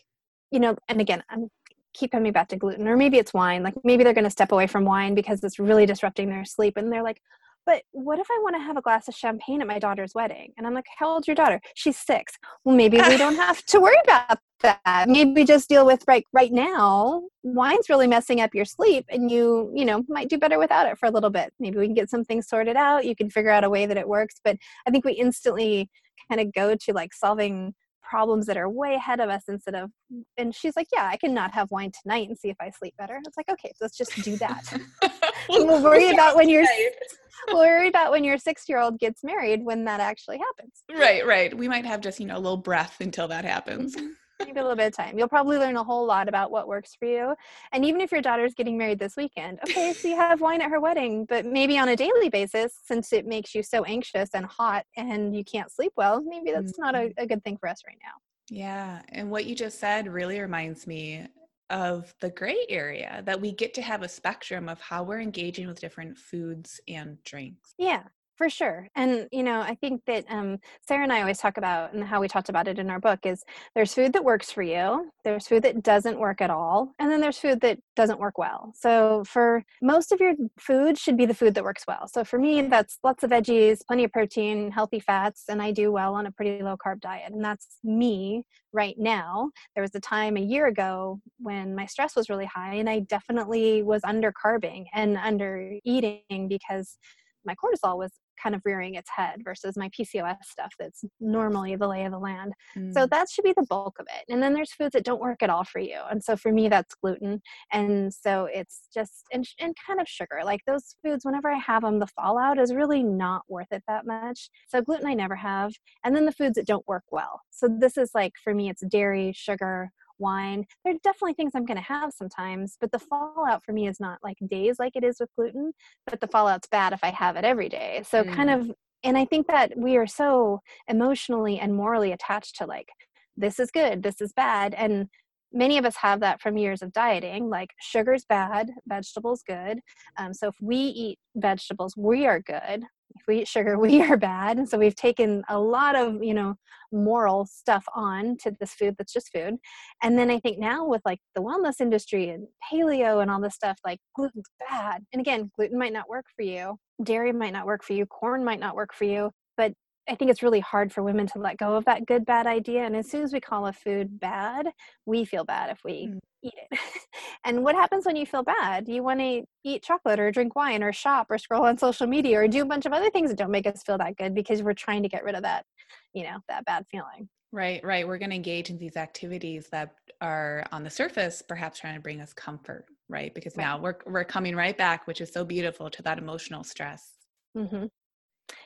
you 0.51 0.59
know, 0.59 0.75
and 0.89 1.01
again, 1.01 1.23
I'm 1.29 1.49
keep 1.93 2.11
coming 2.11 2.31
back 2.31 2.47
to 2.47 2.55
gluten 2.55 2.87
or 2.87 2.97
maybe 2.97 3.17
it's 3.17 3.33
wine 3.33 3.63
like 3.63 3.75
maybe 3.83 4.03
they're 4.03 4.13
going 4.13 4.23
to 4.23 4.29
step 4.29 4.51
away 4.51 4.67
from 4.67 4.85
wine 4.85 5.13
because 5.13 5.43
it's 5.43 5.59
really 5.59 5.85
disrupting 5.85 6.29
their 6.29 6.45
sleep 6.45 6.77
and 6.77 6.91
they're 6.91 7.03
like 7.03 7.21
but 7.65 7.83
what 7.91 8.19
if 8.19 8.27
i 8.29 8.39
want 8.41 8.55
to 8.55 8.61
have 8.61 8.77
a 8.77 8.81
glass 8.81 9.07
of 9.07 9.15
champagne 9.15 9.61
at 9.61 9.67
my 9.67 9.79
daughter's 9.79 10.13
wedding? 10.13 10.53
And 10.57 10.67
i'm 10.67 10.73
like 10.73 10.85
how 10.97 11.09
old's 11.09 11.27
your 11.27 11.35
daughter? 11.35 11.61
She's 11.75 11.97
six. 11.97 12.33
Well 12.63 12.75
maybe 12.75 12.97
we 12.97 13.17
don't 13.17 13.35
have 13.35 13.63
to 13.67 13.79
worry 13.79 13.97
about 14.03 14.39
that. 14.61 15.05
Maybe 15.07 15.43
just 15.43 15.69
deal 15.69 15.85
with 15.85 16.03
right 16.07 16.25
right 16.33 16.51
now 16.51 17.23
wine's 17.43 17.89
really 17.89 18.07
messing 18.07 18.41
up 18.41 18.53
your 18.53 18.65
sleep 18.65 19.05
and 19.09 19.29
you 19.31 19.71
you 19.75 19.85
know 19.85 20.03
might 20.07 20.29
do 20.29 20.37
better 20.37 20.59
without 20.59 20.87
it 20.87 20.97
for 20.97 21.07
a 21.07 21.11
little 21.11 21.29
bit. 21.29 21.53
Maybe 21.59 21.77
we 21.77 21.85
can 21.85 21.95
get 21.95 22.09
some 22.09 22.25
things 22.25 22.47
sorted 22.47 22.75
out. 22.75 23.05
You 23.05 23.15
can 23.15 23.29
figure 23.29 23.51
out 23.51 23.63
a 23.63 23.69
way 23.69 23.85
that 23.85 23.97
it 23.97 24.07
works. 24.07 24.35
But 24.43 24.57
i 24.87 24.91
think 24.91 25.05
we 25.05 25.13
instantly 25.13 25.89
kind 26.29 26.41
of 26.41 26.53
go 26.53 26.75
to 26.75 26.93
like 26.93 27.13
solving 27.13 27.73
problems 28.13 28.45
that 28.45 28.57
are 28.57 28.69
way 28.69 28.93
ahead 28.93 29.19
of 29.19 29.27
us 29.27 29.45
instead 29.47 29.73
of 29.73 29.89
and 30.37 30.53
she's 30.53 30.75
like 30.75 30.85
yeah 30.93 31.09
i 31.11 31.17
can 31.17 31.33
not 31.33 31.51
have 31.51 31.71
wine 31.71 31.91
tonight 31.99 32.27
and 32.29 32.37
see 32.37 32.49
if 32.51 32.57
i 32.61 32.69
sleep 32.69 32.93
better. 32.95 33.19
It's 33.25 33.35
like 33.35 33.49
okay 33.49 33.69
so 33.69 33.79
let's 33.85 33.97
just 33.97 34.15
do 34.23 34.35
that. 34.37 34.63
We'll 35.49 35.83
worry 35.83 36.11
about 36.11 36.35
when 36.35 36.47
you're 36.47 36.63
we'll 37.47 37.57
worry 37.57 37.87
about 37.87 38.11
when 38.11 38.23
your 38.23 38.37
six 38.37 38.69
year 38.69 38.79
old 38.79 38.99
gets 38.99 39.23
married 39.23 39.65
when 39.65 39.83
that 39.85 39.99
actually 39.99 40.37
happens. 40.37 40.83
Right 40.95 41.25
right. 41.25 41.57
We 41.57 41.67
might 41.67 41.85
have 41.85 42.01
just 42.01 42.19
you 42.19 42.27
know 42.27 42.37
a 42.37 42.43
little 42.45 42.63
breath 42.69 42.97
until 43.01 43.27
that 43.29 43.45
happens 43.45 43.95
mm-hmm. 43.95 44.11
Maybe 44.45 44.59
a 44.59 44.63
little 44.63 44.75
bit 44.75 44.87
of 44.87 44.93
time. 44.93 45.17
You'll 45.17 45.27
probably 45.27 45.57
learn 45.57 45.75
a 45.75 45.83
whole 45.83 46.05
lot 46.05 46.27
about 46.27 46.51
what 46.51 46.67
works 46.67 46.95
for 46.95 47.05
you. 47.05 47.35
And 47.71 47.85
even 47.85 48.01
if 48.01 48.11
your 48.11 48.21
daughter's 48.21 48.53
getting 48.53 48.77
married 48.77 48.99
this 48.99 49.15
weekend, 49.15 49.59
okay, 49.67 49.93
so 49.93 50.07
you 50.07 50.15
have 50.15 50.41
wine 50.41 50.61
at 50.61 50.69
her 50.69 50.79
wedding, 50.79 51.25
but 51.25 51.45
maybe 51.45 51.77
on 51.77 51.89
a 51.89 51.95
daily 51.95 52.29
basis, 52.29 52.73
since 52.83 53.13
it 53.13 53.25
makes 53.25 53.53
you 53.55 53.63
so 53.63 53.83
anxious 53.83 54.29
and 54.33 54.45
hot 54.45 54.85
and 54.97 55.35
you 55.35 55.43
can't 55.43 55.71
sleep 55.71 55.93
well, 55.95 56.21
maybe 56.21 56.51
that's 56.51 56.77
not 56.77 56.95
a, 56.95 56.99
mm-hmm. 56.99 57.23
a 57.23 57.27
good 57.27 57.43
thing 57.43 57.57
for 57.57 57.69
us 57.69 57.81
right 57.87 57.97
now. 58.03 58.13
Yeah. 58.49 59.01
And 59.09 59.29
what 59.29 59.45
you 59.45 59.55
just 59.55 59.79
said 59.79 60.07
really 60.07 60.39
reminds 60.39 60.85
me 60.85 61.27
of 61.69 62.13
the 62.19 62.29
gray 62.29 62.65
area 62.69 63.23
that 63.25 63.39
we 63.39 63.51
get 63.51 63.73
to 63.73 63.81
have 63.81 64.03
a 64.03 64.09
spectrum 64.09 64.69
of 64.69 64.79
how 64.81 65.01
we're 65.01 65.21
engaging 65.21 65.67
with 65.67 65.79
different 65.79 66.17
foods 66.17 66.79
and 66.87 67.23
drinks. 67.23 67.73
Yeah 67.77 68.03
for 68.43 68.49
sure 68.49 68.89
and 68.95 69.29
you 69.31 69.41
know 69.41 69.61
i 69.61 69.73
think 69.75 70.01
that 70.05 70.25
um, 70.27 70.57
sarah 70.85 71.03
and 71.03 71.13
i 71.13 71.21
always 71.21 71.37
talk 71.37 71.55
about 71.55 71.93
and 71.93 72.03
how 72.03 72.19
we 72.19 72.27
talked 72.27 72.49
about 72.49 72.67
it 72.67 72.77
in 72.77 72.89
our 72.89 72.99
book 72.99 73.19
is 73.23 73.41
there's 73.73 73.93
food 73.93 74.11
that 74.11 74.25
works 74.25 74.51
for 74.51 74.61
you 74.61 75.09
there's 75.23 75.47
food 75.47 75.63
that 75.63 75.81
doesn't 75.81 76.19
work 76.19 76.41
at 76.41 76.49
all 76.49 76.93
and 76.99 77.09
then 77.09 77.21
there's 77.21 77.37
food 77.37 77.61
that 77.61 77.77
doesn't 77.95 78.19
work 78.19 78.37
well. 78.37 78.73
So 78.75 79.23
for 79.25 79.63
most 79.81 80.11
of 80.11 80.19
your 80.19 80.33
food 80.59 80.97
should 80.97 81.17
be 81.17 81.25
the 81.25 81.33
food 81.33 81.53
that 81.55 81.63
works 81.63 81.83
well. 81.87 82.07
So 82.07 82.23
for 82.23 82.37
me 82.37 82.61
that's 82.63 82.99
lots 83.03 83.23
of 83.23 83.29
veggies 83.29 83.79
plenty 83.87 84.03
of 84.03 84.11
protein 84.11 84.71
healthy 84.71 84.99
fats 84.99 85.43
and 85.47 85.61
i 85.61 85.71
do 85.71 85.91
well 85.91 86.15
on 86.15 86.25
a 86.25 86.31
pretty 86.31 86.61
low 86.61 86.75
carb 86.75 86.99
diet 86.99 87.31
and 87.31 87.43
that's 87.43 87.77
me 87.83 88.43
right 88.73 88.95
now. 88.97 89.51
There 89.75 89.83
was 89.83 89.95
a 89.95 89.99
time 89.99 90.35
a 90.35 90.41
year 90.41 90.67
ago 90.67 91.19
when 91.39 91.75
my 91.75 91.85
stress 91.85 92.15
was 92.15 92.29
really 92.29 92.45
high 92.45 92.75
and 92.75 92.89
i 92.89 92.99
definitely 92.99 93.83
was 93.83 94.01
under 94.03 94.31
carbing 94.31 94.87
and 94.93 95.17
under 95.17 95.73
eating 95.85 96.47
because 96.49 96.97
my 97.45 97.55
cortisol 97.55 97.97
was 97.97 98.11
kind 98.41 98.55
of 98.55 98.61
rearing 98.65 98.95
its 98.95 99.09
head 99.09 99.41
versus 99.43 99.77
my 99.77 99.89
PCOS 99.89 100.37
stuff 100.43 100.73
that's 100.79 101.03
normally 101.19 101.75
the 101.75 101.87
lay 101.87 102.05
of 102.05 102.11
the 102.11 102.19
land. 102.19 102.53
Mm. 102.77 102.93
So 102.93 103.05
that 103.07 103.27
should 103.29 103.43
be 103.43 103.53
the 103.55 103.65
bulk 103.69 103.97
of 103.99 104.07
it. 104.09 104.31
And 104.31 104.41
then 104.41 104.53
there's 104.53 104.73
foods 104.73 104.93
that 104.93 105.05
don't 105.05 105.21
work 105.21 105.41
at 105.43 105.49
all 105.49 105.63
for 105.63 105.79
you. 105.79 105.99
And 106.09 106.23
so 106.23 106.35
for 106.35 106.51
me, 106.51 106.69
that's 106.69 106.95
gluten. 106.95 107.41
And 107.71 108.13
so 108.13 108.47
it's 108.51 108.87
just, 108.93 109.23
and, 109.31 109.45
and 109.59 109.75
kind 109.85 109.99
of 110.01 110.07
sugar. 110.07 110.41
Like 110.43 110.61
those 110.65 110.95
foods, 111.03 111.25
whenever 111.25 111.49
I 111.49 111.57
have 111.57 111.83
them, 111.83 111.99
the 111.99 112.07
fallout 112.07 112.59
is 112.59 112.73
really 112.73 113.03
not 113.03 113.43
worth 113.47 113.71
it 113.71 113.83
that 113.87 114.05
much. 114.05 114.49
So 114.67 114.81
gluten, 114.81 115.07
I 115.07 115.13
never 115.13 115.35
have. 115.35 115.73
And 116.03 116.15
then 116.15 116.25
the 116.25 116.31
foods 116.31 116.55
that 116.55 116.67
don't 116.67 116.87
work 116.87 117.03
well. 117.11 117.41
So 117.51 117.67
this 117.67 117.97
is 117.97 118.11
like, 118.13 118.33
for 118.43 118.53
me, 118.53 118.69
it's 118.69 118.85
dairy, 118.87 119.33
sugar, 119.35 119.91
wine. 120.23 120.65
There 120.83 120.93
are 120.93 120.97
definitely 121.03 121.33
things 121.33 121.51
I'm 121.53 121.65
going 121.65 121.77
to 121.77 121.83
have 121.83 122.11
sometimes, 122.13 122.77
but 122.79 122.91
the 122.91 122.99
fallout 122.99 123.63
for 123.63 123.73
me 123.73 123.87
is 123.87 123.99
not 123.99 124.19
like 124.23 124.37
days 124.47 124.77
like 124.79 124.95
it 124.95 125.03
is 125.03 125.17
with 125.19 125.29
gluten, 125.35 125.73
but 126.07 126.21
the 126.21 126.27
fallout's 126.27 126.67
bad 126.67 126.93
if 126.93 127.03
I 127.03 127.11
have 127.11 127.35
it 127.35 127.45
every 127.45 127.69
day. 127.69 128.01
So, 128.07 128.23
mm. 128.23 128.33
kind 128.33 128.49
of, 128.49 128.71
and 129.03 129.17
I 129.17 129.25
think 129.25 129.47
that 129.47 129.77
we 129.77 129.97
are 129.97 130.07
so 130.07 130.61
emotionally 130.87 131.59
and 131.59 131.75
morally 131.75 132.13
attached 132.13 132.57
to 132.57 132.65
like, 132.65 132.87
this 133.35 133.59
is 133.59 133.69
good, 133.69 134.01
this 134.01 134.21
is 134.21 134.31
bad. 134.33 134.73
And 134.73 135.09
many 135.53 135.77
of 135.77 135.85
us 135.85 135.95
have 135.97 136.19
that 136.21 136.41
from 136.41 136.57
years 136.57 136.81
of 136.81 136.91
dieting 136.93 137.49
like 137.49 137.69
sugar's 137.79 138.25
bad 138.25 138.71
vegetables 138.87 139.43
good 139.47 139.79
um, 140.17 140.33
so 140.33 140.47
if 140.47 140.55
we 140.59 140.75
eat 140.77 141.19
vegetables 141.35 141.95
we 141.95 142.25
are 142.25 142.41
good 142.41 142.83
if 143.15 143.27
we 143.27 143.41
eat 143.41 143.47
sugar 143.47 143.77
we 143.79 144.01
are 144.01 144.17
bad. 144.17 144.57
And 144.57 144.67
so 144.67 144.77
we've 144.77 144.95
taken 144.95 145.43
a 145.49 145.59
lot 145.59 145.95
of 145.95 146.23
you 146.23 146.33
know 146.33 146.55
moral 146.91 147.45
stuff 147.45 147.85
on 147.95 148.37
to 148.37 148.51
this 148.59 148.73
food 148.73 148.95
that's 148.97 149.13
just 149.13 149.31
food. 149.33 149.55
And 150.01 150.17
then 150.17 150.29
i 150.29 150.39
think 150.39 150.59
now 150.59 150.85
with 150.87 151.01
like 151.05 151.19
the 151.35 151.41
wellness 151.41 151.81
industry 151.81 152.29
and 152.29 152.47
paleo 152.71 153.21
and 153.21 153.31
all 153.31 153.41
this 153.41 153.55
stuff 153.55 153.79
like 153.85 153.99
gluten's 154.15 154.49
bad. 154.69 155.03
And 155.13 155.19
again 155.19 155.51
gluten 155.55 155.77
might 155.77 155.93
not 155.93 156.09
work 156.09 156.25
for 156.35 156.43
you 156.43 156.77
dairy 157.03 157.31
might 157.33 157.53
not 157.53 157.65
work 157.65 157.83
for 157.83 157.93
you 157.93 158.05
corn 158.05 158.43
might 158.43 158.59
not 158.59 158.75
work 158.75 158.93
for 158.93 159.05
you 159.05 159.31
but 159.57 159.73
I 160.09 160.15
think 160.15 160.29
it's 160.31 160.43
really 160.43 160.59
hard 160.59 160.91
for 160.91 161.01
women 161.01 161.27
to 161.27 161.39
let 161.39 161.57
go 161.57 161.75
of 161.75 161.85
that 161.85 162.05
good 162.05 162.25
bad 162.25 162.45
idea. 162.45 162.83
And 162.83 162.95
as 162.95 163.09
soon 163.09 163.23
as 163.23 163.31
we 163.31 163.39
call 163.39 163.67
a 163.67 163.73
food 163.73 164.19
bad, 164.19 164.67
we 165.05 165.23
feel 165.25 165.45
bad 165.45 165.69
if 165.69 165.79
we 165.83 166.07
mm 166.07 166.19
eat 166.43 166.53
it. 166.71 166.79
and 167.45 167.63
what 167.63 167.75
happens 167.75 168.05
when 168.05 168.15
you 168.15 168.25
feel 168.25 168.43
bad? 168.43 168.87
You 168.87 169.01
want 169.01 169.19
to 169.19 169.43
eat 169.63 169.83
chocolate 169.83 170.19
or 170.19 170.31
drink 170.31 170.55
wine 170.55 170.83
or 170.83 170.91
shop 170.91 171.27
or 171.29 171.37
scroll 171.37 171.63
on 171.65 171.77
social 171.77 172.05
media 172.05 172.39
or 172.39 172.47
do 172.47 172.61
a 172.61 172.65
bunch 172.65 172.85
of 172.85 172.93
other 172.93 173.09
things 173.09 173.29
that 173.29 173.37
don't 173.37 173.51
make 173.51 173.65
us 173.65 173.83
feel 173.83 173.97
that 173.97 174.17
good 174.17 174.35
because 174.35 174.61
we're 174.61 174.73
trying 174.73 175.03
to 175.03 175.09
get 175.09 175.23
rid 175.23 175.35
of 175.35 175.43
that, 175.43 175.65
you 176.13 176.23
know, 176.23 176.37
that 176.49 176.65
bad 176.65 176.85
feeling. 176.91 177.29
Right, 177.51 177.83
right. 177.83 178.07
We're 178.07 178.17
going 178.17 178.31
to 178.31 178.35
engage 178.35 178.69
in 178.69 178.77
these 178.77 178.97
activities 178.97 179.67
that 179.71 179.93
are 180.21 180.65
on 180.71 180.83
the 180.83 180.89
surface, 180.89 181.41
perhaps 181.41 181.79
trying 181.79 181.95
to 181.95 182.01
bring 182.01 182.19
us 182.19 182.33
comfort, 182.33 182.85
right? 183.09 183.33
Because 183.33 183.55
right. 183.55 183.63
now 183.63 183.77
we're 183.77 183.97
we're 184.07 184.23
coming 184.23 184.55
right 184.55 184.77
back, 184.77 185.05
which 185.05 185.21
is 185.21 185.31
so 185.31 185.45
beautiful, 185.45 185.89
to 185.91 186.01
that 186.01 186.17
emotional 186.17 186.63
stress. 186.63 187.11
Mm-hmm. 187.55 187.85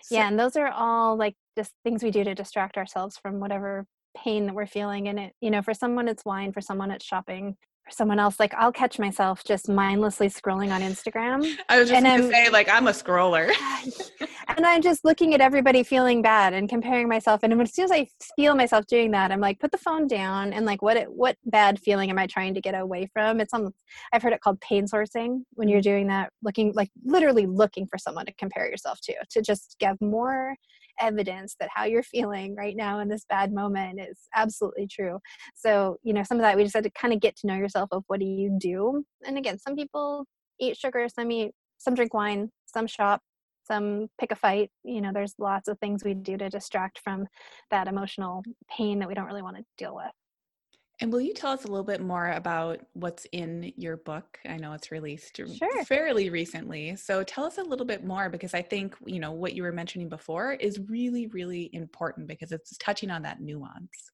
So, 0.04 0.16
yeah, 0.16 0.28
and 0.28 0.40
those 0.40 0.56
are 0.56 0.70
all 0.70 1.18
like 1.18 1.36
just 1.58 1.72
things 1.84 2.04
we 2.04 2.12
do 2.12 2.24
to 2.24 2.36
distract 2.36 2.78
ourselves 2.78 3.18
from 3.18 3.40
whatever 3.40 3.86
pain 4.16 4.48
that 4.48 4.56
we're 4.56 4.66
feeling 4.66 5.08
and 5.08 5.20
it 5.20 5.34
you 5.42 5.52
know 5.52 5.62
for 5.62 5.74
someone 5.76 6.08
it's 6.08 6.26
wine 6.26 6.52
for 6.52 6.62
someone 6.62 6.90
it's 6.90 7.06
shopping 7.06 7.56
someone 7.90 8.20
else 8.20 8.40
like 8.40 8.54
i'll 8.56 8.72
catch 8.72 9.00
myself 9.00 9.44
just 9.44 9.70
mindlessly 9.70 10.28
scrolling 10.28 10.72
on 10.72 10.82
instagram 10.82 11.44
i 11.70 11.80
was 11.80 11.90
just 11.90 12.04
going 12.04 12.22
to 12.22 12.30
say 12.30 12.50
like 12.50 12.70
i'm 12.70 12.88
a 12.88 12.92
scroller. 12.92 13.52
And 14.50 14.66
i'm 14.66 14.82
just 14.82 15.04
looking 15.04 15.34
at 15.34 15.42
everybody 15.42 15.84
feeling 15.84 16.22
bad 16.22 16.54
and 16.54 16.70
comparing 16.70 17.10
myself 17.10 17.42
and 17.44 17.62
as 17.62 17.76
soon 17.76 17.86
as 17.86 17.92
i 17.92 18.08
feel 18.36 18.56
myself 18.56 18.88
doing 18.88 19.12
that 19.12 19.32
i'm 19.32 19.42
like 19.42 19.60
put 19.60 19.72
the 19.72 19.78
phone 19.78 20.08
down 20.08 20.54
and 20.54 20.66
like 20.66 20.82
what 20.82 20.98
what 21.10 21.36
bad 21.46 21.80
feeling 21.80 22.10
am 22.10 22.18
i 22.18 22.26
trying 22.26 22.54
to 22.54 22.62
get 22.62 22.74
away 22.74 23.10
from? 23.14 23.42
It's 23.42 23.54
almost 23.54 23.76
i've 24.14 24.24
heard 24.24 24.34
it 24.34 24.42
called 24.42 24.60
pain 24.62 24.86
sourcing 24.86 25.42
when 25.56 25.68
you're 25.68 25.82
mm. 25.82 25.84
doing 25.84 26.08
that 26.08 26.32
looking 26.42 26.72
like 26.76 26.90
literally 27.04 27.46
looking 27.46 27.88
for 27.88 27.98
someone 27.98 28.26
to 28.26 28.34
compare 28.36 28.70
yourself 28.70 29.00
to 29.04 29.14
to 29.30 29.42
just 29.42 29.76
give 29.80 30.00
more 30.02 30.56
evidence 31.00 31.56
that 31.60 31.70
how 31.74 31.86
you're 31.86 32.04
feeling 32.04 32.56
right 32.56 32.76
now 32.76 33.00
in 33.00 33.08
this 33.08 33.26
bad 33.30 33.54
moment 33.54 34.00
is 34.00 34.28
absolutely 34.36 34.88
true. 34.88 35.20
So, 35.56 35.98
you 36.04 36.14
know, 36.14 36.24
some 36.24 36.38
of 36.38 36.42
that 36.42 36.56
we 36.56 36.64
just 36.64 36.76
had 36.76 36.84
to 36.84 36.90
kind 36.92 37.14
of 37.14 37.20
get 37.20 37.36
to 37.38 37.48
know 37.48 37.56
yourself 37.56 37.77
of 37.92 38.04
what 38.08 38.20
do 38.20 38.26
you 38.26 38.58
do. 38.60 39.04
And 39.26 39.38
again, 39.38 39.60
some 39.60 39.76
people 39.76 40.26
eat 40.60 40.78
sugar, 40.78 41.08
some 41.14 41.32
eat, 41.32 41.52
some 41.78 41.94
drink 41.94 42.14
wine, 42.14 42.50
some 42.66 42.88
shop, 42.88 43.22
some 43.66 44.08
pick 44.20 44.32
a 44.32 44.36
fight. 44.36 44.70
You 44.84 45.02
know, 45.02 45.12
there's 45.14 45.36
lots 45.38 45.68
of 45.68 45.78
things 45.80 46.04
we 46.04 46.14
do 46.14 46.38
to 46.38 46.50
distract 46.50 47.00
from 47.00 47.28
that 47.70 47.88
emotional 47.88 48.44
pain 48.70 49.00
that 49.00 49.08
we 49.08 49.14
don't 49.14 49.28
really 49.28 49.42
want 49.42 49.58
to 49.58 49.64
deal 49.78 49.96
with. 49.96 50.12
And 51.00 51.14
will 51.14 51.22
you 51.22 51.34
tell 51.34 51.52
us 51.52 51.64
a 51.64 51.68
little 51.68 51.84
bit 51.84 52.02
more 52.02 52.32
about 52.32 52.80
what's 52.94 53.26
in 53.32 53.72
your 53.78 53.98
book? 53.98 54.40
I 54.50 54.58
know 54.58 54.74
it's 54.74 54.92
released 54.92 55.38
sure. 55.38 55.86
fairly 55.86 56.32
recently. 56.32 56.96
So 56.96 57.24
tell 57.24 57.46
us 57.46 57.60
a 57.60 57.64
little 57.64 57.86
bit 57.86 58.04
more 58.04 58.30
because 58.30 58.56
I 58.56 58.64
think, 58.64 58.96
you 59.06 59.20
know, 59.20 59.32
what 59.32 59.54
you 59.54 59.62
were 59.62 59.72
mentioning 59.72 60.10
before 60.10 60.54
is 60.54 60.80
really, 60.90 61.28
really 61.28 61.70
important 61.74 62.28
because 62.28 62.52
it's 62.52 62.76
touching 62.78 63.12
on 63.12 63.22
that 63.24 63.42
nuance. 63.42 64.12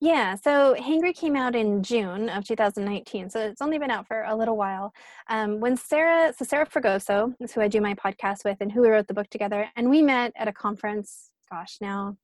Yeah, 0.00 0.34
so 0.34 0.74
Hangry 0.78 1.14
came 1.14 1.36
out 1.36 1.54
in 1.54 1.82
June 1.82 2.28
of 2.28 2.44
2019, 2.44 3.30
so 3.30 3.40
it's 3.40 3.62
only 3.62 3.78
been 3.78 3.90
out 3.90 4.06
for 4.06 4.24
a 4.24 4.34
little 4.34 4.56
while. 4.56 4.92
Um, 5.28 5.60
when 5.60 5.76
Sarah, 5.76 6.32
so 6.36 6.44
Sarah 6.44 6.66
Fragoso 6.66 7.34
is 7.40 7.52
who 7.52 7.60
I 7.60 7.68
do 7.68 7.80
my 7.80 7.94
podcast 7.94 8.44
with 8.44 8.58
and 8.60 8.70
who 8.70 8.82
we 8.82 8.88
wrote 8.88 9.06
the 9.08 9.14
book 9.14 9.30
together, 9.30 9.68
and 9.76 9.88
we 9.88 10.02
met 10.02 10.32
at 10.36 10.48
a 10.48 10.52
conference, 10.52 11.30
gosh, 11.50 11.78
now 11.80 12.16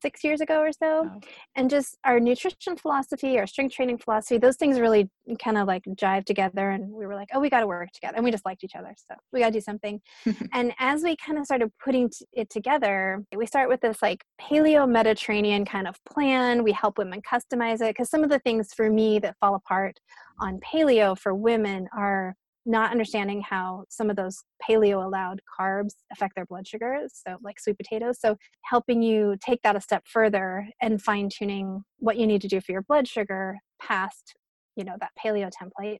six 0.00 0.22
years 0.24 0.40
ago 0.40 0.60
or 0.60 0.72
so. 0.72 1.02
Wow. 1.02 1.20
and 1.56 1.70
just 1.70 1.96
our 2.04 2.20
nutrition 2.20 2.76
philosophy 2.76 3.38
our 3.38 3.46
strength 3.46 3.74
training 3.74 3.98
philosophy 3.98 4.38
those 4.38 4.56
things 4.56 4.80
really 4.80 5.08
kind 5.42 5.58
of 5.58 5.66
like 5.66 5.84
jive 6.00 6.24
together 6.24 6.70
and 6.70 6.90
we 6.90 7.06
were 7.06 7.14
like 7.14 7.28
oh 7.34 7.40
we 7.40 7.50
got 7.50 7.60
to 7.60 7.66
work 7.66 7.90
together 7.92 8.16
and 8.16 8.24
we 8.24 8.30
just 8.30 8.44
liked 8.44 8.64
each 8.64 8.74
other 8.76 8.94
so 8.96 9.14
we 9.32 9.40
got 9.40 9.46
to 9.46 9.52
do 9.52 9.60
something. 9.60 10.00
And 10.52 10.72
as 10.78 11.02
we 11.02 11.16
kind 11.16 11.38
of 11.38 11.44
started 11.44 11.70
putting 11.84 12.10
it 12.32 12.48
together 12.50 13.22
we 13.36 13.46
start 13.46 13.68
with 13.68 13.80
this 13.80 14.00
like 14.02 14.24
paleo 14.40 14.88
mediterranean 14.88 15.64
kind 15.64 15.86
of 15.86 15.96
plan. 16.04 16.62
We 16.62 16.72
help 16.72 16.98
women 16.98 17.20
customize 17.22 17.80
it 17.80 17.94
because 17.94 18.10
some 18.10 18.24
of 18.24 18.30
the 18.30 18.38
things 18.40 18.70
for 18.74 18.90
me 18.90 19.18
that 19.20 19.36
fall 19.40 19.54
apart 19.54 19.98
on 20.40 20.60
paleo 20.60 21.18
for 21.18 21.34
women 21.34 21.88
are 21.96 22.34
not 22.68 22.90
understanding 22.90 23.40
how 23.40 23.84
some 23.88 24.10
of 24.10 24.16
those 24.16 24.44
paleo 24.68 25.04
allowed 25.04 25.40
carbs 25.58 25.94
affect 26.12 26.34
their 26.36 26.46
blood 26.46 26.66
sugars, 26.66 27.12
so 27.26 27.38
like 27.42 27.58
sweet 27.58 27.78
potatoes. 27.78 28.20
So, 28.20 28.36
helping 28.64 29.02
you 29.02 29.36
take 29.44 29.62
that 29.62 29.74
a 29.74 29.80
step 29.80 30.04
further 30.06 30.68
and 30.80 31.02
fine 31.02 31.30
tuning 31.30 31.82
what 31.98 32.18
you 32.18 32.26
need 32.26 32.42
to 32.42 32.48
do 32.48 32.60
for 32.60 32.72
your 32.72 32.82
blood 32.82 33.08
sugar 33.08 33.58
past, 33.80 34.34
you 34.76 34.84
know, 34.84 34.96
that 35.00 35.10
paleo 35.18 35.50
template 35.50 35.98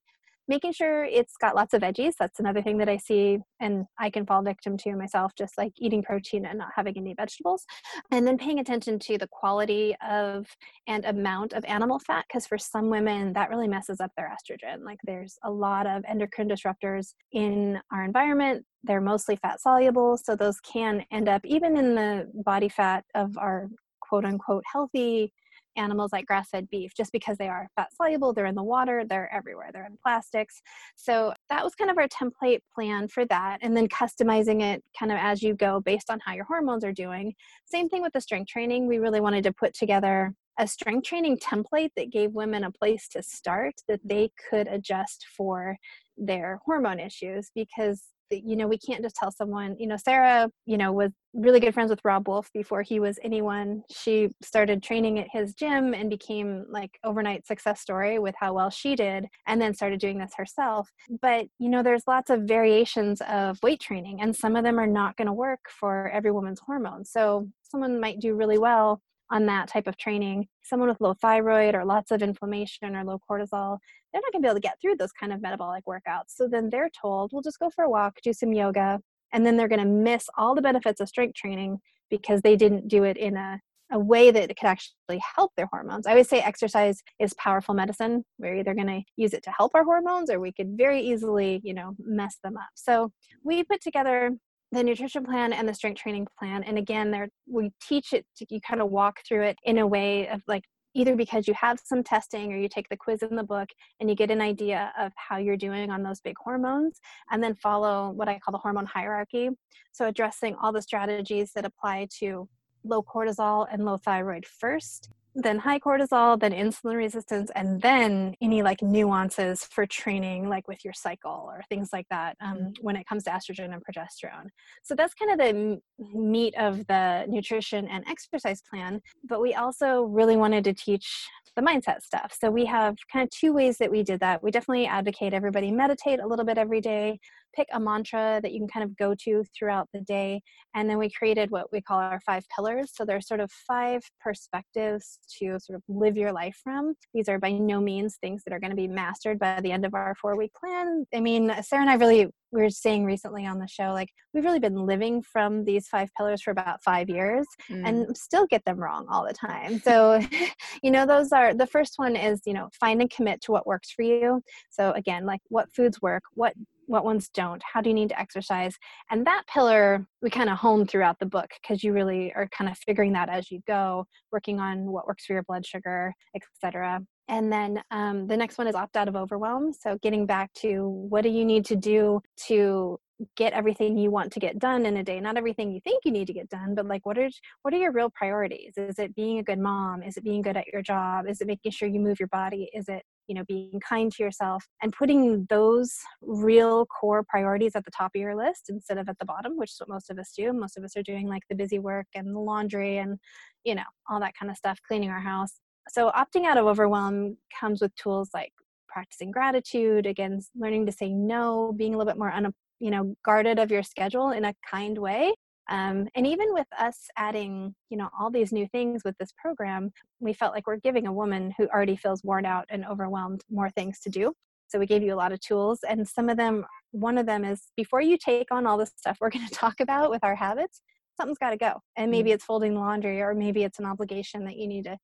making 0.49 0.73
sure 0.73 1.05
it's 1.05 1.37
got 1.37 1.55
lots 1.55 1.75
of 1.75 1.83
veggies 1.83 2.15
that's 2.19 2.41
another 2.41 2.63
thing 2.63 2.79
that 2.79 2.89
i 2.89 2.97
see 2.97 3.39
and 3.61 3.85
i 3.99 4.11
can 4.11 4.27
fall 4.27 4.43
victim 4.43 4.77
to 4.77 4.97
myself 4.97 5.33
just 5.37 5.57
like 5.59 5.73
eating 5.79 6.03
protein 6.03 6.47
and 6.47 6.59
not 6.59 6.71
having 6.75 6.97
any 6.97 7.15
vegetables 7.15 7.65
and 8.11 8.27
then 8.27 8.39
paying 8.39 8.59
attention 8.59 8.99
to 8.99 9.19
the 9.19 9.29
quality 9.29 9.95
of 10.07 10.47
and 10.87 11.05
amount 11.05 11.53
of 11.53 11.65
animal 11.65 11.99
fat 11.99 12.25
because 12.29 12.47
for 12.47 12.59
some 12.59 12.89
women 12.89 13.33
that 13.33 13.51
really 13.51 13.69
messes 13.69 14.01
up 14.01 14.11
their 14.17 14.31
estrogen 14.31 14.85
like 14.85 14.99
there's 15.05 15.39
a 15.45 15.51
lot 15.51 15.87
of 15.87 16.03
endocrine 16.09 16.49
disruptors 16.49 17.15
in 17.33 17.79
our 17.93 18.05
environment 18.05 18.65
they're 18.85 19.01
mostly 19.01 19.37
fat 19.37 19.61
soluble 19.61 20.17
so 20.17 20.35
those 20.35 20.61
can 20.61 21.05
end 21.11 21.29
up 21.29 21.45
even 21.45 21.77
in 21.77 21.95
the 21.95 22.31
body 22.45 22.69
fat 22.69 23.05
of 23.15 23.37
our 23.37 23.69
quote 24.01 24.25
unquote 24.25 24.65
healthy 24.71 25.33
animals 25.79 26.13
like 26.13 26.27
grass 26.27 26.51
fed 26.51 26.69
beef 26.71 26.93
just 26.95 27.13
because 27.13 27.39
they 27.39 27.49
are 27.49 27.69
fat 27.77 27.89
soluble, 27.95 28.33
they're 28.33 28.47
in 28.47 28.55
the 28.55 28.63
water, 28.63 29.05
they're 29.09 29.33
everywhere, 29.33 29.71
they're 29.73 29.87
in 29.87 29.97
plastics. 30.03 30.61
So 30.97 31.33
that 31.49 31.65
was 31.65 31.75
kind 31.75 31.91
of 31.91 31.99
our 31.99 32.09
template 32.09 32.61
plan 32.75 33.09
for 33.09 33.25
that. 33.27 33.59
And 33.63 33.77
then 33.77 33.89
customizing 33.89 34.63
it 34.63 34.83
kind 34.99 35.13
of 35.13 35.19
as 35.19 35.43
you 35.43 35.55
go 35.55 35.81
based 35.81 36.11
on 36.11 36.19
how 36.25 36.35
your 36.35 36.45
hormones 36.45 36.85
are 36.85 36.93
doing. 36.93 37.35
Same 37.65 37.89
thing 37.89 38.03
with 38.03 38.13
the 38.13 38.21
strength 38.21 38.49
training. 38.49 38.87
We 38.87 38.99
really 38.99 39.21
wanted 39.21 39.45
to 39.45 39.53
put 39.53 39.75
together 39.75 40.35
a 40.59 40.67
strength 40.67 41.07
training 41.07 41.39
template 41.39 41.91
that 41.97 42.11
gave 42.11 42.33
women 42.33 42.65
a 42.65 42.71
place 42.71 43.09
to 43.09 43.23
start 43.23 43.75
that 43.87 44.01
they 44.05 44.31
could 44.51 44.67
adjust 44.67 45.25
for 45.37 45.77
their 46.17 46.61
hormone 46.65 46.99
issues 46.99 47.51
because 47.55 48.03
you 48.31 48.57
know, 48.57 48.67
we 48.67 48.79
can't 48.79 49.03
just 49.03 49.17
tell 49.17 49.31
someone, 49.31 49.77
you 49.79 49.87
know, 49.87 49.97
Sarah, 49.97 50.51
you 50.67 50.77
know, 50.77 50.93
was 50.93 51.13
really 51.35 51.61
good 51.61 51.75
friends 51.75 51.91
with 51.91 52.01
Robb 52.05 52.29
Wolf 52.29 52.51
before 52.53 52.83
he 52.83 53.01
was 53.01 53.19
anyone. 53.23 53.83
She 53.91 54.31
started 54.43 54.83
training 54.83 55.19
at 55.19 55.29
his 55.31 55.55
gym 55.55 55.95
and 55.95 56.11
became 56.11 56.65
like 56.69 56.99
overnight 57.05 57.47
success 57.47 57.81
story 57.81 58.19
with 58.19 58.35
how 58.39 58.55
well 58.55 58.71
she 58.71 58.97
did 58.97 59.27
and 59.47 59.61
then 59.61 59.75
started 59.75 60.01
doing 60.01 60.19
this 60.19 60.35
herself. 60.37 60.91
But, 61.23 61.47
you 61.59 61.69
know, 61.69 61.83
there's 61.83 62.05
lots 62.07 62.31
of 62.31 62.43
variations 62.43 63.21
of 63.23 63.59
weight 63.63 63.81
training 63.81 64.21
and 64.21 64.35
some 64.35 64.57
of 64.57 64.65
them 64.65 64.79
are 64.79 64.87
not 64.87 65.17
going 65.17 65.27
to 65.27 65.33
work 65.33 65.61
for 65.69 66.09
every 66.11 66.31
woman's 66.31 66.61
hormones. 66.61 67.11
So 67.11 67.49
someone 67.63 68.01
might 68.01 68.21
do 68.21 68.35
really 68.35 68.59
well 68.59 69.01
on 69.31 69.47
that 69.47 69.69
type 69.69 69.87
of 69.87 69.97
training. 69.97 70.49
Someone 70.63 70.89
with 70.89 71.01
low 71.01 71.15
thyroid 71.15 71.75
or 71.75 71.85
lots 71.85 72.11
of 72.11 72.23
inflammation 72.23 72.97
or 72.97 73.05
low 73.05 73.19
cortisol, 73.19 73.79
they're 74.13 74.23
not 74.23 74.33
going 74.33 74.43
to 74.43 74.47
be 74.47 74.49
able 74.49 74.57
to 74.57 74.61
get 74.61 74.81
through 74.81 74.97
those 74.97 75.13
kind 75.13 75.33
of 75.33 75.43
metabolic 75.43 75.85
workouts. 75.87 76.29
So 76.29 76.49
then 76.49 76.71
they're 76.71 76.91
told, 76.91 77.31
we'll 77.33 77.43
just 77.43 77.59
go 77.59 77.71
for 77.71 77.85
a 77.85 77.91
walk, 77.91 78.17
do 78.23 78.33
some 78.33 78.53
yoga, 78.53 79.01
and 79.33 79.45
then 79.45 79.57
they're 79.57 79.69
going 79.69 79.81
to 79.81 79.85
miss 79.85 80.29
all 80.37 80.55
the 80.55 80.63
benefits 80.63 81.01
of 81.01 81.09
strength 81.09 81.35
training 81.35 81.79
because 82.11 82.41
they 82.43 82.57
didn't 82.57 82.89
do 82.89 83.05
it 83.05 83.17
in 83.17 83.37
a 83.37 83.61
a 83.91 83.99
way 83.99 84.31
that 84.31 84.51
it 84.51 84.57
could 84.59 84.67
actually 84.67 85.21
help 85.37 85.53
their 85.57 85.69
hormones. 85.71 86.07
I 86.07 86.11
always 86.11 86.29
say 86.29 86.41
exercise 86.41 87.03
is 87.19 87.35
powerful 87.35 87.75
medicine. 87.75 88.25
We're 88.39 88.57
either 88.57 88.75
going 88.75 88.89
to 88.89 89.03
use 89.17 89.33
it 89.33 89.43
to 89.45 89.51
help 89.51 89.75
our 89.75 89.85
hormones 89.85 90.31
or 90.31 90.41
we 90.41 90.53
could 90.53 90.77
very 90.77 91.01
easily, 91.01 91.61
you 91.65 91.75
know, 91.75 91.95
mess 91.99 92.37
them 92.43 92.57
up. 92.57 92.69
So 92.75 93.13
we 93.43 93.65
put 93.65 93.81
together 93.81 94.33
the 94.73 94.83
nutrition 94.83 95.25
plan 95.25 95.53
and 95.53 95.69
the 95.69 95.75
strength 95.75 96.01
training 96.01 96.27
plan 96.39 96.63
and 96.63 96.77
again 96.79 97.11
there 97.11 97.29
we 97.47 97.71
teach 97.81 98.13
it 98.13 98.27
to, 98.37 98.45
you 98.51 98.61
kind 98.61 98.81
of 98.81 98.91
walk 98.91 99.21
through 99.27 99.43
it 99.43 99.57
in 99.65 99.79
a 99.79 99.87
way 99.87 100.29
of 100.29 100.43
like 100.47 100.65
either 100.95 101.15
because 101.15 101.47
you 101.47 101.55
have 101.55 101.79
some 101.85 102.03
testing 102.03 102.53
or 102.53 102.57
you 102.57 102.69
take 102.69 102.89
the 102.89 102.97
quiz 102.97 103.23
in 103.23 103.37
the 103.37 103.43
book 103.43 103.69
and 104.01 104.09
you 104.09 104.17
get 104.17 104.31
an 104.31 104.41
idea 104.41 104.93
of 104.99 105.13
how 105.17 105.37
you're 105.37 105.57
doing 105.57 105.91
on 105.91 106.03
those 106.03 106.21
big 106.21 106.37
hormones 106.43 107.01
and 107.31 107.43
then 107.43 107.55
follow 107.55 108.11
what 108.11 108.29
i 108.29 108.39
call 108.39 108.53
the 108.53 108.59
hormone 108.59 108.87
hierarchy. 108.87 109.49
So 109.93 110.07
addressing 110.09 110.55
all 110.57 110.73
the 110.73 110.83
strategies 110.83 111.53
that 111.55 111.65
apply 111.65 112.09
to 112.19 112.49
low 112.85 113.03
cortisol 113.03 113.67
and 113.71 113.85
low 113.85 113.97
thyroid 113.97 114.47
first 114.47 115.11
then 115.43 115.59
high 115.59 115.79
cortisol, 115.79 116.39
then 116.39 116.53
insulin 116.53 116.97
resistance, 116.97 117.51
and 117.55 117.81
then 117.81 118.35
any 118.43 118.63
like 118.63 118.83
nuances 118.83 119.65
for 119.65 119.87
training, 119.87 120.49
like 120.49 120.67
with 120.67 120.85
your 120.85 120.93
cycle 120.93 121.49
or 121.49 121.63
things 121.69 121.91
like 121.93 122.07
that 122.11 122.37
um, 122.41 122.57
mm-hmm. 122.57 122.71
when 122.81 122.97
it 122.97 123.07
comes 123.07 123.25
to 123.25 123.31
estrogen 123.31 123.73
and 123.73 123.83
progesterone. 123.85 124.49
So 124.83 124.95
that's 124.95 125.15
kind 125.15 125.31
of 125.33 125.39
the 125.39 125.81
meat 126.15 126.55
of 126.59 126.87
the 126.89 127.25
nutrition 127.29 127.87
and 127.87 128.05
exercise 128.09 128.63
plan. 128.69 129.01
But 129.29 129.41
we 129.41 129.55
also 129.55 130.03
really 130.03 130.37
wanted 130.37 130.65
to 130.65 130.75
teach 130.75 131.29
the 131.55 131.63
mindset 131.63 132.03
stuff. 132.03 132.37
So 132.39 132.51
we 132.51 132.65
have 132.67 132.97
kind 133.13 133.23
of 133.23 133.31
two 133.31 133.53
ways 133.53 133.79
that 133.79 133.91
we 133.91 134.03
did 134.03 134.21
that. 134.21 134.43
We 134.43 134.51
definitely 134.51 134.87
advocate 134.87 135.35
everybody 135.35 135.71
meditate 135.71 136.21
a 136.21 136.27
little 136.27 136.45
bit 136.45 136.59
every 136.59 136.81
day, 136.81 137.19
pick 137.55 137.69
a 137.73 137.81
mantra 137.81 138.41
that 138.43 138.53
you 138.53 138.61
can 138.61 138.69
kind 138.69 138.85
of 138.85 138.97
go 138.97 139.15
to 139.25 139.45
throughout 139.57 139.89
the 139.93 140.01
day. 140.01 140.41
And 140.75 140.89
then 140.89 140.99
we 140.99 141.11
created 141.11 141.51
what 141.51 141.73
we 141.73 141.81
call 141.81 141.99
our 141.99 142.21
five 142.21 142.45
pillars. 142.55 142.93
So 142.95 143.05
there's 143.05 143.27
sort 143.27 143.41
of 143.41 143.51
five 143.51 144.03
perspectives 144.21 145.19
to 145.39 145.59
sort 145.61 145.77
of 145.77 145.83
live 145.89 146.17
your 146.17 146.33
life 146.33 146.59
from. 146.63 146.95
These 147.15 147.29
are 147.29 147.39
by 147.39 147.53
no 147.53 147.81
means 147.81 148.17
things 148.21 148.43
that 148.45 148.55
are 148.55 148.61
going 148.61 148.71
to 148.71 148.77
be 148.77 148.89
mastered 148.89 149.39
by 149.39 149.61
the 149.61 149.73
end 149.73 149.85
of 149.85 149.95
our 149.95 150.15
four 150.21 150.37
week 150.37 150.53
plan. 150.55 151.07
I 151.15 151.21
mean, 151.21 151.53
Sarah 151.63 151.83
and 151.83 151.91
I 151.91 151.95
really 151.95 152.29
we 152.51 152.63
were 152.63 152.71
saying 152.71 153.05
recently 153.05 153.47
on 153.47 153.59
the 153.59 153.69
show 153.69 153.93
like 153.93 154.11
we've 154.33 154.45
really 154.45 154.59
been 154.59 154.87
living 154.87 155.23
from 155.23 155.65
these 155.65 155.87
five 155.89 156.09
pillars 156.17 156.43
for 156.43 156.51
about 156.51 156.83
five 156.83 157.09
years 157.09 157.47
mm. 157.71 157.87
and 157.87 158.17
still 158.17 158.47
get 158.47 158.65
them 158.65 158.79
wrong 158.79 159.07
all 159.11 159.27
the 159.27 159.33
time 159.33 159.79
so 159.81 160.21
you 160.83 160.91
know 160.91 161.07
those 161.07 161.33
are 161.33 161.55
the 161.55 161.67
first 161.67 161.95
one 161.97 162.17
is 162.17 162.41
you 162.47 162.53
know 162.53 162.69
find 162.79 163.01
and 163.01 163.11
commit 163.11 163.41
to 163.41 163.53
what 163.53 163.67
works 163.67 163.91
for 163.91 164.03
you 164.03 164.43
so 164.71 164.93
again 164.93 165.27
like 165.27 165.41
what 165.49 165.73
foods 165.75 166.01
work 166.01 166.23
what 166.35 166.55
what 166.89 167.05
ones 167.05 167.29
don't 167.33 167.63
how 167.73 167.81
do 167.81 167.91
you 167.91 167.95
need 167.95 168.09
to 168.09 168.19
exercise 168.19 168.77
and 169.11 169.27
that 169.27 169.43
pillar 169.47 170.07
we 170.23 170.31
kind 170.31 170.51
of 170.51 170.59
hone 170.59 170.87
throughout 170.87 171.19
the 171.19 171.27
book 171.27 171.51
because 171.63 171.85
you 171.85 171.93
really 171.93 172.33
are 172.35 172.49
kind 172.49 172.71
of 172.71 172.77
figuring 172.79 173.13
that 173.13 173.29
as 173.29 173.51
you 173.51 173.61
go 173.67 174.05
working 174.33 174.59
on 174.59 174.87
what 174.91 175.07
works 175.07 175.25
for 175.25 175.35
your 175.35 175.45
blood 175.45 175.65
sugar 175.65 176.13
etc 176.35 177.01
and 177.29 177.53
then 177.53 177.83
um, 177.91 178.27
the 178.27 178.37
next 178.37 178.57
one 178.57 178.67
is 178.67 178.75
opt 178.75 178.97
out 178.97 179.07
of 179.07 179.15
overwhelm. 179.15 179.73
So 179.73 179.99
getting 180.03 180.25
back 180.25 180.53
to 180.55 180.89
what 180.89 181.23
do 181.23 181.29
you 181.29 181.45
need 181.45 181.67
to 181.67 181.77
do 181.77 182.21
to 182.47 182.99
get 183.37 183.53
everything 183.53 183.99
you 183.99 184.11
want 184.11 184.33
to 184.33 184.41
get 184.41 184.59
done 184.59 184.87
in 184.87 184.97
a 184.97 185.05
day? 185.05 185.21
Not 185.21 185.37
everything 185.37 185.73
you 185.73 185.81
think 185.81 186.05
you 186.05 186.13
need 186.13 186.29
to 186.29 186.33
get 186.33 186.49
done 186.49 186.75
but 186.75 186.87
like 186.87 187.05
what 187.05 187.19
are 187.19 187.29
what 187.63 187.75
are 187.75 187.79
your 187.79 187.93
real 187.93 188.11
priorities? 188.11 188.75
Is 188.77 188.99
it 188.99 189.15
being 189.15 189.39
a 189.39 189.43
good 189.43 189.59
mom? 189.59 190.03
Is 190.03 190.17
it 190.17 190.25
being 190.25 190.41
good 190.41 190.57
at 190.57 190.69
your 190.69 190.83
job? 190.83 191.27
Is 191.29 191.41
it 191.41 191.47
making 191.47 191.73
sure 191.73 191.89
you 191.89 192.01
move 192.01 192.19
your 192.19 192.29
body? 192.29 192.71
Is 192.73 192.89
it 192.89 193.03
you 193.29 193.35
know 193.35 193.45
being 193.45 193.81
kind 193.87 194.11
to 194.13 194.23
yourself 194.23 194.65
and 194.83 194.93
putting 194.93 195.47
those 195.49 195.95
real 196.23 196.87
core 196.87 197.23
priorities 197.29 197.77
at 197.77 197.85
the 197.85 197.91
top 197.91 198.11
of 198.15 198.21
your 198.21 198.35
list 198.35 198.67
instead 198.69 198.99
of 198.99 199.09
at 199.09 199.19
the 199.19 199.25
bottom 199.25 199.57
which 199.57 199.71
is 199.71 199.81
what 199.81 199.89
most 199.89 200.11
of 200.11 200.19
us 200.19 200.33
do. 200.37 200.53
Most 200.53 200.77
of 200.77 200.85
us 200.85 200.97
are 200.97 201.03
doing 201.03 201.29
like 201.29 201.43
the 201.49 201.55
busy 201.55 201.79
work 201.79 202.07
and 202.15 202.35
the 202.35 202.41
laundry 202.41 202.99
and 202.99 203.19
you 203.65 203.75
know 203.75 203.85
all 204.09 204.21
that 204.21 204.35
kind 204.39 204.51
of 204.51 204.57
stuff 204.57 204.79
cleaning 204.87 205.11
our 205.11 205.21
house. 205.21 205.61
So 205.91 206.11
opting 206.11 206.45
out 206.45 206.59
of 206.59 206.67
overwhelm 206.67 207.37
comes 207.59 207.81
with 207.81 207.95
tools 207.95 208.31
like 208.35 208.53
practicing 208.89 209.31
gratitude 209.31 210.07
again 210.07 210.41
learning 210.57 210.87
to 210.87 210.93
say 210.93 211.13
no 211.13 211.73
being 211.77 211.95
a 211.95 211.99
little 211.99 212.11
bit 212.11 212.19
more 212.19 212.33
un, 212.33 212.53
you 212.81 212.91
know 212.91 213.15
guarded 213.25 213.59
of 213.59 213.71
your 213.71 213.83
schedule 213.83 214.31
in 214.31 214.45
a 214.47 214.55
kind 214.69 214.97
way 214.99 215.33
um, 215.69 216.09
and 216.15 216.27
even 216.27 216.53
with 216.53 216.67
us 216.79 217.09
adding 217.17 217.75
you 217.91 217.97
know 217.97 218.09
all 218.19 218.31
these 218.31 218.53
new 218.53 218.67
things 218.69 219.03
with 219.05 219.17
this 219.19 219.33
program 219.37 219.91
we 220.21 220.33
felt 220.33 220.55
like 220.55 220.67
we're 220.67 220.77
giving 220.77 221.07
a 221.07 221.13
woman 221.13 221.53
who 221.57 221.67
already 221.69 221.97
feels 221.97 222.23
worn 222.25 222.45
out 222.45 222.65
and 222.71 222.85
overwhelmed 222.87 223.43
more 223.51 223.71
things 223.71 224.01
to 224.01 224.11
do. 224.11 224.33
So 224.69 224.79
we 224.79 224.87
gave 224.87 225.03
you 225.03 225.15
a 225.15 225.17
lot 225.17 225.33
of 225.33 225.41
tools 225.41 225.81
and 225.89 226.07
some 226.07 226.29
of 226.29 226.37
them 226.37 226.65
one 226.93 227.19
of 227.19 227.27
them 227.27 227.45
is 227.45 227.69
before 227.77 228.01
you 228.01 228.17
take 228.17 228.51
on 228.51 228.67
all 228.67 228.79
the 228.79 228.87
stuff 228.87 229.19
we're 229.21 229.31
going 229.31 229.47
to 229.49 229.55
talk 229.55 229.81
about 229.81 230.11
with 230.11 230.25
our 230.25 230.35
habits 230.35 230.83
something's 231.19 231.39
got 231.39 231.51
to 231.51 231.57
go. 231.57 231.75
And 231.97 232.11
maybe 232.11 232.31
mm-hmm. 232.31 232.35
it's 232.35 232.45
folding 232.45 232.75
laundry 232.75 233.21
or 233.21 233.35
maybe 233.35 233.65
it's 233.65 233.79
an 233.79 233.87
obligation 233.87 234.45
that 234.45 234.57
you 234.57 234.67
need 234.67 234.85
to 234.85 234.97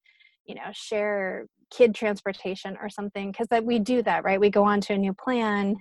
you 0.46 0.54
know 0.54 0.70
share 0.72 1.46
kid 1.70 1.94
transportation 1.94 2.76
or 2.80 2.88
something 2.88 3.32
because 3.32 3.48
that 3.48 3.64
we 3.64 3.78
do 3.78 4.02
that 4.02 4.24
right? 4.24 4.40
We 4.40 4.50
go 4.50 4.64
on 4.64 4.80
to 4.82 4.94
a 4.94 4.98
new 4.98 5.14
plan 5.14 5.76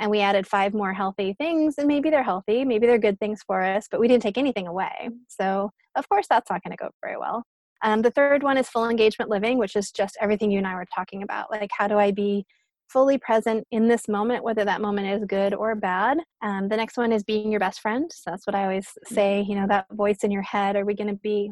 and 0.00 0.10
we 0.10 0.20
added 0.20 0.46
five 0.46 0.74
more 0.74 0.92
healthy 0.92 1.34
things 1.38 1.76
and 1.78 1.88
maybe 1.88 2.10
they're 2.10 2.22
healthy 2.22 2.64
maybe 2.64 2.86
they're 2.86 2.98
good 2.98 3.18
things 3.18 3.42
for 3.46 3.62
us 3.62 3.86
but 3.90 4.00
we 4.00 4.08
didn't 4.08 4.22
take 4.22 4.38
anything 4.38 4.66
away. 4.66 5.10
So 5.28 5.70
of 5.94 6.08
course 6.08 6.26
that's 6.28 6.50
not 6.50 6.62
going 6.62 6.76
to 6.76 6.82
go 6.82 6.90
very 7.02 7.16
well. 7.16 7.44
Um, 7.82 8.02
the 8.02 8.10
third 8.10 8.42
one 8.42 8.56
is 8.56 8.68
full 8.68 8.88
engagement 8.88 9.30
living 9.30 9.58
which 9.58 9.76
is 9.76 9.90
just 9.90 10.16
everything 10.20 10.50
you 10.50 10.58
and 10.58 10.66
i 10.66 10.74
were 10.74 10.86
talking 10.94 11.22
about. 11.22 11.50
Like 11.50 11.70
how 11.76 11.88
do 11.88 11.98
i 11.98 12.10
be 12.10 12.44
fully 12.88 13.18
present 13.18 13.66
in 13.72 13.88
this 13.88 14.06
moment 14.06 14.44
whether 14.44 14.64
that 14.64 14.80
moment 14.80 15.08
is 15.08 15.26
good 15.26 15.54
or 15.54 15.74
bad? 15.74 16.18
Um, 16.42 16.68
the 16.68 16.76
next 16.76 16.96
one 16.96 17.12
is 17.12 17.24
being 17.24 17.50
your 17.50 17.60
best 17.60 17.80
friend. 17.80 18.10
So 18.12 18.30
that's 18.30 18.46
what 18.46 18.54
i 18.54 18.62
always 18.62 18.88
say 19.04 19.44
you 19.48 19.54
know 19.54 19.66
that 19.68 19.86
voice 19.92 20.18
in 20.22 20.30
your 20.30 20.42
head 20.42 20.76
are 20.76 20.84
we 20.84 20.94
going 20.94 21.08
to 21.08 21.20
be 21.20 21.50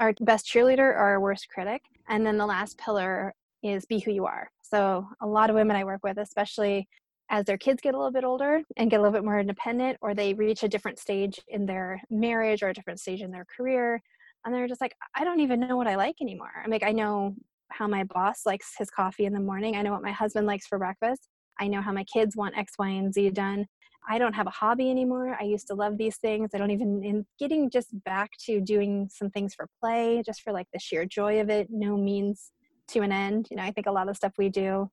our 0.00 0.12
best 0.20 0.46
cheerleader 0.46 0.78
or 0.78 0.96
our 0.96 1.20
worst 1.20 1.48
critic? 1.48 1.82
And 2.08 2.26
then 2.26 2.36
the 2.36 2.46
last 2.46 2.78
pillar 2.78 3.34
is 3.62 3.86
be 3.86 3.98
who 3.98 4.12
you 4.12 4.26
are. 4.26 4.50
So 4.62 5.08
a 5.20 5.26
lot 5.26 5.50
of 5.50 5.56
women 5.56 5.76
I 5.76 5.84
work 5.84 6.00
with, 6.02 6.18
especially 6.18 6.86
as 7.30 7.44
their 7.46 7.58
kids 7.58 7.80
get 7.80 7.94
a 7.94 7.96
little 7.96 8.12
bit 8.12 8.24
older 8.24 8.62
and 8.76 8.90
get 8.90 9.00
a 9.00 9.02
little 9.02 9.12
bit 9.12 9.24
more 9.24 9.40
independent, 9.40 9.98
or 10.00 10.14
they 10.14 10.34
reach 10.34 10.62
a 10.62 10.68
different 10.68 10.98
stage 10.98 11.40
in 11.48 11.66
their 11.66 12.00
marriage 12.10 12.62
or 12.62 12.68
a 12.68 12.74
different 12.74 13.00
stage 13.00 13.22
in 13.22 13.30
their 13.30 13.46
career, 13.56 14.00
and 14.44 14.54
they're 14.54 14.68
just 14.68 14.80
like, 14.80 14.94
I 15.14 15.24
don't 15.24 15.40
even 15.40 15.60
know 15.60 15.76
what 15.76 15.86
I 15.86 15.96
like 15.96 16.16
anymore. 16.20 16.52
I'm 16.62 16.70
like, 16.70 16.84
I 16.84 16.92
know 16.92 17.34
how 17.70 17.88
my 17.88 18.04
boss 18.04 18.42
likes 18.44 18.74
his 18.78 18.90
coffee 18.90 19.24
in 19.24 19.32
the 19.32 19.40
morning. 19.40 19.74
I 19.74 19.82
know 19.82 19.92
what 19.92 20.02
my 20.02 20.12
husband 20.12 20.46
likes 20.46 20.66
for 20.66 20.78
breakfast. 20.78 21.28
I 21.58 21.68
know 21.68 21.80
how 21.80 21.92
my 21.92 22.04
kids 22.04 22.36
want 22.36 22.56
X, 22.56 22.74
Y, 22.78 22.88
and 22.88 23.12
Z 23.12 23.30
done. 23.30 23.66
I 24.06 24.18
don't 24.18 24.34
have 24.34 24.46
a 24.46 24.50
hobby 24.50 24.90
anymore. 24.90 25.34
I 25.40 25.44
used 25.44 25.66
to 25.68 25.74
love 25.74 25.96
these 25.96 26.18
things. 26.18 26.50
I 26.54 26.58
don't 26.58 26.70
even 26.70 27.02
in 27.02 27.24
getting 27.38 27.70
just 27.70 27.88
back 28.04 28.32
to 28.44 28.60
doing 28.60 29.08
some 29.10 29.30
things 29.30 29.54
for 29.54 29.66
play, 29.80 30.22
just 30.26 30.42
for 30.42 30.52
like 30.52 30.66
the 30.74 30.78
sheer 30.78 31.06
joy 31.06 31.40
of 31.40 31.48
it, 31.48 31.68
no 31.70 31.96
means 31.96 32.52
to 32.88 33.00
an 33.00 33.12
end. 33.12 33.48
You 33.50 33.56
know, 33.56 33.62
I 33.62 33.70
think 33.70 33.86
a 33.86 33.92
lot 33.92 34.10
of 34.10 34.16
stuff 34.16 34.34
we 34.36 34.50
do, 34.50 34.90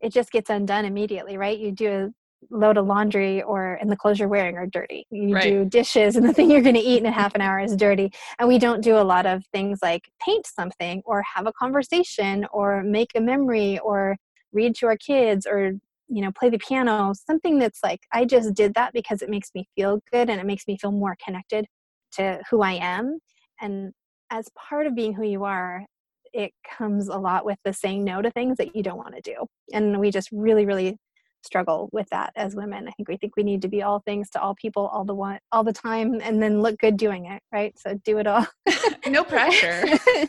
it 0.00 0.12
just 0.12 0.30
gets 0.30 0.50
undone 0.50 0.84
immediately, 0.84 1.36
right? 1.36 1.58
You 1.58 1.72
do 1.72 1.90
a 1.90 2.08
load 2.50 2.76
of 2.76 2.86
laundry 2.86 3.42
or 3.42 3.74
and 3.74 3.90
the 3.90 3.96
clothes 3.96 4.18
you're 4.18 4.28
wearing 4.28 4.56
are 4.56 4.66
dirty. 4.66 5.06
You 5.10 5.34
right. 5.34 5.42
do 5.42 5.64
dishes 5.64 6.16
and 6.16 6.28
the 6.28 6.32
thing 6.32 6.50
you're 6.50 6.62
gonna 6.62 6.78
eat 6.82 6.98
in 6.98 7.06
a 7.06 7.10
half 7.10 7.34
an 7.34 7.40
hour 7.46 7.58
is 7.58 7.76
dirty. 7.76 8.12
And 8.38 8.48
we 8.48 8.58
don't 8.58 8.82
do 8.82 8.96
a 8.96 9.02
lot 9.02 9.26
of 9.26 9.44
things 9.52 9.80
like 9.82 10.08
paint 10.24 10.46
something 10.46 11.02
or 11.04 11.22
have 11.34 11.46
a 11.46 11.52
conversation 11.52 12.46
or 12.52 12.82
make 12.82 13.10
a 13.14 13.20
memory 13.20 13.78
or 13.80 14.16
read 14.52 14.74
to 14.76 14.86
our 14.86 14.96
kids 14.96 15.46
or 15.46 15.72
you 16.08 16.22
know 16.22 16.32
play 16.32 16.48
the 16.48 16.58
piano 16.58 17.12
something 17.14 17.58
that's 17.58 17.80
like 17.82 18.00
i 18.12 18.24
just 18.24 18.54
did 18.54 18.74
that 18.74 18.92
because 18.92 19.22
it 19.22 19.28
makes 19.28 19.50
me 19.54 19.68
feel 19.76 20.00
good 20.10 20.30
and 20.30 20.40
it 20.40 20.46
makes 20.46 20.66
me 20.66 20.76
feel 20.78 20.90
more 20.90 21.16
connected 21.24 21.66
to 22.10 22.40
who 22.50 22.62
i 22.62 22.72
am 22.72 23.18
and 23.60 23.92
as 24.30 24.48
part 24.56 24.86
of 24.86 24.94
being 24.94 25.12
who 25.12 25.24
you 25.24 25.44
are 25.44 25.84
it 26.32 26.52
comes 26.78 27.08
a 27.08 27.16
lot 27.16 27.44
with 27.44 27.58
the 27.64 27.72
saying 27.72 28.04
no 28.04 28.22
to 28.22 28.30
things 28.30 28.56
that 28.58 28.74
you 28.74 28.82
don't 28.82 28.98
want 28.98 29.14
to 29.14 29.20
do 29.20 29.46
and 29.72 29.98
we 29.98 30.10
just 30.10 30.28
really 30.32 30.66
really 30.66 30.96
struggle 31.42 31.88
with 31.92 32.08
that 32.10 32.32
as 32.36 32.54
women. 32.54 32.88
I 32.88 32.90
think 32.92 33.08
we 33.08 33.16
think 33.16 33.36
we 33.36 33.42
need 33.42 33.62
to 33.62 33.68
be 33.68 33.82
all 33.82 34.00
things 34.00 34.28
to 34.30 34.40
all 34.40 34.54
people 34.54 34.86
all 34.88 35.04
the 35.04 35.14
one 35.14 35.38
all 35.52 35.64
the 35.64 35.72
time 35.72 36.20
and 36.22 36.42
then 36.42 36.60
look 36.60 36.78
good 36.78 36.96
doing 36.96 37.26
it 37.26 37.42
right? 37.52 37.78
So 37.78 37.98
do 38.04 38.18
it 38.18 38.26
all. 38.26 38.46
No 39.06 39.24
pressure. 39.24 39.84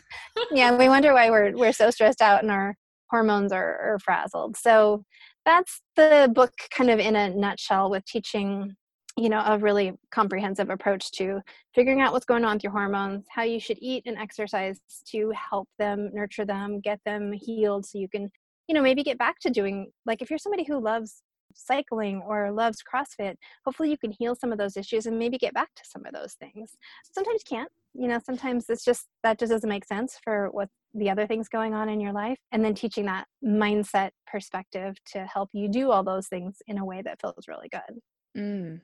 Yeah 0.52 0.76
we 0.76 0.88
wonder 0.88 1.12
why 1.12 1.30
we're 1.30 1.52
we're 1.56 1.72
so 1.72 1.90
stressed 1.90 2.22
out 2.22 2.42
and 2.42 2.50
our 2.50 2.74
hormones 3.10 3.52
are, 3.52 3.94
are 3.94 3.98
frazzled. 3.98 4.56
So 4.56 5.04
that's 5.44 5.82
the 5.96 6.30
book 6.32 6.52
kind 6.70 6.90
of 6.90 6.98
in 6.98 7.16
a 7.16 7.30
nutshell 7.30 7.90
with 7.90 8.04
teaching 8.04 8.76
you 9.16 9.28
know 9.28 9.42
a 9.44 9.58
really 9.58 9.92
comprehensive 10.10 10.70
approach 10.70 11.10
to 11.12 11.40
figuring 11.74 12.00
out 12.00 12.12
what's 12.12 12.24
going 12.24 12.44
on 12.44 12.54
with 12.54 12.64
your 12.64 12.72
hormones 12.72 13.24
how 13.28 13.42
you 13.42 13.58
should 13.58 13.78
eat 13.80 14.02
and 14.06 14.16
exercise 14.18 14.80
to 15.06 15.32
help 15.32 15.68
them 15.78 16.10
nurture 16.12 16.44
them 16.44 16.80
get 16.80 17.00
them 17.04 17.32
healed 17.32 17.84
so 17.84 17.98
you 17.98 18.08
can 18.08 18.30
you 18.68 18.74
know 18.74 18.82
maybe 18.82 19.02
get 19.02 19.18
back 19.18 19.38
to 19.40 19.50
doing 19.50 19.90
like 20.06 20.22
if 20.22 20.30
you're 20.30 20.38
somebody 20.38 20.64
who 20.64 20.80
loves 20.80 21.22
cycling 21.54 22.22
or 22.26 22.50
loves 22.50 22.78
CrossFit, 22.82 23.36
hopefully 23.64 23.90
you 23.90 23.98
can 23.98 24.12
heal 24.12 24.34
some 24.34 24.52
of 24.52 24.58
those 24.58 24.76
issues 24.76 25.06
and 25.06 25.18
maybe 25.18 25.38
get 25.38 25.54
back 25.54 25.68
to 25.76 25.82
some 25.84 26.04
of 26.06 26.12
those 26.12 26.34
things. 26.34 26.76
Sometimes 27.12 27.42
you 27.44 27.56
can't, 27.56 27.70
you 27.94 28.08
know, 28.08 28.20
sometimes 28.24 28.66
it's 28.68 28.84
just 28.84 29.06
that 29.22 29.38
just 29.38 29.50
doesn't 29.50 29.68
make 29.68 29.84
sense 29.84 30.18
for 30.22 30.48
what 30.52 30.68
the 30.94 31.10
other 31.10 31.26
things 31.26 31.48
going 31.48 31.74
on 31.74 31.88
in 31.88 32.00
your 32.00 32.12
life. 32.12 32.38
And 32.52 32.64
then 32.64 32.74
teaching 32.74 33.06
that 33.06 33.26
mindset 33.44 34.10
perspective 34.26 34.96
to 35.12 35.26
help 35.26 35.50
you 35.52 35.68
do 35.68 35.90
all 35.90 36.02
those 36.02 36.28
things 36.28 36.58
in 36.66 36.78
a 36.78 36.84
way 36.84 37.02
that 37.02 37.20
feels 37.20 37.46
really 37.48 37.68
good. 37.68 38.00
Mm. 38.36 38.80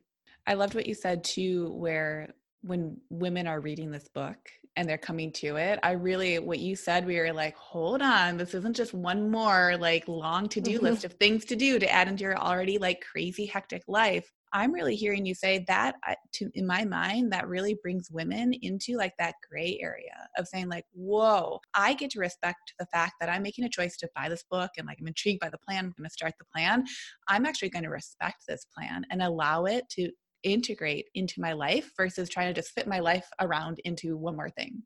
I 0.47 0.55
loved 0.55 0.75
what 0.75 0.87
you 0.87 0.95
said 0.95 1.25
too, 1.25 1.71
where 1.73 2.35
when 2.63 3.01
women 3.11 3.47
are 3.47 3.61
reading 3.61 3.91
this 3.91 4.09
book 4.09 4.39
and 4.77 4.89
they're 4.89 4.99
coming 4.99 5.33
to 5.33 5.57
it 5.57 5.79
i 5.83 5.93
really 5.93 6.39
what 6.39 6.59
you 6.59 6.77
said 6.77 7.07
we 7.07 7.19
were 7.19 7.33
like 7.33 7.57
hold 7.57 8.03
on 8.03 8.37
this 8.37 8.55
isn't 8.55 8.77
just 8.77 8.93
one 8.93 9.31
more 9.31 9.77
like 9.79 10.07
long 10.07 10.49
to-do 10.49 10.73
mm-hmm. 10.73 10.85
list 10.85 11.05
of 11.05 11.13
things 11.15 11.45
to 11.45 11.57
do 11.57 11.79
to 11.79 11.91
add 11.91 12.09
into 12.09 12.25
your 12.25 12.37
already 12.37 12.79
like 12.79 13.05
crazy 13.11 13.47
hectic 13.47 13.83
life 13.89 14.31
i'm 14.53 14.73
really 14.73 14.95
hearing 14.95 15.25
you 15.25 15.35
say 15.35 15.65
that 15.67 15.97
to 16.33 16.51
in 16.55 16.67
my 16.67 16.85
mind 16.85 17.33
that 17.33 17.49
really 17.49 17.77
brings 17.83 18.11
women 18.11 18.53
into 18.63 18.97
like 18.97 19.15
that 19.19 19.35
gray 19.49 19.79
area 19.81 20.29
of 20.37 20.47
saying 20.47 20.69
like 20.69 20.85
whoa 20.93 21.59
i 21.75 21.95
get 21.95 22.11
to 22.11 22.19
respect 22.19 22.75
the 22.79 22.87
fact 22.87 23.15
that 23.21 23.29
i'm 23.29 23.43
making 23.43 23.65
a 23.65 23.71
choice 23.71 23.97
to 23.97 24.09
buy 24.15 24.29
this 24.29 24.45
book 24.51 24.71
and 24.77 24.87
like 24.87 24.99
i'm 25.01 25.09
intrigued 25.09 25.41
by 25.41 25.49
the 25.49 25.59
plan 25.59 25.85
i'm 25.85 25.95
going 25.97 26.09
to 26.09 26.13
start 26.13 26.35
the 26.39 26.47
plan 26.55 26.85
i'm 27.29 27.47
actually 27.47 27.71
going 27.71 27.85
to 27.85 27.91
respect 27.91 28.43
this 28.47 28.67
plan 28.77 29.05
and 29.11 29.23
allow 29.23 29.65
it 29.65 29.89
to 29.89 30.11
integrate 30.51 31.09
into 31.15 31.41
my 31.41 31.53
life 31.53 31.91
versus 31.97 32.29
trying 32.29 32.53
to 32.53 32.61
just 32.61 32.73
fit 32.73 32.87
my 32.87 33.01
life 33.01 33.27
around 33.41 33.81
into 33.85 34.17
one 34.17 34.37
more 34.37 34.51
thing. 34.51 34.83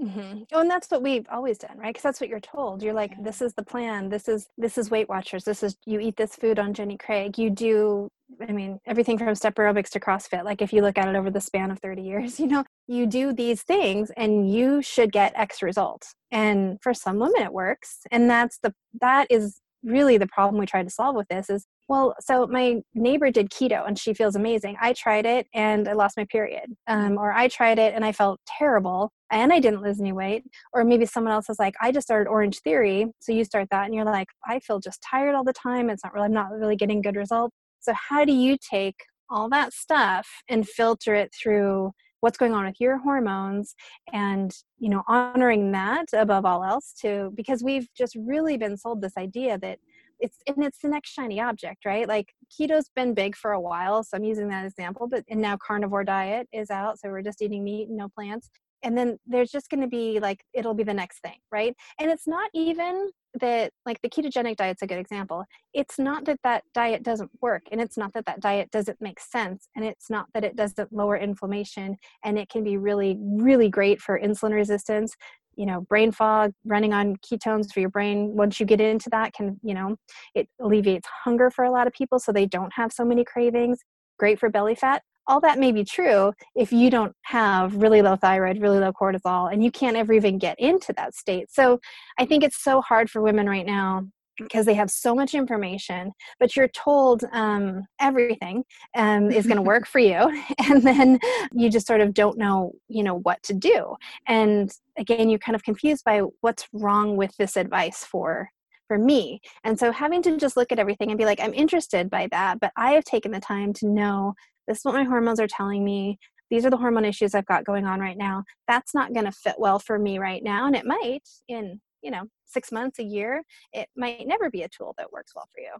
Mm-hmm. 0.00 0.42
Oh, 0.52 0.60
and 0.60 0.70
that's 0.70 0.90
what 0.90 1.02
we've 1.02 1.26
always 1.30 1.58
done, 1.58 1.76
right? 1.76 1.90
Because 1.90 2.02
that's 2.02 2.20
what 2.20 2.28
you're 2.30 2.40
told. 2.40 2.82
You're 2.82 2.94
like, 2.94 3.22
this 3.22 3.42
is 3.42 3.52
the 3.54 3.62
plan. 3.62 4.08
This 4.08 4.26
is 4.26 4.48
this 4.56 4.78
is 4.78 4.90
Weight 4.90 5.08
Watchers. 5.08 5.44
This 5.44 5.62
is 5.62 5.76
you 5.86 6.00
eat 6.00 6.16
this 6.16 6.34
food 6.34 6.58
on 6.58 6.74
Jenny 6.74 6.96
Craig. 6.96 7.38
You 7.38 7.50
do. 7.50 8.08
I 8.40 8.52
mean, 8.52 8.80
everything 8.86 9.18
from 9.18 9.34
step 9.34 9.54
aerobics 9.56 9.90
to 9.90 10.00
CrossFit. 10.00 10.44
Like 10.44 10.62
if 10.62 10.72
you 10.72 10.80
look 10.80 10.96
at 10.96 11.08
it 11.08 11.14
over 11.14 11.30
the 11.30 11.40
span 11.40 11.70
of 11.70 11.78
30 11.80 12.02
years, 12.02 12.40
you 12.40 12.46
know, 12.46 12.64
you 12.88 13.06
do 13.06 13.32
these 13.32 13.62
things, 13.62 14.10
and 14.16 14.50
you 14.52 14.82
should 14.82 15.12
get 15.12 15.32
X 15.36 15.62
results. 15.62 16.14
And 16.30 16.78
for 16.82 16.94
some 16.94 17.18
women, 17.18 17.42
it 17.42 17.52
works, 17.52 18.00
and 18.10 18.28
that's 18.28 18.58
the 18.62 18.74
that 19.00 19.26
is 19.30 19.60
really 19.84 20.18
the 20.18 20.26
problem 20.26 20.58
we 20.58 20.66
try 20.66 20.82
to 20.82 20.90
solve 20.90 21.16
with 21.16 21.28
this 21.28 21.50
is 21.50 21.66
well, 21.88 22.14
so 22.20 22.46
my 22.46 22.80
neighbor 22.94 23.30
did 23.30 23.50
keto 23.50 23.86
and 23.86 23.98
she 23.98 24.14
feels 24.14 24.36
amazing. 24.36 24.76
I 24.80 24.92
tried 24.94 25.26
it 25.26 25.46
and 25.52 25.88
I 25.88 25.92
lost 25.92 26.16
my 26.16 26.24
period. 26.24 26.74
Um, 26.86 27.18
or 27.18 27.32
I 27.32 27.48
tried 27.48 27.78
it 27.78 27.94
and 27.94 28.04
I 28.04 28.12
felt 28.12 28.40
terrible 28.46 29.10
and 29.30 29.52
I 29.52 29.58
didn't 29.58 29.82
lose 29.82 30.00
any 30.00 30.12
weight. 30.12 30.44
Or 30.72 30.84
maybe 30.84 31.04
someone 31.06 31.32
else 31.32 31.50
is 31.50 31.58
like, 31.58 31.74
I 31.82 31.92
just 31.92 32.06
started 32.06 32.30
Orange 32.30 32.60
Theory. 32.60 33.06
So 33.20 33.32
you 33.32 33.44
start 33.44 33.68
that 33.70 33.86
and 33.86 33.94
you're 33.94 34.04
like, 34.04 34.28
I 34.46 34.60
feel 34.60 34.80
just 34.80 35.02
tired 35.02 35.34
all 35.34 35.44
the 35.44 35.52
time. 35.52 35.90
It's 35.90 36.04
not 36.04 36.14
really, 36.14 36.26
I'm 36.26 36.32
not 36.32 36.50
really 36.52 36.76
getting 36.76 37.02
good 37.02 37.16
results. 37.16 37.54
So 37.80 37.92
how 37.92 38.24
do 38.24 38.32
you 38.32 38.56
take 38.70 38.96
all 39.28 39.48
that 39.48 39.72
stuff 39.72 40.28
and 40.48 40.68
filter 40.68 41.14
it 41.14 41.34
through 41.34 41.92
what's 42.22 42.38
going 42.38 42.54
on 42.54 42.64
with 42.64 42.80
your 42.80 42.98
hormones 42.98 43.74
and 44.12 44.54
you 44.78 44.88
know 44.88 45.02
honoring 45.08 45.72
that 45.72 46.06
above 46.12 46.44
all 46.44 46.64
else 46.64 46.94
too 46.98 47.32
because 47.34 47.64
we've 47.64 47.88
just 47.96 48.16
really 48.16 48.56
been 48.56 48.76
sold 48.76 49.02
this 49.02 49.16
idea 49.18 49.58
that 49.58 49.78
it's 50.20 50.38
and 50.46 50.64
it's 50.64 50.78
the 50.78 50.88
next 50.88 51.10
shiny 51.10 51.40
object 51.40 51.84
right? 51.84 52.06
Like 52.06 52.32
keto's 52.48 52.88
been 52.94 53.12
big 53.12 53.34
for 53.34 53.52
a 53.52 53.60
while 53.60 54.04
so 54.04 54.16
i'm 54.16 54.24
using 54.24 54.48
that 54.48 54.64
example 54.64 55.08
but 55.10 55.24
and 55.28 55.40
now 55.40 55.56
carnivore 55.56 56.04
diet 56.04 56.46
is 56.52 56.70
out 56.70 56.98
so 56.98 57.08
we're 57.08 57.22
just 57.22 57.42
eating 57.42 57.64
meat 57.64 57.88
and 57.88 57.98
no 57.98 58.08
plants. 58.08 58.48
And 58.84 58.96
then 58.98 59.18
there's 59.26 59.50
just 59.50 59.68
going 59.68 59.80
to 59.80 59.88
be 59.88 60.20
like 60.20 60.44
it'll 60.54 60.74
be 60.74 60.84
the 60.84 60.94
next 60.94 61.20
thing 61.22 61.38
right? 61.50 61.74
And 61.98 62.10
it's 62.10 62.28
not 62.28 62.50
even 62.54 63.10
that 63.40 63.72
like 63.86 64.00
the 64.02 64.08
ketogenic 64.08 64.56
diet's 64.56 64.82
a 64.82 64.86
good 64.86 64.98
example. 64.98 65.44
It's 65.72 65.98
not 65.98 66.24
that 66.26 66.38
that 66.44 66.64
diet 66.74 67.02
doesn't 67.02 67.30
work 67.40 67.62
and 67.70 67.80
it's 67.80 67.96
not 67.96 68.12
that 68.14 68.26
that 68.26 68.40
diet 68.40 68.70
doesn't 68.70 69.00
make 69.00 69.20
sense 69.20 69.68
and 69.74 69.84
it's 69.84 70.10
not 70.10 70.26
that 70.34 70.44
it 70.44 70.56
doesn't 70.56 70.92
lower 70.92 71.16
inflammation 71.16 71.96
and 72.24 72.38
it 72.38 72.48
can 72.48 72.64
be 72.64 72.76
really 72.76 73.16
really 73.20 73.68
great 73.68 74.00
for 74.00 74.18
insulin 74.18 74.52
resistance. 74.52 75.14
You 75.56 75.66
know 75.66 75.82
brain 75.82 76.12
fog 76.12 76.52
running 76.64 76.94
on 76.94 77.16
ketones 77.16 77.72
for 77.72 77.80
your 77.80 77.90
brain 77.90 78.34
once 78.34 78.58
you 78.58 78.66
get 78.66 78.80
into 78.80 79.10
that 79.10 79.34
can 79.34 79.60
you 79.62 79.74
know 79.74 79.96
it 80.34 80.48
alleviates 80.60 81.06
hunger 81.24 81.50
for 81.50 81.64
a 81.64 81.70
lot 81.70 81.86
of 81.86 81.92
people 81.92 82.18
so 82.18 82.32
they 82.32 82.46
don't 82.46 82.72
have 82.74 82.92
so 82.92 83.04
many 83.04 83.24
cravings. 83.24 83.78
Great 84.18 84.38
for 84.38 84.48
belly 84.48 84.74
fat 84.74 85.02
all 85.26 85.40
that 85.40 85.58
may 85.58 85.72
be 85.72 85.84
true 85.84 86.32
if 86.54 86.72
you 86.72 86.90
don't 86.90 87.14
have 87.22 87.74
really 87.76 88.02
low 88.02 88.16
thyroid 88.16 88.60
really 88.60 88.78
low 88.78 88.92
cortisol 88.92 89.52
and 89.52 89.62
you 89.62 89.70
can't 89.70 89.96
ever 89.96 90.12
even 90.12 90.38
get 90.38 90.58
into 90.58 90.92
that 90.94 91.14
state. 91.14 91.50
So 91.50 91.80
i 92.18 92.24
think 92.24 92.44
it's 92.44 92.62
so 92.62 92.80
hard 92.80 93.10
for 93.10 93.22
women 93.22 93.48
right 93.48 93.66
now 93.66 94.06
because 94.38 94.66
they 94.66 94.74
have 94.74 94.90
so 94.90 95.14
much 95.14 95.34
information 95.34 96.12
but 96.40 96.56
you're 96.56 96.68
told 96.68 97.24
um, 97.32 97.82
everything 98.00 98.64
um, 98.96 99.30
is 99.30 99.46
going 99.46 99.56
to 99.56 99.62
work 99.62 99.86
for 99.92 99.98
you 99.98 100.16
and 100.68 100.82
then 100.82 101.18
you 101.52 101.70
just 101.70 101.86
sort 101.86 102.00
of 102.00 102.14
don't 102.14 102.38
know 102.38 102.72
you 102.88 103.02
know 103.02 103.18
what 103.18 103.42
to 103.44 103.54
do. 103.54 103.94
And 104.26 104.70
again 104.98 105.28
you're 105.28 105.38
kind 105.38 105.56
of 105.56 105.62
confused 105.62 106.04
by 106.04 106.22
what's 106.40 106.66
wrong 106.72 107.16
with 107.16 107.36
this 107.36 107.56
advice 107.56 108.04
for 108.04 108.48
for 108.88 108.98
me. 108.98 109.40
And 109.64 109.78
so 109.78 109.90
having 109.90 110.20
to 110.22 110.36
just 110.36 110.56
look 110.56 110.70
at 110.70 110.78
everything 110.78 111.10
and 111.10 111.18
be 111.18 111.24
like 111.24 111.40
i'm 111.40 111.54
interested 111.54 112.10
by 112.10 112.28
that 112.30 112.60
but 112.60 112.72
i 112.76 112.92
have 112.92 113.04
taken 113.04 113.32
the 113.32 113.40
time 113.40 113.72
to 113.74 113.86
know 113.86 114.34
this 114.66 114.78
is 114.78 114.84
what 114.84 114.94
my 114.94 115.04
hormones 115.04 115.40
are 115.40 115.48
telling 115.48 115.84
me. 115.84 116.18
These 116.50 116.66
are 116.66 116.70
the 116.70 116.76
hormone 116.76 117.04
issues 117.04 117.34
i've 117.34 117.46
got 117.46 117.64
going 117.64 117.86
on 117.86 118.00
right 118.00 118.16
now. 118.16 118.44
That's 118.68 118.94
not 118.94 119.14
going 119.14 119.26
to 119.26 119.32
fit 119.32 119.56
well 119.58 119.78
for 119.78 119.98
me 119.98 120.18
right 120.18 120.42
now 120.42 120.66
and 120.66 120.76
it 120.76 120.86
might 120.86 121.22
in 121.48 121.80
you 122.02 122.10
know 122.10 122.24
six 122.44 122.70
months 122.72 122.98
a 122.98 123.04
year. 123.04 123.42
It 123.72 123.88
might 123.96 124.26
never 124.26 124.50
be 124.50 124.62
a 124.62 124.68
tool 124.68 124.94
that 124.98 125.12
works 125.12 125.32
well 125.34 125.48
for 125.54 125.60
you. 125.60 125.72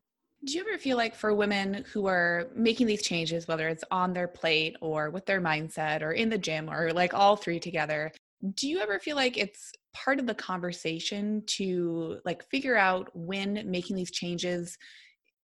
Do 0.45 0.55
you 0.55 0.65
ever 0.67 0.77
feel 0.77 0.97
like 0.97 1.15
for 1.15 1.35
women 1.35 1.85
who 1.93 2.07
are 2.07 2.49
making 2.55 2.87
these 2.87 3.03
changes 3.03 3.47
whether 3.47 3.69
it's 3.69 3.85
on 3.91 4.13
their 4.13 4.29
plate 4.29 4.77
or 4.81 5.11
with 5.11 5.27
their 5.27 5.41
mindset 5.41 6.03
or 6.03 6.13
in 6.13 6.29
the 6.31 6.39
gym 6.39 6.71
or 6.71 6.93
like 6.93 7.15
all 7.15 7.37
three 7.37 7.61
together 7.61 8.13
do 8.55 8.69
you 8.69 8.81
ever 8.81 8.99
feel 8.99 9.17
like 9.17 9.39
it's 9.39 9.73
part 9.95 10.19
of 10.19 10.27
the 10.27 10.35
conversation 10.35 11.43
to 11.47 12.19
like 12.25 12.45
figure 12.51 12.77
out 12.77 13.09
when 13.15 13.63
making 13.67 13.97
these 13.97 14.11
changes 14.11 14.77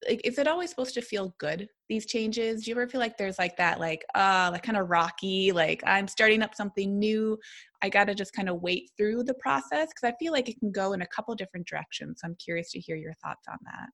like 0.08 0.20
is 0.24 0.38
it 0.38 0.48
always 0.48 0.70
supposed 0.70 0.94
to 0.94 1.02
feel 1.02 1.34
good 1.38 1.68
these 1.88 2.06
changes? 2.06 2.64
Do 2.64 2.70
you 2.70 2.76
ever 2.76 2.88
feel 2.88 3.00
like 3.00 3.16
there's 3.16 3.38
like 3.38 3.56
that 3.56 3.80
like 3.80 4.04
uh 4.14 4.50
like 4.52 4.62
kind 4.62 4.78
of 4.78 4.88
rocky 4.88 5.52
like 5.52 5.82
i'm 5.86 6.08
starting 6.08 6.42
up 6.42 6.54
something 6.54 6.98
new 6.98 7.38
i 7.82 7.88
gotta 7.88 8.14
just 8.14 8.32
kind 8.32 8.48
of 8.48 8.62
wait 8.62 8.90
through 8.96 9.24
the 9.24 9.34
process? 9.34 9.88
Because 9.88 10.04
i 10.04 10.14
feel 10.18 10.32
like 10.32 10.48
it 10.48 10.58
can 10.58 10.72
go 10.72 10.92
in 10.92 11.02
a 11.02 11.06
couple 11.06 11.34
different 11.34 11.66
directions 11.66 12.20
so 12.20 12.28
i'm 12.28 12.36
curious 12.36 12.70
to 12.72 12.80
hear 12.80 12.96
your 12.96 13.14
thoughts 13.22 13.46
on 13.48 13.58
that. 13.64 13.88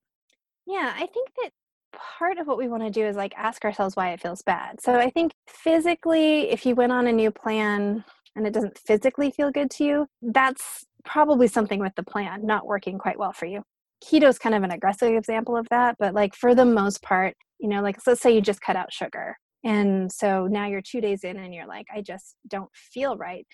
Yeah 0.66 0.92
i 0.94 1.06
think 1.06 1.28
that 1.42 1.50
part 1.92 2.38
of 2.38 2.46
what 2.46 2.58
we 2.58 2.68
want 2.68 2.82
to 2.82 2.90
do 2.90 3.04
is 3.04 3.16
like 3.16 3.34
ask 3.36 3.64
ourselves 3.64 3.96
why 3.96 4.12
it 4.12 4.20
feels 4.20 4.42
bad. 4.42 4.80
So 4.80 4.94
i 4.94 5.10
think 5.10 5.32
physically 5.48 6.50
if 6.50 6.64
you 6.64 6.74
went 6.74 6.92
on 6.92 7.06
a 7.06 7.12
new 7.12 7.30
plan 7.30 8.04
and 8.36 8.46
it 8.46 8.52
doesn't 8.52 8.78
physically 8.78 9.30
feel 9.30 9.50
good 9.50 9.70
to 9.72 9.84
you 9.84 10.06
that's 10.22 10.86
probably 11.04 11.46
something 11.48 11.80
with 11.80 11.94
the 11.96 12.02
plan 12.02 12.44
not 12.46 12.66
working 12.66 12.98
quite 12.98 13.18
well 13.18 13.32
for 13.32 13.46
you 13.46 13.62
keto 14.04 14.28
is 14.28 14.38
kind 14.38 14.54
of 14.54 14.62
an 14.62 14.70
aggressive 14.70 15.12
example 15.12 15.56
of 15.56 15.66
that 15.70 15.96
but 15.98 16.14
like 16.14 16.34
for 16.34 16.54
the 16.54 16.64
most 16.64 17.02
part 17.02 17.34
you 17.58 17.68
know 17.68 17.82
like 17.82 17.96
let's 18.06 18.20
say 18.20 18.34
you 18.34 18.40
just 18.40 18.60
cut 18.60 18.76
out 18.76 18.92
sugar 18.92 19.36
and 19.64 20.10
so 20.10 20.46
now 20.46 20.66
you're 20.66 20.82
two 20.82 21.00
days 21.00 21.24
in 21.24 21.36
and 21.38 21.54
you're 21.54 21.66
like 21.66 21.86
i 21.94 22.00
just 22.00 22.36
don't 22.48 22.70
feel 22.74 23.16
right. 23.16 23.46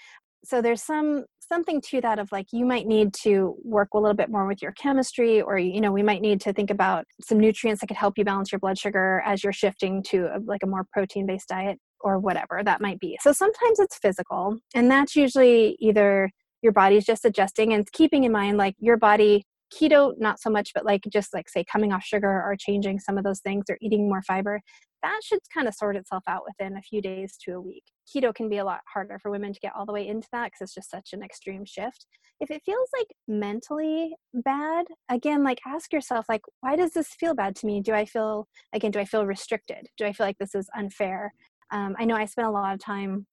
So 0.44 0.62
there's 0.62 0.82
some 0.82 1.24
something 1.40 1.80
to 1.80 2.00
that 2.00 2.18
of 2.18 2.30
like 2.32 2.46
you 2.52 2.64
might 2.64 2.86
need 2.86 3.12
to 3.12 3.56
work 3.64 3.88
a 3.94 3.98
little 3.98 4.16
bit 4.16 4.30
more 4.30 4.46
with 4.46 4.60
your 4.62 4.72
chemistry 4.72 5.40
or 5.40 5.58
you 5.58 5.80
know 5.80 5.92
we 5.92 6.02
might 6.02 6.22
need 6.22 6.40
to 6.42 6.52
think 6.52 6.70
about 6.70 7.04
some 7.20 7.38
nutrients 7.38 7.80
that 7.80 7.88
could 7.88 7.96
help 7.96 8.16
you 8.16 8.24
balance 8.24 8.52
your 8.52 8.58
blood 8.58 8.78
sugar 8.78 9.22
as 9.24 9.42
you're 9.42 9.52
shifting 9.52 10.02
to 10.04 10.26
a, 10.34 10.38
like 10.44 10.62
a 10.62 10.66
more 10.66 10.86
protein 10.92 11.26
based 11.26 11.48
diet 11.48 11.78
or 12.00 12.18
whatever 12.18 12.62
that 12.64 12.80
might 12.80 13.00
be. 13.00 13.18
So 13.22 13.32
sometimes 13.32 13.80
it's 13.80 13.98
physical 13.98 14.58
and 14.74 14.90
that's 14.90 15.16
usually 15.16 15.76
either 15.80 16.30
your 16.62 16.72
body's 16.72 17.04
just 17.04 17.24
adjusting 17.24 17.72
and 17.72 17.90
keeping 17.92 18.24
in 18.24 18.32
mind 18.32 18.56
like 18.56 18.74
your 18.78 18.96
body 18.96 19.44
keto 19.74 20.12
not 20.18 20.40
so 20.40 20.48
much 20.48 20.72
but 20.74 20.84
like 20.84 21.02
just 21.10 21.34
like 21.34 21.48
say 21.48 21.64
coming 21.64 21.92
off 21.92 22.04
sugar 22.04 22.28
or 22.28 22.54
changing 22.58 22.98
some 22.98 23.18
of 23.18 23.24
those 23.24 23.40
things 23.40 23.64
or 23.68 23.76
eating 23.80 24.08
more 24.08 24.22
fiber 24.22 24.60
that 25.06 25.20
should 25.22 25.38
kind 25.54 25.68
of 25.68 25.74
sort 25.74 25.96
itself 25.96 26.24
out 26.26 26.42
within 26.46 26.76
a 26.76 26.82
few 26.82 27.00
days 27.00 27.36
to 27.44 27.52
a 27.52 27.60
week. 27.60 27.84
Keto 28.08 28.34
can 28.34 28.48
be 28.48 28.58
a 28.58 28.64
lot 28.64 28.80
harder 28.92 29.18
for 29.20 29.30
women 29.30 29.52
to 29.52 29.60
get 29.60 29.72
all 29.76 29.86
the 29.86 29.92
way 29.92 30.06
into 30.06 30.26
that 30.32 30.46
because 30.46 30.62
it's 30.62 30.74
just 30.74 30.90
such 30.90 31.10
an 31.12 31.22
extreme 31.22 31.64
shift. 31.64 32.06
If 32.40 32.50
it 32.50 32.62
feels 32.66 32.88
like 32.98 33.06
mentally 33.28 34.14
bad 34.34 34.86
again 35.08 35.44
like 35.44 35.60
ask 35.66 35.92
yourself 35.92 36.26
like 36.28 36.42
why 36.60 36.76
does 36.76 36.92
this 36.92 37.08
feel 37.08 37.34
bad 37.34 37.56
to 37.56 37.66
me? 37.66 37.80
Do 37.80 37.94
i 37.94 38.04
feel 38.04 38.48
again 38.72 38.90
do 38.90 38.98
i 38.98 39.04
feel 39.04 39.26
restricted? 39.26 39.86
Do 39.96 40.06
i 40.06 40.12
feel 40.12 40.26
like 40.26 40.38
this 40.38 40.54
is 40.54 40.68
unfair? 40.76 41.32
Um, 41.70 41.94
i 41.98 42.04
know 42.04 42.16
i 42.16 42.24
spent 42.24 42.48
a 42.48 42.50
lot 42.50 42.74
of 42.74 42.80
time 42.80 43.26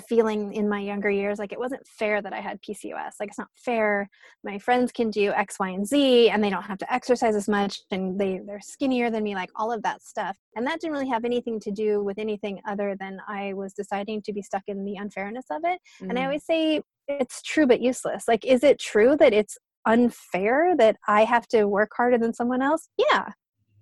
feeling 0.00 0.52
in 0.52 0.68
my 0.68 0.80
younger 0.80 1.10
years 1.10 1.38
like 1.38 1.52
it 1.52 1.58
wasn't 1.58 1.86
fair 1.86 2.20
that 2.22 2.32
I 2.32 2.40
had 2.40 2.60
PCOS. 2.62 3.12
Like 3.20 3.28
it's 3.28 3.38
not 3.38 3.48
fair. 3.56 4.08
My 4.44 4.58
friends 4.58 4.92
can 4.92 5.10
do 5.10 5.30
X, 5.32 5.58
Y, 5.58 5.68
and 5.68 5.86
Z 5.86 6.30
and 6.30 6.42
they 6.42 6.50
don't 6.50 6.62
have 6.62 6.78
to 6.78 6.92
exercise 6.92 7.36
as 7.36 7.48
much 7.48 7.80
and 7.90 8.18
they, 8.18 8.40
they're 8.46 8.60
skinnier 8.60 9.10
than 9.10 9.22
me, 9.22 9.34
like 9.34 9.50
all 9.56 9.72
of 9.72 9.82
that 9.82 10.02
stuff. 10.02 10.36
And 10.56 10.66
that 10.66 10.80
didn't 10.80 10.92
really 10.92 11.08
have 11.08 11.24
anything 11.24 11.60
to 11.60 11.70
do 11.70 12.02
with 12.02 12.18
anything 12.18 12.60
other 12.68 12.96
than 12.98 13.18
I 13.28 13.52
was 13.52 13.72
deciding 13.72 14.22
to 14.22 14.32
be 14.32 14.42
stuck 14.42 14.62
in 14.66 14.84
the 14.84 14.96
unfairness 14.96 15.46
of 15.50 15.62
it. 15.64 15.80
Mm. 16.02 16.10
And 16.10 16.18
I 16.18 16.22
mm. 16.22 16.26
always 16.26 16.44
say 16.44 16.82
it's 17.08 17.42
true 17.42 17.66
but 17.66 17.80
useless. 17.80 18.28
Like, 18.28 18.44
is 18.44 18.62
it 18.62 18.78
true 18.78 19.16
that 19.18 19.32
it's 19.32 19.58
unfair 19.86 20.76
that 20.76 20.96
I 21.08 21.24
have 21.24 21.46
to 21.48 21.66
work 21.66 21.90
harder 21.96 22.18
than 22.18 22.34
someone 22.34 22.62
else? 22.62 22.88
Yeah, 22.96 23.28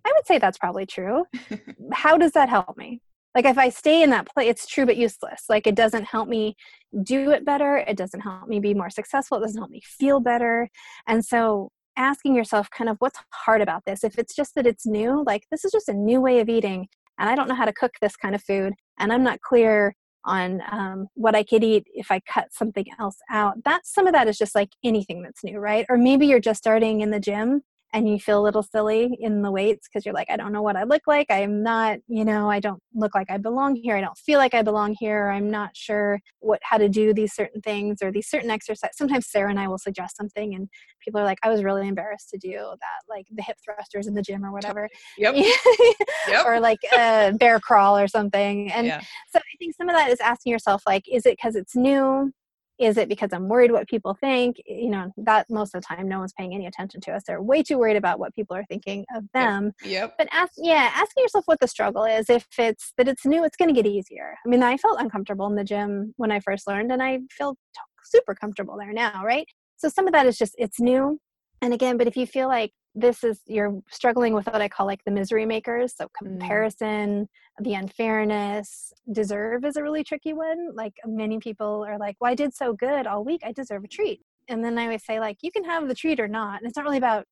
I 0.04 0.12
would 0.14 0.26
say 0.26 0.38
that's 0.38 0.58
probably 0.58 0.86
true. 0.86 1.24
How 1.92 2.16
does 2.16 2.32
that 2.32 2.48
help 2.48 2.76
me? 2.76 3.00
Like 3.34 3.44
if 3.44 3.58
I 3.58 3.68
stay 3.68 4.02
in 4.02 4.10
that 4.10 4.26
place, 4.26 4.48
it's 4.48 4.66
true 4.66 4.86
but 4.86 4.96
useless. 4.96 5.44
Like 5.48 5.66
it 5.66 5.74
doesn't 5.74 6.04
help 6.04 6.28
me 6.28 6.56
do 7.02 7.30
it 7.30 7.44
better. 7.44 7.76
It 7.76 7.96
doesn't 7.96 8.20
help 8.20 8.48
me 8.48 8.58
be 8.58 8.74
more 8.74 8.90
successful. 8.90 9.38
It 9.38 9.42
doesn't 9.42 9.58
help 9.58 9.70
me 9.70 9.82
feel 9.84 10.20
better. 10.20 10.68
And 11.06 11.24
so 11.24 11.70
asking 11.96 12.34
yourself 12.34 12.70
kind 12.70 12.88
of 12.88 12.96
what's 13.00 13.18
hard 13.32 13.60
about 13.60 13.82
this. 13.86 14.04
If 14.04 14.18
it's 14.18 14.34
just 14.34 14.54
that 14.54 14.66
it's 14.66 14.86
new, 14.86 15.22
like 15.26 15.42
this 15.50 15.64
is 15.64 15.72
just 15.72 15.88
a 15.88 15.94
new 15.94 16.20
way 16.20 16.40
of 16.40 16.48
eating 16.48 16.88
and 17.18 17.28
I 17.28 17.34
don't 17.34 17.48
know 17.48 17.54
how 17.54 17.64
to 17.64 17.72
cook 17.72 17.92
this 18.00 18.16
kind 18.16 18.34
of 18.34 18.42
food 18.42 18.72
and 18.98 19.12
I'm 19.12 19.24
not 19.24 19.40
clear 19.40 19.94
on 20.24 20.62
um, 20.70 21.08
what 21.14 21.34
I 21.34 21.42
could 21.42 21.64
eat 21.64 21.86
if 21.94 22.10
I 22.10 22.20
cut 22.20 22.52
something 22.52 22.86
else 22.98 23.16
out. 23.30 23.62
That 23.64 23.86
some 23.86 24.06
of 24.06 24.12
that 24.14 24.28
is 24.28 24.38
just 24.38 24.54
like 24.54 24.70
anything 24.84 25.22
that's 25.22 25.42
new, 25.42 25.58
right? 25.58 25.86
Or 25.88 25.96
maybe 25.96 26.26
you're 26.26 26.40
just 26.40 26.58
starting 26.58 27.00
in 27.00 27.10
the 27.10 27.20
gym 27.20 27.62
and 27.94 28.08
you 28.08 28.18
feel 28.18 28.40
a 28.40 28.42
little 28.42 28.62
silly 28.62 29.16
in 29.20 29.40
the 29.40 29.50
weights 29.50 29.88
because 29.88 30.04
you're 30.04 30.14
like, 30.14 30.28
I 30.30 30.36
don't 30.36 30.52
know 30.52 30.60
what 30.60 30.76
I 30.76 30.84
look 30.84 31.02
like. 31.06 31.26
I 31.30 31.40
am 31.40 31.62
not, 31.62 31.98
you 32.06 32.24
know, 32.24 32.50
I 32.50 32.60
don't 32.60 32.82
look 32.94 33.14
like 33.14 33.30
I 33.30 33.38
belong 33.38 33.76
here. 33.76 33.96
I 33.96 34.02
don't 34.02 34.16
feel 34.18 34.38
like 34.38 34.52
I 34.52 34.62
belong 34.62 34.94
here. 34.98 35.30
I'm 35.30 35.50
not 35.50 35.74
sure 35.74 36.20
what 36.40 36.60
how 36.62 36.76
to 36.76 36.88
do 36.88 37.14
these 37.14 37.32
certain 37.34 37.62
things 37.62 38.02
or 38.02 38.12
these 38.12 38.28
certain 38.28 38.50
exercises. 38.50 38.96
Sometimes 38.96 39.30
Sarah 39.30 39.50
and 39.50 39.58
I 39.58 39.68
will 39.68 39.78
suggest 39.78 40.16
something, 40.16 40.54
and 40.54 40.68
people 41.02 41.20
are 41.20 41.24
like, 41.24 41.38
I 41.42 41.48
was 41.48 41.64
really 41.64 41.88
embarrassed 41.88 42.28
to 42.30 42.38
do 42.38 42.52
that, 42.52 43.00
like 43.08 43.26
the 43.30 43.42
hip 43.42 43.56
thrusters 43.64 44.06
in 44.06 44.14
the 44.14 44.22
gym 44.22 44.44
or 44.44 44.52
whatever. 44.52 44.88
Yep. 45.16 45.34
yep. 46.28 46.46
or 46.46 46.60
like 46.60 46.78
a 46.96 47.32
bear 47.32 47.58
crawl 47.58 47.96
or 47.98 48.06
something. 48.06 48.70
And 48.70 48.86
yeah. 48.86 49.00
so 49.32 49.38
I 49.38 49.56
think 49.58 49.74
some 49.74 49.88
of 49.88 49.96
that 49.96 50.10
is 50.10 50.20
asking 50.20 50.52
yourself, 50.52 50.82
like, 50.86 51.04
is 51.10 51.26
it 51.26 51.32
because 51.32 51.56
it's 51.56 51.74
new? 51.74 52.32
Is 52.78 52.96
it 52.96 53.08
because 53.08 53.30
i'm 53.32 53.48
worried 53.48 53.72
what 53.72 53.88
people 53.88 54.16
think? 54.20 54.56
You 54.66 54.90
know 54.90 55.12
that 55.18 55.46
most 55.50 55.74
of 55.74 55.80
the 55.80 55.86
time 55.86 56.08
no 56.08 56.20
one's 56.20 56.32
paying 56.32 56.54
any 56.54 56.66
attention 56.66 57.00
to 57.02 57.12
us. 57.12 57.22
They're 57.26 57.42
way 57.42 57.62
too 57.62 57.78
worried 57.78 57.96
about 57.96 58.18
what 58.18 58.34
people 58.34 58.56
are 58.56 58.64
thinking 58.68 59.04
of 59.14 59.24
them. 59.34 59.72
Yep, 59.84 60.14
but 60.18 60.28
ask 60.32 60.52
yeah 60.56 60.90
asking 60.94 61.22
yourself 61.22 61.44
what 61.46 61.60
the 61.60 61.68
struggle 61.68 62.04
is 62.04 62.30
if 62.30 62.46
it's 62.58 62.92
that 62.96 63.08
it's 63.08 63.26
new 63.26 63.44
it's 63.44 63.56
going 63.56 63.72
to 63.72 63.74
get 63.74 63.88
easier. 63.90 64.34
I 64.44 64.48
mean 64.48 64.62
i 64.62 64.76
felt 64.76 65.00
uncomfortable 65.00 65.46
in 65.46 65.56
the 65.56 65.64
gym 65.64 66.14
when 66.16 66.30
i 66.30 66.40
first 66.40 66.66
learned 66.66 66.92
and 66.92 67.02
i 67.02 67.20
feel 67.30 67.56
super 68.04 68.34
comfortable 68.34 68.76
there 68.78 68.92
now 68.92 69.22
right? 69.24 69.46
So 69.76 69.88
some 69.88 70.06
of 70.06 70.12
that 70.12 70.26
is 70.26 70.38
just 70.38 70.54
it's 70.58 70.80
new. 70.80 71.18
And 71.62 71.74
again 71.74 71.96
but 71.96 72.06
if 72.06 72.16
you 72.16 72.26
feel 72.26 72.48
like 72.48 72.72
this 73.00 73.24
is 73.24 73.40
you're 73.46 73.80
struggling 73.90 74.34
with 74.34 74.46
what 74.46 74.60
I 74.60 74.68
call 74.68 74.86
like 74.86 75.04
the 75.04 75.10
misery 75.10 75.46
makers. 75.46 75.94
So 75.96 76.06
mm. 76.06 76.14
comparison, 76.18 77.28
mm. 77.60 77.64
the 77.64 77.74
unfairness, 77.74 78.92
deserve 79.12 79.64
is 79.64 79.76
a 79.76 79.82
really 79.82 80.04
tricky 80.04 80.32
one. 80.32 80.74
Like 80.74 80.94
many 81.06 81.38
people 81.38 81.84
are 81.88 81.98
like, 81.98 82.16
well, 82.20 82.30
I 82.30 82.34
did 82.34 82.54
so 82.54 82.72
good 82.72 83.06
all 83.06 83.24
week, 83.24 83.42
I 83.44 83.52
deserve 83.52 83.84
a 83.84 83.88
treat. 83.88 84.20
And 84.48 84.64
then 84.64 84.78
I 84.78 84.84
always 84.84 85.04
say 85.04 85.20
like, 85.20 85.38
you 85.42 85.52
can 85.52 85.64
have 85.64 85.88
the 85.88 85.94
treat 85.94 86.20
or 86.20 86.28
not. 86.28 86.60
And 86.60 86.68
it's 86.68 86.76
not 86.76 86.84
really 86.84 86.98
about 86.98 87.24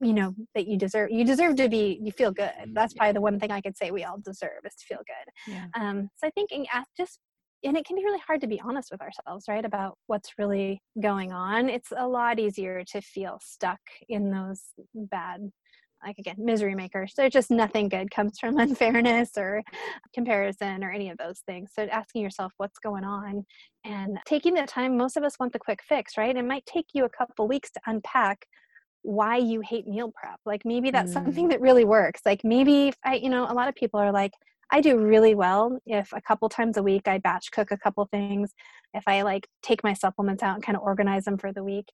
you 0.00 0.12
know 0.12 0.34
that 0.54 0.66
you 0.66 0.76
deserve 0.76 1.10
you 1.10 1.24
deserve 1.24 1.56
to 1.56 1.66
be 1.66 1.98
you 2.02 2.12
feel 2.12 2.30
good 2.30 2.52
that's 2.74 2.92
probably 2.92 3.12
the 3.12 3.20
one 3.20 3.40
thing 3.40 3.50
i 3.50 3.62
could 3.62 3.76
say 3.76 3.90
we 3.90 4.04
all 4.04 4.18
deserve 4.18 4.60
is 4.66 4.74
to 4.74 4.84
feel 4.84 4.98
good 4.98 5.54
yeah. 5.54 5.66
um 5.74 6.10
so 6.16 6.26
i 6.26 6.30
think 6.30 6.52
in, 6.52 6.66
just 6.96 7.18
and 7.64 7.76
it 7.76 7.84
can 7.84 7.96
be 7.96 8.04
really 8.04 8.20
hard 8.26 8.40
to 8.40 8.46
be 8.46 8.60
honest 8.60 8.90
with 8.90 9.02
ourselves 9.02 9.46
right 9.48 9.64
about 9.64 9.96
what's 10.06 10.38
really 10.38 10.82
going 11.00 11.32
on. 11.32 11.68
It's 11.68 11.92
a 11.96 12.06
lot 12.06 12.38
easier 12.38 12.84
to 12.92 13.00
feel 13.00 13.38
stuck 13.42 13.80
in 14.08 14.30
those 14.30 14.62
bad 14.94 15.50
like 16.04 16.18
again 16.18 16.36
misery 16.38 16.74
makers. 16.74 17.12
There's 17.16 17.32
just 17.32 17.50
nothing 17.50 17.88
good 17.88 18.10
comes 18.10 18.38
from 18.38 18.58
unfairness 18.58 19.30
or 19.36 19.62
comparison 20.14 20.82
or 20.82 20.90
any 20.90 21.10
of 21.10 21.18
those 21.18 21.40
things. 21.46 21.70
So 21.74 21.82
asking 21.84 22.22
yourself 22.22 22.52
what's 22.56 22.78
going 22.78 23.04
on 23.04 23.44
and 23.84 24.18
taking 24.26 24.54
the 24.54 24.66
time 24.66 24.96
most 24.96 25.16
of 25.16 25.24
us 25.24 25.38
want 25.38 25.52
the 25.52 25.58
quick 25.58 25.80
fix 25.86 26.16
right? 26.16 26.36
It 26.36 26.44
might 26.44 26.64
take 26.66 26.86
you 26.94 27.04
a 27.04 27.10
couple 27.10 27.46
weeks 27.48 27.70
to 27.72 27.80
unpack 27.86 28.46
why 29.02 29.36
you 29.36 29.62
hate 29.62 29.86
meal 29.86 30.12
prep. 30.14 30.38
Like 30.44 30.62
maybe 30.64 30.90
that's 30.90 31.10
mm. 31.10 31.14
something 31.14 31.48
that 31.48 31.60
really 31.60 31.84
works. 31.84 32.22
Like 32.24 32.42
maybe 32.44 32.92
i 33.04 33.16
you 33.16 33.28
know 33.28 33.46
a 33.48 33.54
lot 33.54 33.68
of 33.68 33.74
people 33.74 34.00
are 34.00 34.12
like 34.12 34.32
I 34.72 34.80
do 34.80 34.98
really 34.98 35.34
well 35.34 35.78
if 35.86 36.12
a 36.12 36.20
couple 36.20 36.48
times 36.48 36.76
a 36.76 36.82
week 36.82 37.08
I 37.08 37.18
batch 37.18 37.50
cook 37.50 37.70
a 37.70 37.76
couple 37.76 38.04
things, 38.06 38.54
if 38.94 39.02
I 39.06 39.22
like 39.22 39.48
take 39.62 39.82
my 39.82 39.94
supplements 39.94 40.42
out 40.42 40.54
and 40.54 40.64
kind 40.64 40.76
of 40.76 40.82
organize 40.82 41.24
them 41.24 41.38
for 41.38 41.52
the 41.52 41.64
week. 41.64 41.86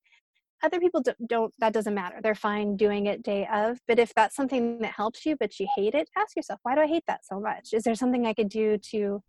Other 0.63 0.81
people 0.81 1.03
don't, 1.29 1.53
that 1.59 1.73
doesn't 1.75 1.95
matter. 1.95 2.17
They're 2.23 2.35
fine 2.35 2.77
doing 2.77 3.07
it 3.07 3.23
day 3.23 3.47
of. 3.53 3.79
But 3.87 3.99
if 3.99 4.15
that's 4.15 4.35
something 4.35 4.79
that 4.81 4.93
helps 4.93 5.27
you, 5.27 5.37
but 5.39 5.59
you 5.61 5.69
hate 5.75 5.95
it, 5.95 6.09
ask 6.17 6.35
yourself, 6.35 6.61
why 6.63 6.75
do 6.75 6.81
I 6.81 6.87
hate 6.87 7.05
that 7.07 7.27
so 7.27 7.39
much? 7.39 7.71
Is 7.73 7.83
there 7.83 7.95
something 7.95 8.27
I 8.27 8.33
could 8.33 8.49
do 8.49 8.79
to 8.91 9.23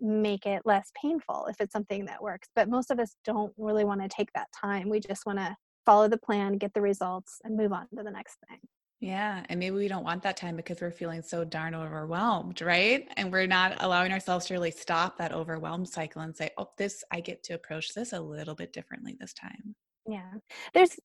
make 0.00 0.46
it 0.46 0.62
less 0.64 0.90
painful 1.00 1.46
if 1.48 1.60
it's 1.60 1.72
something 1.72 2.06
that 2.06 2.22
works? 2.22 2.48
But 2.56 2.68
most 2.68 2.90
of 2.90 2.98
us 2.98 3.14
don't 3.24 3.52
really 3.56 3.84
want 3.84 4.02
to 4.02 4.08
take 4.08 4.32
that 4.34 4.48
time. 4.52 4.88
We 4.88 4.98
just 4.98 5.26
want 5.26 5.38
to 5.38 5.56
follow 5.86 6.08
the 6.08 6.18
plan, 6.18 6.58
get 6.58 6.74
the 6.74 6.80
results, 6.80 7.38
and 7.44 7.56
move 7.56 7.72
on 7.72 7.86
to 7.96 8.02
the 8.02 8.10
next 8.10 8.38
thing. 8.48 8.58
Yeah. 9.04 9.44
And 9.50 9.60
maybe 9.60 9.76
we 9.76 9.86
don't 9.86 10.02
want 10.02 10.22
that 10.22 10.34
time 10.34 10.56
because 10.56 10.80
we're 10.80 10.90
feeling 10.90 11.20
so 11.20 11.44
darn 11.44 11.74
overwhelmed, 11.74 12.62
right? 12.62 13.06
And 13.18 13.30
we're 13.30 13.46
not 13.46 13.76
allowing 13.80 14.12
ourselves 14.12 14.46
to 14.46 14.54
really 14.54 14.70
stop 14.70 15.18
that 15.18 15.30
overwhelmed 15.30 15.90
cycle 15.90 16.22
and 16.22 16.34
say, 16.34 16.48
oh, 16.56 16.70
this, 16.78 17.04
I 17.12 17.20
get 17.20 17.42
to 17.44 17.52
approach 17.52 17.92
this 17.92 18.14
a 18.14 18.20
little 18.20 18.54
bit 18.54 18.72
differently 18.72 19.14
this 19.20 19.34
time. 19.34 19.74
Yeah. 20.08 20.32
There's 20.72 20.98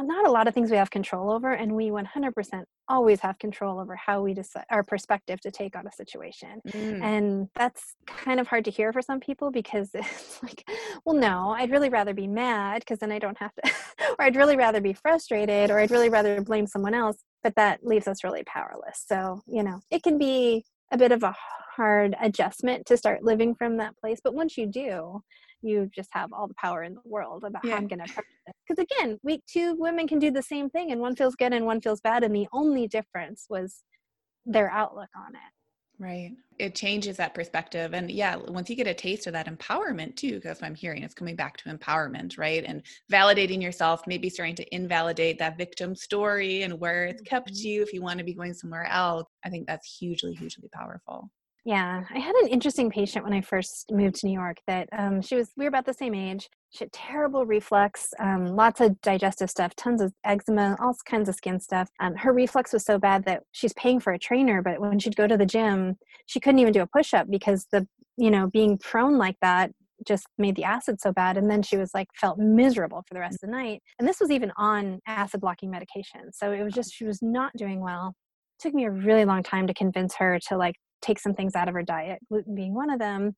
not 0.00 0.26
a 0.26 0.30
lot 0.30 0.48
of 0.48 0.54
things 0.54 0.70
we 0.70 0.78
have 0.78 0.90
control 0.90 1.30
over 1.30 1.52
and 1.52 1.72
we 1.72 1.90
100% 1.90 2.64
always 2.88 3.20
have 3.20 3.38
control 3.38 3.78
over 3.78 3.94
how 3.96 4.22
we 4.22 4.32
decide 4.32 4.64
our 4.70 4.82
perspective 4.82 5.38
to 5.42 5.50
take 5.50 5.76
on 5.76 5.86
a 5.86 5.92
situation 5.92 6.62
mm. 6.68 7.02
and 7.02 7.48
that's 7.54 7.94
kind 8.06 8.40
of 8.40 8.46
hard 8.46 8.64
to 8.64 8.70
hear 8.70 8.94
for 8.94 9.02
some 9.02 9.20
people 9.20 9.50
because 9.50 9.90
it's 9.94 10.42
like 10.42 10.64
well 11.04 11.14
no 11.14 11.54
i'd 11.58 11.70
really 11.70 11.90
rather 11.90 12.14
be 12.14 12.26
mad 12.26 12.80
because 12.80 12.98
then 12.98 13.12
i 13.12 13.18
don't 13.18 13.36
have 13.38 13.52
to 13.54 13.70
or 14.18 14.24
i'd 14.24 14.36
really 14.36 14.56
rather 14.56 14.80
be 14.80 14.94
frustrated 14.94 15.70
or 15.70 15.78
i'd 15.78 15.90
really 15.90 16.08
rather 16.08 16.40
blame 16.40 16.66
someone 16.66 16.94
else 16.94 17.18
but 17.42 17.54
that 17.56 17.84
leaves 17.84 18.08
us 18.08 18.24
really 18.24 18.44
powerless 18.44 19.04
so 19.06 19.40
you 19.46 19.62
know 19.62 19.80
it 19.90 20.02
can 20.02 20.18
be 20.18 20.64
a 20.92 20.98
bit 20.98 21.12
of 21.12 21.22
a 21.22 21.34
hard 21.76 22.14
adjustment 22.20 22.84
to 22.86 22.96
start 22.96 23.22
living 23.22 23.54
from 23.54 23.76
that 23.76 23.96
place 23.96 24.20
but 24.22 24.34
once 24.34 24.56
you 24.58 24.66
do 24.66 25.22
you 25.62 25.88
just 25.94 26.10
have 26.12 26.32
all 26.32 26.48
the 26.48 26.54
power 26.54 26.82
in 26.82 26.94
the 26.94 27.00
world 27.04 27.44
about 27.44 27.64
yeah. 27.64 27.72
how 27.72 27.76
I'm 27.78 27.88
going 27.88 28.00
to 28.00 28.10
approach 28.10 28.26
this. 28.46 28.54
Because 28.68 28.84
again, 28.84 29.18
we 29.22 29.40
two 29.50 29.74
women 29.78 30.08
can 30.08 30.18
do 30.18 30.30
the 30.30 30.42
same 30.42 30.68
thing, 30.68 30.90
and 30.90 31.00
one 31.00 31.16
feels 31.16 31.36
good 31.36 31.52
and 31.52 31.64
one 31.64 31.80
feels 31.80 32.00
bad, 32.00 32.24
and 32.24 32.34
the 32.34 32.48
only 32.52 32.86
difference 32.88 33.46
was 33.48 33.82
their 34.44 34.70
outlook 34.70 35.08
on 35.16 35.34
it. 35.34 35.52
Right. 36.02 36.32
It 36.58 36.74
changes 36.74 37.16
that 37.18 37.32
perspective. 37.32 37.94
And 37.94 38.10
yeah, 38.10 38.34
once 38.34 38.68
you 38.68 38.74
get 38.74 38.88
a 38.88 38.94
taste 38.94 39.28
of 39.28 39.32
that 39.34 39.46
empowerment 39.46 40.16
too, 40.16 40.34
because 40.34 40.60
what 40.60 40.66
I'm 40.66 40.74
hearing 40.74 41.04
is 41.04 41.14
coming 41.14 41.36
back 41.36 41.56
to 41.58 41.68
empowerment, 41.68 42.36
right? 42.36 42.64
And 42.66 42.82
validating 43.10 43.62
yourself, 43.62 44.02
maybe 44.08 44.28
starting 44.28 44.56
to 44.56 44.74
invalidate 44.74 45.38
that 45.38 45.56
victim 45.56 45.94
story 45.94 46.64
and 46.64 46.80
where 46.80 47.04
it's 47.04 47.22
kept 47.22 47.52
mm-hmm. 47.52 47.68
you 47.68 47.82
if 47.82 47.92
you 47.92 48.02
want 48.02 48.18
to 48.18 48.24
be 48.24 48.34
going 48.34 48.52
somewhere 48.52 48.86
else. 48.86 49.28
I 49.44 49.48
think 49.48 49.68
that's 49.68 49.96
hugely, 49.96 50.34
hugely 50.34 50.68
powerful. 50.72 51.30
Yeah, 51.64 52.02
I 52.12 52.18
had 52.18 52.34
an 52.36 52.48
interesting 52.48 52.90
patient 52.90 53.24
when 53.24 53.32
I 53.32 53.40
first 53.40 53.92
moved 53.92 54.16
to 54.16 54.26
New 54.26 54.32
York 54.32 54.56
that 54.66 54.88
um, 54.92 55.22
she 55.22 55.36
was, 55.36 55.50
we 55.56 55.64
were 55.64 55.68
about 55.68 55.86
the 55.86 55.94
same 55.94 56.12
age. 56.12 56.48
She 56.70 56.82
had 56.82 56.92
terrible 56.92 57.46
reflux, 57.46 58.12
um, 58.18 58.46
lots 58.46 58.80
of 58.80 59.00
digestive 59.00 59.48
stuff, 59.48 59.76
tons 59.76 60.02
of 60.02 60.12
eczema, 60.24 60.76
all 60.80 60.96
kinds 61.04 61.28
of 61.28 61.36
skin 61.36 61.60
stuff. 61.60 61.88
Um, 62.00 62.16
her 62.16 62.32
reflux 62.32 62.72
was 62.72 62.84
so 62.84 62.98
bad 62.98 63.24
that 63.26 63.44
she's 63.52 63.72
paying 63.74 64.00
for 64.00 64.12
a 64.12 64.18
trainer, 64.18 64.60
but 64.60 64.80
when 64.80 64.98
she'd 64.98 65.14
go 65.14 65.28
to 65.28 65.36
the 65.36 65.46
gym, 65.46 65.96
she 66.26 66.40
couldn't 66.40 66.58
even 66.58 66.72
do 66.72 66.82
a 66.82 66.86
push 66.86 67.14
up 67.14 67.28
because 67.30 67.68
the, 67.70 67.86
you 68.16 68.30
know, 68.30 68.48
being 68.48 68.76
prone 68.76 69.16
like 69.16 69.36
that 69.40 69.70
just 70.04 70.26
made 70.38 70.56
the 70.56 70.64
acid 70.64 71.00
so 71.00 71.12
bad 71.12 71.36
and 71.36 71.48
then 71.48 71.62
she 71.62 71.76
was 71.76 71.92
like 71.94 72.08
felt 72.16 72.38
miserable 72.38 73.04
for 73.06 73.14
the 73.14 73.20
rest 73.20 73.34
of 73.34 73.40
the 73.48 73.56
night 73.56 73.80
and 74.00 74.08
this 74.08 74.18
was 74.18 74.32
even 74.32 74.50
on 74.56 74.98
acid 75.06 75.40
blocking 75.40 75.70
medication 75.70 76.32
so 76.32 76.50
it 76.50 76.64
was 76.64 76.74
just 76.74 76.92
she 76.92 77.04
was 77.04 77.20
not 77.22 77.52
doing 77.56 77.80
well 77.80 78.08
it 78.58 78.62
took 78.64 78.74
me 78.74 78.84
a 78.84 78.90
really 78.90 79.24
long 79.24 79.44
time 79.44 79.64
to 79.64 79.72
convince 79.72 80.16
her 80.16 80.40
to 80.40 80.56
like 80.56 80.74
take 81.02 81.18
some 81.18 81.34
things 81.34 81.54
out 81.54 81.68
of 81.68 81.74
her 81.74 81.82
diet, 81.82 82.20
gluten 82.28 82.54
being 82.54 82.74
one 82.74 82.90
of 82.90 82.98
them. 82.98 83.34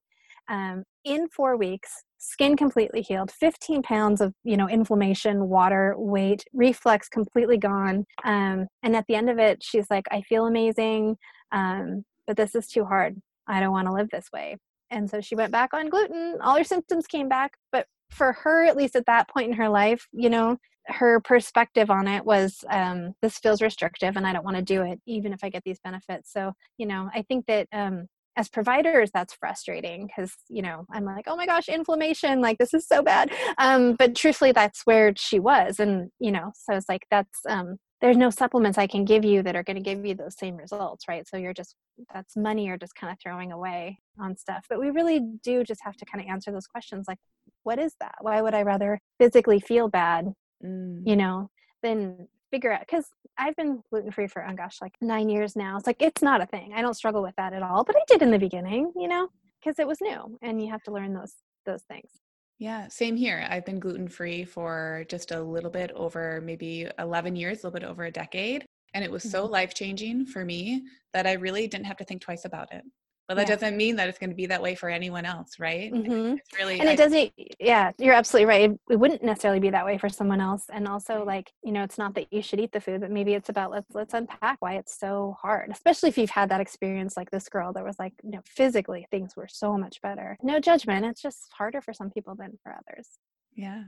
Um, 0.48 0.84
in 1.04 1.28
four 1.28 1.56
weeks, 1.56 1.90
skin 2.18 2.56
completely 2.56 3.02
healed, 3.02 3.30
15 3.30 3.82
pounds 3.82 4.20
of 4.20 4.32
you 4.44 4.56
know 4.56 4.68
inflammation, 4.68 5.48
water, 5.48 5.94
weight, 5.96 6.44
reflux 6.52 7.08
completely 7.08 7.56
gone. 7.58 8.04
Um, 8.24 8.66
and 8.82 8.94
at 8.96 9.04
the 9.08 9.14
end 9.14 9.30
of 9.30 9.38
it, 9.38 9.62
she's 9.62 9.86
like, 9.90 10.04
"I 10.10 10.22
feel 10.22 10.46
amazing, 10.46 11.16
um, 11.52 12.04
but 12.26 12.36
this 12.36 12.54
is 12.54 12.68
too 12.68 12.84
hard. 12.84 13.16
I 13.48 13.60
don't 13.60 13.72
want 13.72 13.86
to 13.88 13.92
live 13.92 14.08
this 14.10 14.28
way." 14.32 14.56
And 14.90 15.08
so 15.10 15.20
she 15.20 15.34
went 15.34 15.52
back 15.52 15.74
on 15.74 15.88
gluten. 15.88 16.38
All 16.42 16.56
her 16.56 16.64
symptoms 16.64 17.06
came 17.06 17.28
back, 17.28 17.52
but 17.72 17.86
for 18.14 18.32
her, 18.32 18.64
at 18.64 18.76
least 18.76 18.96
at 18.96 19.06
that 19.06 19.28
point 19.28 19.48
in 19.48 19.56
her 19.56 19.68
life, 19.68 20.08
you 20.12 20.30
know, 20.30 20.58
her 20.86 21.20
perspective 21.20 21.90
on 21.90 22.06
it 22.06 22.24
was 22.24 22.64
um, 22.70 23.14
this 23.22 23.38
feels 23.38 23.62
restrictive 23.62 24.16
and 24.16 24.26
i 24.26 24.32
don't 24.32 24.44
want 24.44 24.56
to 24.56 24.62
do 24.62 24.82
it 24.82 25.00
even 25.06 25.32
if 25.32 25.42
i 25.42 25.48
get 25.48 25.62
these 25.64 25.80
benefits. 25.80 26.32
So 26.32 26.52
you 26.78 26.86
know 26.86 27.10
i 27.14 27.22
think 27.22 27.46
that 27.46 27.68
um, 27.72 28.06
as 28.36 28.48
providers 28.48 29.10
that's 29.12 29.34
frustrating 29.34 30.06
because 30.06 30.34
you 30.48 30.62
know 30.62 30.84
i'm 30.92 31.04
like 31.04 31.24
oh 31.26 31.36
my 31.36 31.46
gosh 31.46 31.68
inflammation 31.68 32.40
like 32.40 32.58
this 32.58 32.74
is 32.74 32.86
so 32.86 33.02
bad. 33.02 33.30
Um, 33.58 33.94
but 33.94 34.14
truthfully 34.14 34.52
that's 34.52 34.82
where 34.84 35.12
she 35.16 35.38
was 35.38 35.80
and 35.80 36.10
you 36.18 36.32
know 36.32 36.52
so 36.54 36.74
it's 36.74 36.88
like 36.88 37.06
that's 37.10 37.40
um, 37.48 37.78
there's 38.00 38.16
no 38.18 38.28
supplements 38.28 38.76
i 38.76 38.86
can 38.86 39.04
give 39.04 39.24
you 39.24 39.42
that 39.42 39.56
are 39.56 39.62
going 39.62 39.76
to 39.76 39.82
give 39.82 40.04
you 40.04 40.14
those 40.14 40.36
same 40.38 40.56
results 40.56 41.08
right? 41.08 41.26
So 41.26 41.36
you're 41.36 41.54
just 41.54 41.76
that's 42.12 42.36
money 42.36 42.66
you're 42.66 42.76
just 42.76 42.94
kind 42.94 43.12
of 43.12 43.18
throwing 43.22 43.52
away 43.52 44.00
on 44.20 44.36
stuff. 44.36 44.66
But 44.68 44.80
we 44.80 44.90
really 44.90 45.20
do 45.42 45.64
just 45.64 45.80
have 45.84 45.96
to 45.96 46.04
kind 46.04 46.22
of 46.22 46.28
answer 46.28 46.52
those 46.52 46.66
questions 46.66 47.06
like 47.08 47.18
what 47.64 47.78
is 47.78 47.94
that 48.00 48.14
why 48.20 48.40
would 48.40 48.54
i 48.54 48.62
rather 48.62 49.00
physically 49.18 49.60
feel 49.60 49.88
bad 49.88 50.32
mm. 50.64 51.02
you 51.04 51.16
know 51.16 51.50
than 51.82 52.28
figure 52.50 52.72
out 52.72 52.80
because 52.80 53.06
I've 53.36 53.56
been 53.56 53.82
gluten 53.90 54.12
free 54.12 54.28
for 54.28 54.46
oh 54.46 54.54
gosh, 54.54 54.78
like 54.80 54.94
nine 55.00 55.28
years 55.28 55.56
now. 55.56 55.76
It's 55.76 55.86
like 55.86 56.00
it's 56.00 56.22
not 56.22 56.40
a 56.40 56.46
thing. 56.46 56.72
I 56.74 56.82
don't 56.82 56.94
struggle 56.94 57.22
with 57.22 57.34
that 57.36 57.52
at 57.52 57.62
all, 57.62 57.82
but 57.84 57.96
I 57.96 58.00
did 58.06 58.22
in 58.22 58.30
the 58.30 58.38
beginning, 58.38 58.92
you 58.94 59.08
know, 59.08 59.28
because 59.60 59.78
it 59.78 59.86
was 59.86 60.00
new, 60.00 60.38
and 60.40 60.62
you 60.62 60.70
have 60.70 60.82
to 60.84 60.92
learn 60.92 61.12
those 61.12 61.34
those 61.66 61.82
things. 61.82 62.10
Yeah, 62.58 62.86
same 62.88 63.16
here. 63.16 63.44
I've 63.50 63.66
been 63.66 63.80
gluten 63.80 64.06
free 64.06 64.44
for 64.44 65.04
just 65.08 65.32
a 65.32 65.42
little 65.42 65.70
bit 65.70 65.90
over 65.92 66.40
maybe 66.40 66.86
11 67.00 67.34
years, 67.34 67.58
a 67.58 67.66
little 67.66 67.80
bit 67.80 67.86
over 67.86 68.04
a 68.04 68.10
decade. 68.12 68.64
And 68.94 69.04
it 69.04 69.10
was 69.10 69.24
mm-hmm. 69.24 69.32
so 69.32 69.46
life 69.46 69.74
changing 69.74 70.26
for 70.26 70.44
me 70.44 70.84
that 71.12 71.26
I 71.26 71.32
really 71.32 71.66
didn't 71.66 71.86
have 71.86 71.96
to 71.96 72.04
think 72.04 72.22
twice 72.22 72.44
about 72.44 72.72
it 72.72 72.84
but 73.28 73.36
that 73.36 73.48
yeah. 73.48 73.54
doesn't 73.54 73.76
mean 73.76 73.96
that 73.96 74.08
it's 74.08 74.18
going 74.18 74.30
to 74.30 74.36
be 74.36 74.46
that 74.46 74.62
way 74.62 74.74
for 74.74 74.88
anyone 74.88 75.24
else 75.24 75.58
right 75.58 75.92
mm-hmm. 75.92 76.36
it's 76.36 76.58
really 76.58 76.78
and 76.78 76.88
it 76.88 76.92
I, 76.92 76.96
doesn't 76.96 77.32
yeah 77.58 77.92
you're 77.98 78.14
absolutely 78.14 78.46
right 78.46 78.70
it, 78.70 78.80
it, 78.90 78.96
wouldn't 78.96 79.22
necessarily 79.22 79.60
be 79.60 79.70
that 79.70 79.84
way 79.84 79.98
for 79.98 80.08
someone 80.08 80.40
else 80.40 80.64
and 80.72 80.86
also 80.86 81.24
like 81.24 81.52
you 81.62 81.72
know 81.72 81.82
it's 81.82 81.98
not 81.98 82.14
that 82.14 82.32
you 82.32 82.42
should 82.42 82.60
eat 82.60 82.72
the 82.72 82.80
food 82.80 83.00
but 83.00 83.10
maybe 83.10 83.34
it's 83.34 83.48
about 83.48 83.70
let's 83.70 83.94
let's 83.94 84.14
unpack 84.14 84.56
why 84.60 84.74
it's 84.74 84.98
so 84.98 85.36
hard 85.40 85.70
especially 85.70 86.08
if 86.08 86.18
you've 86.18 86.30
had 86.30 86.48
that 86.48 86.60
experience 86.60 87.16
like 87.16 87.30
this 87.30 87.48
girl 87.48 87.72
that 87.72 87.84
was 87.84 87.98
like 87.98 88.12
you 88.22 88.30
know 88.30 88.40
physically 88.44 89.06
things 89.10 89.36
were 89.36 89.48
so 89.48 89.76
much 89.76 90.00
better 90.02 90.36
no 90.42 90.60
judgment 90.60 91.04
it's 91.04 91.22
just 91.22 91.52
harder 91.56 91.80
for 91.80 91.92
some 91.92 92.10
people 92.10 92.34
than 92.34 92.58
for 92.62 92.72
others 92.72 93.08
yeah 93.54 93.84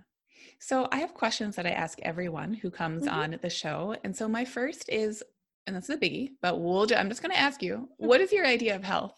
so 0.60 0.88
i 0.92 0.98
have 0.98 1.14
questions 1.14 1.56
that 1.56 1.66
i 1.66 1.70
ask 1.70 1.98
everyone 2.02 2.54
who 2.54 2.70
comes 2.70 3.04
mm-hmm. 3.04 3.14
on 3.14 3.38
the 3.42 3.50
show 3.50 3.94
and 4.04 4.16
so 4.16 4.28
my 4.28 4.44
first 4.44 4.88
is 4.88 5.22
and 5.66 5.76
this 5.76 5.88
is 5.88 5.96
a 5.96 5.98
biggie, 5.98 6.30
but 6.40 6.60
we'll, 6.60 6.86
I'm 6.96 7.08
just 7.08 7.22
going 7.22 7.32
to 7.32 7.38
ask 7.38 7.62
you, 7.62 7.88
what 7.96 8.20
is 8.20 8.32
your 8.32 8.46
idea 8.46 8.76
of 8.76 8.84
health? 8.84 9.14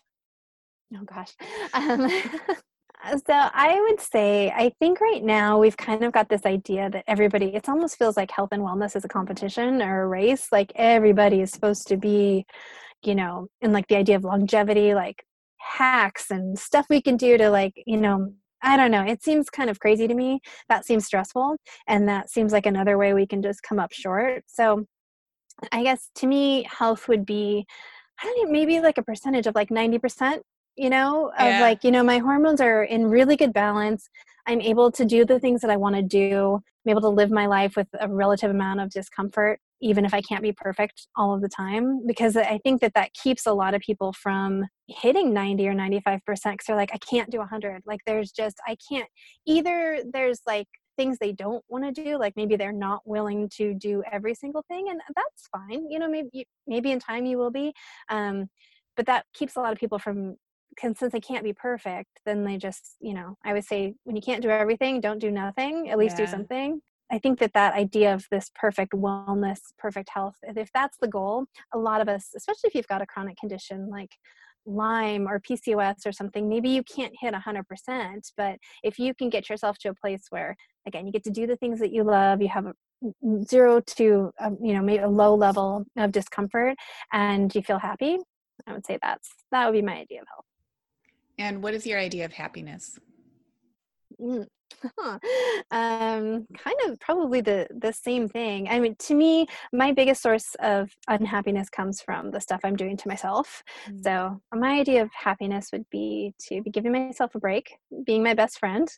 Oh 0.95 1.05
gosh. 1.05 1.34
Um, 1.74 2.11
so 3.26 3.32
I 3.32 3.78
would 3.89 4.01
say, 4.01 4.51
I 4.51 4.72
think 4.80 5.01
right 5.01 5.22
now 5.22 5.59
we've 5.59 5.76
kind 5.76 6.03
of 6.03 6.12
got 6.12 6.28
this 6.28 6.45
idea 6.47 6.91
that 6.91 7.05
everybody, 7.07 7.55
it 7.55 7.68
almost 7.68 7.97
feels 7.99 8.16
like 8.16 8.30
health 8.30 8.49
and 8.53 8.62
wellness 8.62 8.97
is 8.97 9.05
a 9.05 9.09
competition 9.09 9.82
or 9.82 10.03
a 10.03 10.09
race. 10.09 10.49
Like 10.51 10.72
everybody 10.74 11.41
is 11.41 11.53
supposed 11.53 11.86
to 11.89 11.97
be, 11.97 12.47
you 13.03 13.14
know, 13.14 13.49
and 13.62 13.72
like 13.72 13.89
the 13.89 13.97
idea 13.97 14.16
of 14.16 14.24
longevity, 14.24 14.95
like 14.95 15.24
hacks 15.59 16.30
and 16.30 16.59
stuff 16.59 16.86
we 16.91 17.03
can 17.03 17.16
do 17.16 17.39
to 17.39 17.51
like, 17.51 17.74
you 17.86 17.97
know, 17.99 18.32
I 18.62 18.76
don't 18.76 18.91
know. 18.91 19.05
It 19.05 19.22
seems 19.22 19.51
kind 19.51 19.70
of 19.70 19.80
crazy 19.80 20.09
to 20.09 20.14
me. 20.14 20.41
That 20.68 20.84
seems 20.86 21.07
stressful. 21.07 21.57
And 21.86 22.09
that 22.09 22.30
seems 22.30 22.53
like 22.53 22.66
another 22.66 22.99
way 22.99 23.14
we 23.14 23.26
can 23.26 23.43
just 23.43 23.62
come 23.62 23.78
up 23.78 23.93
short. 23.93 24.45
So 24.47 24.86
I 25.72 25.82
guess 25.82 26.11
to 26.16 26.26
me, 26.26 26.64
health 26.64 27.09
would 27.09 27.26
be, 27.26 27.66
I 28.20 28.26
don't 28.26 28.47
know, 28.47 28.53
maybe 28.53 28.80
like 28.80 28.99
a 28.99 29.03
percentage 29.03 29.47
of 29.47 29.55
like 29.55 29.70
90% 29.70 30.41
you 30.79 30.91
know, 30.91 31.33
of 31.39 31.47
yeah. 31.47 31.61
like, 31.61 31.83
you 31.83 31.91
know, 31.91 32.03
my 32.03 32.18
hormones 32.18 32.61
are 32.61 32.85
in 32.85 33.07
really 33.07 33.37
good 33.37 33.53
balance. 33.53 34.09
I'm 34.47 34.61
able 34.61 34.91
to 34.93 35.05
do 35.05 35.24
the 35.24 35.41
things 35.41 35.61
that 35.61 35.70
I 35.70 35.76
want 35.76 35.97
to 35.97 36.03
do. 36.03 36.61
I'm 36.87 36.91
able 36.91 37.03
to 37.03 37.09
live 37.09 37.31
my 37.31 37.47
life 37.47 37.76
with 37.76 37.89
a 38.01 38.09
relative 38.09 38.51
amount 38.51 38.81
of 38.81 38.91
discomfort, 38.91 39.61
even 39.83 40.05
if 40.05 40.14
I 40.14 40.22
can't 40.22 40.43
be 40.43 40.53
perfect 40.53 41.09
all 41.16 41.35
of 41.35 41.43
the 41.43 41.49
time. 41.49 42.07
Because 42.07 42.37
I 42.37 42.59
think 42.64 42.81
that 42.81 42.95
that 42.95 43.12
keeps 43.12 43.45
a 43.45 43.53
lot 43.53 43.74
of 43.74 43.83
people 43.83 44.12
from 44.12 44.64
hitting 44.87 45.35
90 45.35 45.68
or 45.68 45.74
95% 45.74 46.20
because 46.22 46.57
they're 46.66 46.76
like, 46.76 46.95
I 46.95 46.99
can't 46.99 47.29
do 47.29 47.39
100. 47.39 47.83
Like, 47.85 48.01
there's 48.07 48.31
just, 48.31 48.57
I 48.66 48.76
can't. 48.89 49.09
Either 49.47 50.03
there's 50.11 50.41
like 50.47 50.68
things 50.97 51.18
they 51.18 51.33
don't 51.33 51.64
want 51.68 51.85
to 51.85 52.03
do 52.03 52.18
like 52.18 52.35
maybe 52.35 52.57
they're 52.57 52.72
not 52.72 53.01
willing 53.07 53.49
to 53.49 53.72
do 53.72 54.03
every 54.11 54.35
single 54.35 54.64
thing 54.66 54.89
and 54.91 55.01
that's 55.14 55.49
fine 55.53 55.89
you 55.89 55.97
know 55.97 56.09
maybe 56.11 56.45
maybe 56.66 56.91
in 56.91 56.99
time 56.99 57.24
you 57.24 57.39
will 57.39 57.53
be 57.53 57.72
um, 58.09 58.49
but 58.97 59.07
that 59.07 59.24
keeps 59.33 59.55
a 59.55 59.61
lot 59.61 59.72
of 59.72 59.79
people 59.79 60.01
from 60.01 60.35
can, 60.79 60.95
since 60.95 61.12
they 61.12 61.20
can't 61.20 61.45
be 61.45 61.53
perfect, 61.53 62.20
then 62.24 62.45
they 62.45 62.57
just, 62.57 62.97
you 63.01 63.14
know, 63.14 63.37
I 63.45 63.53
would 63.53 63.64
say 63.64 63.95
when 64.05 64.16
you 64.16 64.22
can't 64.22 64.43
do 64.43 64.51
everything, 64.51 65.01
don't 65.01 65.18
do 65.18 65.31
nothing, 65.31 65.91
at 65.91 65.99
least 65.99 66.18
yeah. 66.18 66.26
do 66.26 66.31
something. 66.31 66.81
I 67.11 67.18
think 67.18 67.39
that 67.39 67.55
that 67.55 67.74
idea 67.74 68.12
of 68.12 68.26
this 68.31 68.51
perfect 68.55 68.93
wellness, 68.93 69.59
perfect 69.79 70.11
health, 70.12 70.37
if 70.43 70.70
that's 70.74 70.99
the 71.01 71.09
goal, 71.09 71.47
a 71.72 71.79
lot 71.79 72.01
of 72.01 72.09
us, 72.09 72.29
especially 72.37 72.68
if 72.68 72.74
you've 72.74 72.87
got 72.87 73.03
a 73.03 73.07
chronic 73.07 73.39
condition 73.39 73.89
like 73.89 74.11
Lyme 74.66 75.26
or 75.26 75.41
PCOS 75.41 76.07
or 76.07 76.12
something, 76.12 76.49
maybe 76.49 76.68
you 76.68 76.83
can't 76.83 77.14
hit 77.18 77.33
100%, 77.33 78.33
but 78.37 78.59
if 78.83 78.99
you 78.99 79.14
can 79.14 79.31
get 79.31 79.49
yourself 79.49 79.79
to 79.79 79.89
a 79.89 79.95
place 79.95 80.24
where, 80.29 80.55
again, 80.87 81.07
you 81.07 81.12
get 81.12 81.24
to 81.24 81.31
do 81.31 81.47
the 81.47 81.57
things 81.57 81.79
that 81.81 81.93
you 81.93 82.05
love, 82.05 82.43
you 82.43 82.49
have 82.49 82.66
a 82.66 82.74
zero 83.45 83.81
to, 83.81 84.31
um, 84.41 84.59
you 84.62 84.74
know, 84.74 84.83
maybe 84.83 85.03
a 85.03 85.09
low 85.09 85.35
level 85.35 85.87
of 85.97 86.12
discomfort 86.12 86.76
and 87.12 87.55
you 87.55 87.62
feel 87.62 87.79
happy, 87.79 88.18
I 88.66 88.72
would 88.74 88.85
say 88.85 88.99
that's, 89.03 89.31
that 89.51 89.64
would 89.64 89.72
be 89.72 89.83
my 89.83 89.99
idea 89.99 90.20
of 90.20 90.26
health. 90.29 90.45
And 91.39 91.62
what 91.62 91.74
is 91.74 91.86
your 91.86 91.99
idea 91.99 92.24
of 92.24 92.32
happiness? 92.32 92.99
Mm. 94.20 94.47
um, 95.70 96.47
kind 96.57 96.76
of 96.86 97.01
probably 97.01 97.41
the 97.41 97.66
the 97.70 97.93
same 97.93 98.28
thing. 98.28 98.68
I 98.68 98.78
mean, 98.78 98.97
to 98.97 99.14
me, 99.14 99.47
my 99.72 99.93
biggest 99.93 100.22
source 100.22 100.55
of 100.61 100.91
unhappiness 101.09 101.68
comes 101.68 102.01
from 102.01 102.30
the 102.30 102.41
stuff 102.41 102.61
I'm 102.64 102.76
doing 102.76 102.97
to 102.97 103.09
myself. 103.09 103.62
Mm. 103.89 104.05
So 104.05 104.41
my 104.53 104.78
idea 104.78 105.03
of 105.03 105.11
happiness 105.12 105.70
would 105.72 105.89
be 105.91 106.34
to 106.49 106.62
be 106.62 106.70
giving 106.70 106.93
myself 106.93 107.34
a 107.34 107.41
break, 107.41 107.76
being 108.05 108.22
my 108.22 108.34
best 108.34 108.59
friend. 108.59 108.89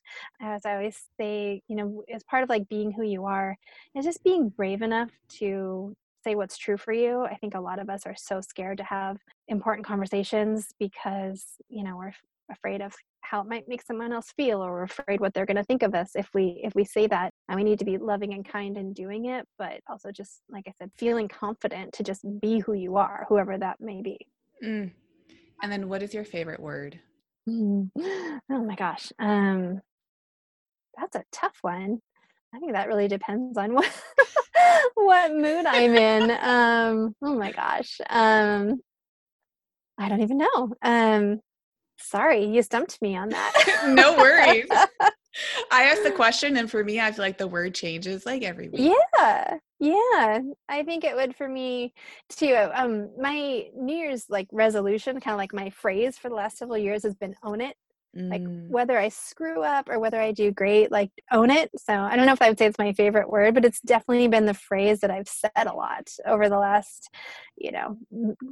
As 0.40 0.66
I 0.66 0.74
always 0.74 1.00
say, 1.18 1.62
you 1.68 1.76
know, 1.76 2.02
as 2.12 2.24
part 2.24 2.42
of 2.42 2.48
like 2.48 2.68
being 2.68 2.92
who 2.92 3.04
you 3.04 3.24
are, 3.24 3.56
is 3.94 4.04
just 4.04 4.24
being 4.24 4.48
brave 4.48 4.82
enough 4.82 5.10
to 5.38 5.94
say 6.24 6.34
what's 6.34 6.58
true 6.58 6.76
for 6.76 6.92
you. 6.92 7.22
I 7.22 7.36
think 7.36 7.54
a 7.54 7.60
lot 7.60 7.78
of 7.78 7.88
us 7.88 8.06
are 8.06 8.16
so 8.16 8.40
scared 8.40 8.78
to 8.78 8.84
have 8.84 9.18
important 9.48 9.86
conversations 9.86 10.68
because, 10.78 11.44
you 11.68 11.82
know, 11.82 11.96
we're 11.96 12.12
afraid 12.50 12.80
of 12.80 12.94
how 13.22 13.40
it 13.40 13.48
might 13.48 13.68
make 13.68 13.82
someone 13.82 14.12
else 14.12 14.32
feel 14.36 14.62
or 14.62 14.82
afraid 14.82 15.20
what 15.20 15.32
they're 15.34 15.46
going 15.46 15.56
to 15.56 15.64
think 15.64 15.82
of 15.82 15.94
us 15.94 16.10
if 16.14 16.28
we 16.34 16.60
if 16.64 16.74
we 16.74 16.84
say 16.84 17.06
that. 17.06 17.32
And 17.48 17.56
we 17.56 17.64
need 17.64 17.78
to 17.78 17.84
be 17.84 17.98
loving 17.98 18.34
and 18.34 18.46
kind 18.46 18.76
in 18.76 18.92
doing 18.92 19.26
it 19.26 19.46
but 19.58 19.80
also 19.88 20.10
just 20.10 20.40
like 20.48 20.64
i 20.66 20.72
said 20.78 20.90
feeling 20.98 21.28
confident 21.28 21.92
to 21.92 22.02
just 22.02 22.24
be 22.40 22.58
who 22.60 22.72
you 22.72 22.96
are 22.96 23.26
whoever 23.28 23.56
that 23.58 23.76
may 23.80 24.02
be. 24.02 24.18
Mm. 24.64 24.90
and 25.62 25.72
then 25.72 25.88
what 25.88 26.02
is 26.02 26.12
your 26.14 26.24
favorite 26.24 26.60
word? 26.60 26.98
Mm. 27.48 27.90
oh 27.98 28.64
my 28.64 28.74
gosh 28.74 29.12
um 29.18 29.80
that's 30.98 31.16
a 31.16 31.24
tough 31.32 31.56
one. 31.62 31.98
I 32.54 32.58
think 32.58 32.72
that 32.72 32.88
really 32.88 33.08
depends 33.08 33.56
on 33.56 33.74
what 33.74 33.90
what 34.94 35.32
mood 35.32 35.66
i'm 35.66 35.94
in. 35.94 36.30
Um 36.30 37.14
oh 37.22 37.36
my 37.36 37.52
gosh 37.52 38.00
um 38.08 38.80
i 39.98 40.08
don't 40.08 40.22
even 40.22 40.38
know. 40.38 40.74
Um 40.82 41.40
Sorry, 42.00 42.44
you 42.44 42.62
stumped 42.62 43.00
me 43.02 43.16
on 43.16 43.28
that. 43.28 43.82
no 43.88 44.16
worries. 44.16 44.66
I 45.70 45.84
asked 45.84 46.02
the 46.02 46.10
question, 46.10 46.56
and 46.56 46.70
for 46.70 46.82
me, 46.82 47.00
I 47.00 47.12
feel 47.12 47.24
like 47.24 47.38
the 47.38 47.46
word 47.46 47.74
changes 47.74 48.26
like 48.26 48.42
every 48.42 48.68
week. 48.68 48.92
Yeah, 49.16 49.58
yeah. 49.78 50.40
I 50.68 50.82
think 50.82 51.04
it 51.04 51.14
would 51.14 51.36
for 51.36 51.48
me 51.48 51.92
too. 52.28 52.68
Um, 52.74 53.10
my 53.18 53.66
New 53.76 53.96
Year's 53.96 54.26
like 54.28 54.48
resolution, 54.52 55.20
kind 55.20 55.34
of 55.34 55.38
like 55.38 55.54
my 55.54 55.70
phrase 55.70 56.18
for 56.18 56.28
the 56.28 56.34
last 56.34 56.58
several 56.58 56.78
years, 56.78 57.04
has 57.04 57.14
been 57.14 57.34
"own 57.42 57.60
it." 57.60 57.76
Like 58.14 58.42
mm. 58.42 58.68
whether 58.68 58.98
i 58.98 59.08
screw 59.08 59.62
up 59.62 59.88
or 59.88 60.00
whether 60.00 60.20
i 60.20 60.32
do 60.32 60.50
great 60.50 60.90
like 60.90 61.10
own 61.30 61.48
it 61.48 61.70
so 61.76 61.94
i 61.94 62.16
don't 62.16 62.26
know 62.26 62.32
if 62.32 62.42
i 62.42 62.48
would 62.48 62.58
say 62.58 62.66
it's 62.66 62.78
my 62.78 62.92
favorite 62.92 63.30
word 63.30 63.54
but 63.54 63.64
it's 63.64 63.80
definitely 63.82 64.26
been 64.26 64.46
the 64.46 64.54
phrase 64.54 64.98
that 64.98 65.12
i've 65.12 65.28
said 65.28 65.66
a 65.66 65.72
lot 65.72 66.08
over 66.26 66.48
the 66.48 66.58
last 66.58 67.08
you 67.56 67.70
know 67.70 67.96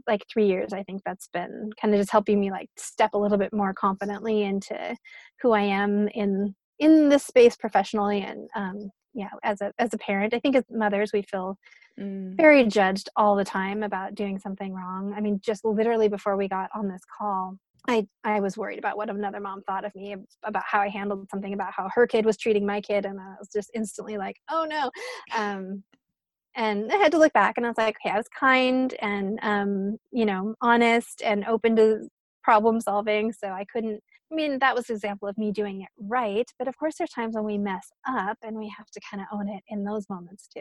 like 0.07 0.23
three 0.33 0.47
years 0.47 0.73
i 0.73 0.83
think 0.85 1.03
that's 1.05 1.29
been 1.33 1.71
kind 1.81 1.93
of 1.93 1.99
just 1.99 2.13
helping 2.13 2.39
me 2.39 2.53
like 2.53 2.71
step 2.77 3.11
a 3.15 3.19
little 3.19 3.39
bit 3.39 3.53
more 3.53 3.75
confidently 3.75 4.43
into 4.43 4.97
who 5.43 5.53
i 5.53 5.63
am 5.63 6.07
in 6.09 6.55
in 6.79 7.09
this 7.09 7.25
space 7.25 7.57
professionally 7.57 8.21
and 8.23 8.49
um 8.55 8.91
yeah 9.13 9.31
as 9.43 9.61
a 9.61 9.73
as 9.81 9.93
a 9.93 9.99
parent 9.99 10.35
i 10.35 10.39
think 10.39 10.55
as 10.55 10.65
mothers 10.71 11.13
we 11.13 11.23
feel 11.23 11.59
mm. 11.99 12.37
very 12.37 12.65
judged 12.65 13.09
all 13.17 13.35
the 13.35 13.45
time 13.45 13.83
about 13.83 14.15
doing 14.15 14.39
something 14.39 14.73
wrong 14.73 15.13
i 15.17 15.21
mean 15.21 15.41
just 15.43 15.65
literally 15.65 16.07
before 16.07 16.37
we 16.37 16.47
got 16.47 16.71
on 16.77 16.87
this 16.87 17.03
call 17.19 17.57
I, 17.89 18.07
I 18.23 18.41
was 18.41 18.59
worried 18.59 18.79
about 18.79 18.99
what 18.99 19.09
another 19.09 19.41
mom 19.41 19.63
thought 19.63 19.85
of 19.85 19.95
me 19.95 20.15
about 20.45 20.65
how 20.67 20.81
I 20.81 20.89
handled 20.89 21.29
something 21.31 21.55
about 21.55 21.73
how 21.73 21.89
her 21.95 22.07
kid 22.07 22.27
was 22.27 22.37
treating 22.37 22.67
my 22.67 22.81
kid 22.83 23.07
and 23.07 23.19
I 23.19 23.35
was 23.39 23.49
just 23.53 23.71
instantly 23.75 24.19
like 24.19 24.37
oh 24.51 24.67
no 24.69 24.91
um, 25.35 25.83
and 26.55 26.93
I 26.93 26.97
had 26.97 27.13
to 27.13 27.19
look 27.19 27.33
back 27.33 27.55
and 27.57 27.65
I 27.65 27.71
was 27.71 27.79
like 27.79 27.97
okay 28.05 28.15
I 28.15 28.19
was 28.19 28.29
kind 28.29 28.95
and 29.01 29.39
um, 29.43 29.97
you 30.13 30.27
know 30.27 30.55
honest 30.61 31.23
and 31.25 31.45
open 31.47 31.75
to 31.77 32.09
problem 32.43 32.81
solving 32.81 33.33
so 33.33 33.49
I 33.49 33.65
couldn't 33.73 34.01
I 34.31 34.35
mean 34.35 34.59
that 34.59 34.75
was 34.75 34.91
an 34.91 34.97
example 34.97 35.27
of 35.27 35.39
me 35.39 35.51
doing 35.51 35.81
it 35.81 35.89
right 35.99 36.47
but 36.59 36.69
of 36.69 36.77
course 36.77 36.97
there's 36.99 37.11
times 37.11 37.35
when 37.35 37.45
we 37.45 37.57
mess 37.57 37.89
up 38.07 38.37
and 38.43 38.57
we 38.57 38.73
have 38.77 38.91
to 38.91 39.01
kind 39.11 39.23
of 39.23 39.29
own 39.33 39.49
it 39.49 39.63
in 39.69 39.85
those 39.85 40.09
moments 40.11 40.47
too 40.47 40.61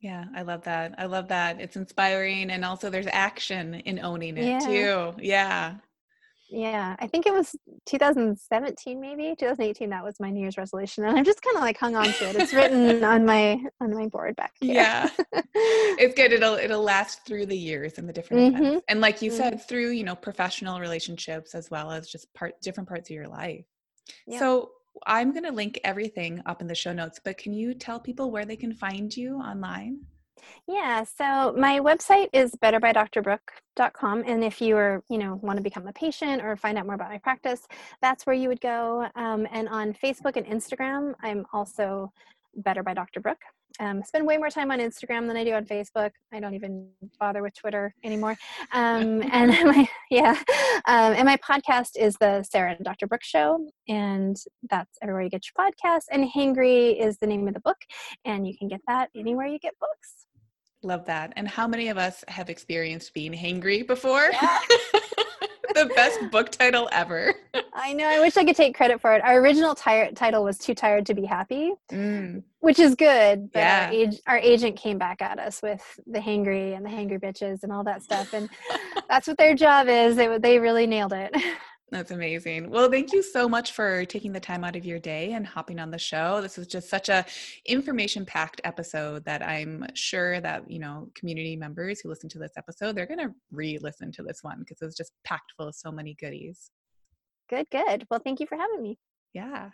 yeah, 0.00 0.26
I 0.34 0.42
love 0.42 0.64
that. 0.64 0.94
I 0.98 1.06
love 1.06 1.28
that. 1.28 1.62
It's 1.62 1.76
inspiring 1.76 2.50
and 2.50 2.62
also 2.62 2.90
there's 2.90 3.06
action 3.06 3.76
in 3.86 3.98
owning 4.00 4.36
it 4.36 4.44
yeah. 4.44 4.58
too. 4.58 5.14
Yeah. 5.18 5.76
Yeah 6.50 6.94
i 6.98 7.06
think 7.06 7.26
it 7.26 7.32
was 7.32 7.56
2017 7.86 9.00
maybe 9.00 9.34
2018 9.38 9.90
that 9.90 10.04
was 10.04 10.18
my 10.20 10.30
new 10.30 10.40
year's 10.40 10.56
resolution 10.56 11.04
and 11.04 11.16
i'm 11.16 11.24
just 11.24 11.42
kind 11.42 11.56
of 11.56 11.62
like 11.62 11.78
hung 11.78 11.96
on 11.96 12.04
to 12.04 12.28
it 12.28 12.36
it's 12.36 12.52
written 12.52 13.02
on 13.02 13.24
my 13.24 13.58
on 13.80 13.94
my 13.94 14.06
board 14.06 14.36
back 14.36 14.52
here. 14.60 14.74
yeah 14.74 15.08
it's 15.54 16.14
good 16.14 16.32
it'll 16.32 16.54
it'll 16.54 16.82
last 16.82 17.24
through 17.26 17.46
the 17.46 17.56
years 17.56 17.98
and 17.98 18.08
the 18.08 18.12
different 18.12 18.54
mm-hmm. 18.54 18.64
events 18.64 18.84
and 18.88 19.00
like 19.00 19.22
you 19.22 19.30
mm-hmm. 19.30 19.38
said 19.38 19.68
through 19.68 19.90
you 19.90 20.04
know 20.04 20.14
professional 20.14 20.80
relationships 20.80 21.54
as 21.54 21.70
well 21.70 21.90
as 21.90 22.08
just 22.08 22.32
part 22.34 22.60
different 22.60 22.88
parts 22.88 23.08
of 23.08 23.14
your 23.14 23.28
life 23.28 23.64
yeah. 24.26 24.38
so 24.38 24.70
i'm 25.06 25.32
going 25.32 25.44
to 25.44 25.52
link 25.52 25.80
everything 25.84 26.42
up 26.46 26.60
in 26.60 26.66
the 26.66 26.74
show 26.74 26.92
notes 26.92 27.20
but 27.24 27.38
can 27.38 27.52
you 27.52 27.74
tell 27.74 27.98
people 27.98 28.30
where 28.30 28.44
they 28.44 28.56
can 28.56 28.72
find 28.72 29.16
you 29.16 29.36
online 29.36 29.98
yeah, 30.66 31.04
so 31.04 31.54
my 31.58 31.80
website 31.80 32.28
is 32.32 32.52
betterbydrbrooke.com. 32.52 34.24
And 34.26 34.44
if 34.44 34.60
you 34.60 34.76
are, 34.76 35.02
you 35.08 35.18
know, 35.18 35.38
want 35.42 35.56
to 35.56 35.62
become 35.62 35.86
a 35.86 35.92
patient 35.92 36.42
or 36.42 36.56
find 36.56 36.78
out 36.78 36.86
more 36.86 36.94
about 36.94 37.10
my 37.10 37.18
practice, 37.18 37.66
that's 38.00 38.26
where 38.26 38.34
you 38.34 38.48
would 38.48 38.60
go. 38.60 39.08
Um, 39.14 39.46
and 39.50 39.68
on 39.68 39.92
Facebook 39.92 40.36
and 40.36 40.46
Instagram, 40.46 41.14
I'm 41.22 41.46
also 41.52 42.12
Better 42.56 42.82
by 42.82 42.94
Dr. 42.94 43.20
Brooke. 43.20 43.42
Um, 43.80 44.04
spend 44.04 44.24
way 44.24 44.36
more 44.36 44.50
time 44.50 44.70
on 44.70 44.78
Instagram 44.78 45.26
than 45.26 45.36
I 45.36 45.42
do 45.42 45.52
on 45.52 45.64
Facebook. 45.64 46.10
I 46.32 46.38
don't 46.38 46.54
even 46.54 46.88
bother 47.18 47.42
with 47.42 47.54
Twitter 47.54 47.92
anymore. 48.04 48.36
Um, 48.72 49.22
and 49.32 49.50
my 49.64 49.88
yeah, 50.10 50.36
um, 50.86 51.14
and 51.14 51.24
my 51.24 51.36
podcast 51.38 51.96
is 51.96 52.16
the 52.20 52.44
Sarah 52.44 52.76
and 52.76 52.84
Dr. 52.84 53.06
Brooke 53.08 53.24
Show, 53.24 53.66
and 53.88 54.36
that's 54.70 54.96
everywhere 55.02 55.22
you 55.22 55.30
get 55.30 55.44
your 55.46 55.66
podcast. 55.66 56.04
And 56.12 56.30
Hangry 56.30 57.00
is 57.00 57.18
the 57.18 57.26
name 57.26 57.48
of 57.48 57.54
the 57.54 57.60
book, 57.60 57.78
and 58.24 58.46
you 58.46 58.56
can 58.56 58.68
get 58.68 58.80
that 58.86 59.10
anywhere 59.16 59.46
you 59.46 59.58
get 59.58 59.74
books. 59.80 60.23
Love 60.84 61.06
that. 61.06 61.32
And 61.36 61.48
how 61.48 61.66
many 61.66 61.88
of 61.88 61.96
us 61.96 62.22
have 62.28 62.50
experienced 62.50 63.14
being 63.14 63.32
hangry 63.32 63.86
before? 63.86 64.28
Yeah. 64.30 64.58
the 65.74 65.86
best 65.94 66.30
book 66.30 66.50
title 66.50 66.88
ever. 66.92 67.34
I 67.72 67.92
know. 67.92 68.06
I 68.06 68.20
wish 68.20 68.36
I 68.36 68.44
could 68.44 68.54
take 68.54 68.76
credit 68.76 69.00
for 69.00 69.14
it. 69.14 69.22
Our 69.24 69.40
original 69.40 69.74
title 69.74 70.44
was 70.44 70.58
Too 70.58 70.74
Tired 70.74 71.06
to 71.06 71.14
Be 71.14 71.24
Happy, 71.24 71.72
mm. 71.90 72.42
which 72.60 72.78
is 72.78 72.94
good. 72.94 73.50
But 73.52 73.60
yeah. 73.60 73.86
our, 73.86 73.92
age- 73.92 74.20
our 74.26 74.38
agent 74.38 74.76
came 74.76 74.98
back 74.98 75.20
at 75.22 75.38
us 75.38 75.62
with 75.62 75.82
the 76.06 76.20
hangry 76.20 76.76
and 76.76 76.84
the 76.84 76.90
hangry 76.90 77.20
bitches 77.20 77.62
and 77.62 77.72
all 77.72 77.82
that 77.84 78.02
stuff. 78.02 78.32
And 78.32 78.48
that's 79.08 79.26
what 79.26 79.38
their 79.38 79.54
job 79.54 79.88
is. 79.88 80.16
They, 80.16 80.38
they 80.38 80.58
really 80.58 80.86
nailed 80.86 81.12
it. 81.12 81.34
That's 81.90 82.10
amazing. 82.10 82.70
Well, 82.70 82.90
thank 82.90 83.12
you 83.12 83.22
so 83.22 83.48
much 83.48 83.72
for 83.72 84.04
taking 84.06 84.32
the 84.32 84.40
time 84.40 84.64
out 84.64 84.74
of 84.74 84.84
your 84.84 84.98
day 84.98 85.32
and 85.32 85.46
hopping 85.46 85.78
on 85.78 85.92
the 85.92 85.98
show. 85.98 86.40
This 86.40 86.58
is 86.58 86.66
just 86.66 86.88
such 86.88 87.08
a 87.08 87.24
information-packed 87.66 88.60
episode 88.64 89.24
that 89.26 89.46
I'm 89.46 89.86
sure 89.94 90.40
that, 90.40 90.68
you 90.68 90.80
know, 90.80 91.10
community 91.14 91.54
members 91.54 92.00
who 92.00 92.08
listen 92.08 92.28
to 92.30 92.38
this 92.38 92.54
episode, 92.56 92.96
they're 92.96 93.06
going 93.06 93.20
to 93.20 93.32
re-listen 93.52 94.10
to 94.12 94.22
this 94.24 94.42
one 94.42 94.58
because 94.58 94.82
it's 94.82 94.96
just 94.96 95.12
packed 95.24 95.52
full 95.56 95.68
of 95.68 95.74
so 95.76 95.92
many 95.92 96.14
goodies. 96.14 96.70
Good, 97.48 97.66
good. 97.70 98.06
Well, 98.10 98.20
thank 98.24 98.40
you 98.40 98.46
for 98.46 98.56
having 98.56 98.82
me. 98.82 98.98
Yeah. 99.32 99.70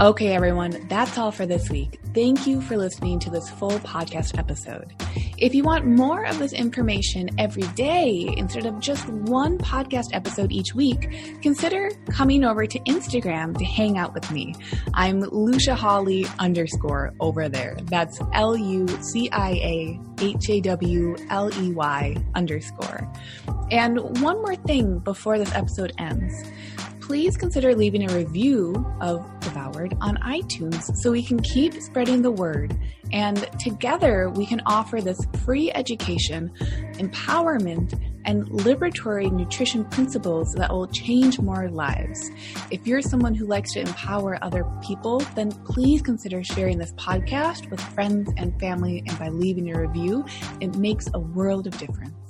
Okay, 0.00 0.32
everyone, 0.32 0.86
that's 0.88 1.18
all 1.18 1.32
for 1.32 1.44
this 1.44 1.68
week. 1.68 1.98
Thank 2.14 2.46
you 2.46 2.60
for 2.60 2.76
listening 2.76 3.18
to 3.20 3.30
this 3.30 3.50
full 3.50 3.78
podcast 3.80 4.38
episode. 4.38 4.94
If 5.40 5.54
you 5.54 5.64
want 5.64 5.86
more 5.86 6.26
of 6.26 6.38
this 6.38 6.52
information 6.52 7.30
every 7.38 7.62
day 7.72 8.34
instead 8.36 8.66
of 8.66 8.78
just 8.78 9.08
one 9.08 9.56
podcast 9.56 10.08
episode 10.12 10.52
each 10.52 10.74
week, 10.74 11.40
consider 11.40 11.90
coming 12.10 12.44
over 12.44 12.66
to 12.66 12.78
Instagram 12.80 13.56
to 13.56 13.64
hang 13.64 13.96
out 13.96 14.12
with 14.12 14.30
me. 14.30 14.54
I'm 14.92 15.20
Lucia 15.20 15.74
Hawley 15.74 16.26
underscore 16.38 17.14
over 17.20 17.48
there. 17.48 17.78
That's 17.84 18.20
L 18.34 18.54
U 18.54 18.86
C 19.00 19.30
I 19.32 19.52
A 19.52 20.00
H 20.20 20.50
A 20.50 20.60
W 20.60 21.16
L 21.30 21.50
E 21.62 21.72
Y 21.72 22.16
underscore. 22.34 23.10
And 23.70 23.98
one 24.20 24.42
more 24.42 24.56
thing 24.56 24.98
before 24.98 25.38
this 25.38 25.54
episode 25.54 25.94
ends 25.96 26.34
please 27.10 27.36
consider 27.36 27.74
leaving 27.74 28.08
a 28.08 28.14
review 28.14 28.72
of 29.00 29.28
Devoured 29.40 29.96
on 30.00 30.16
iTunes 30.18 30.94
so 30.98 31.10
we 31.10 31.24
can 31.24 31.40
keep 31.40 31.74
spreading 31.74 32.22
the 32.22 32.30
word. 32.30 32.78
And 33.12 33.38
together 33.58 34.30
we 34.30 34.46
can 34.46 34.60
offer 34.66 35.00
this 35.00 35.18
free 35.44 35.70
education, 35.72 36.52
empowerment, 36.94 37.98
and 38.24 38.46
liberatory 38.48 39.32
nutrition 39.32 39.84
principles 39.86 40.52
that 40.52 40.70
will 40.70 40.86
change 40.86 41.40
more 41.40 41.70
lives. 41.70 42.30
If 42.70 42.86
you're 42.86 43.02
someone 43.02 43.34
who 43.34 43.46
likes 43.46 43.72
to 43.72 43.80
empower 43.80 44.38
other 44.42 44.64
people, 44.82 45.20
then 45.34 45.50
please 45.50 46.02
consider 46.02 46.44
sharing 46.44 46.78
this 46.78 46.92
podcast 46.92 47.70
with 47.70 47.80
friends 47.80 48.30
and 48.36 48.58
family. 48.60 49.02
And 49.08 49.18
by 49.18 49.28
leaving 49.28 49.74
a 49.74 49.80
review, 49.80 50.24
it 50.60 50.76
makes 50.76 51.08
a 51.14 51.18
world 51.18 51.66
of 51.66 51.76
difference. 51.78 52.29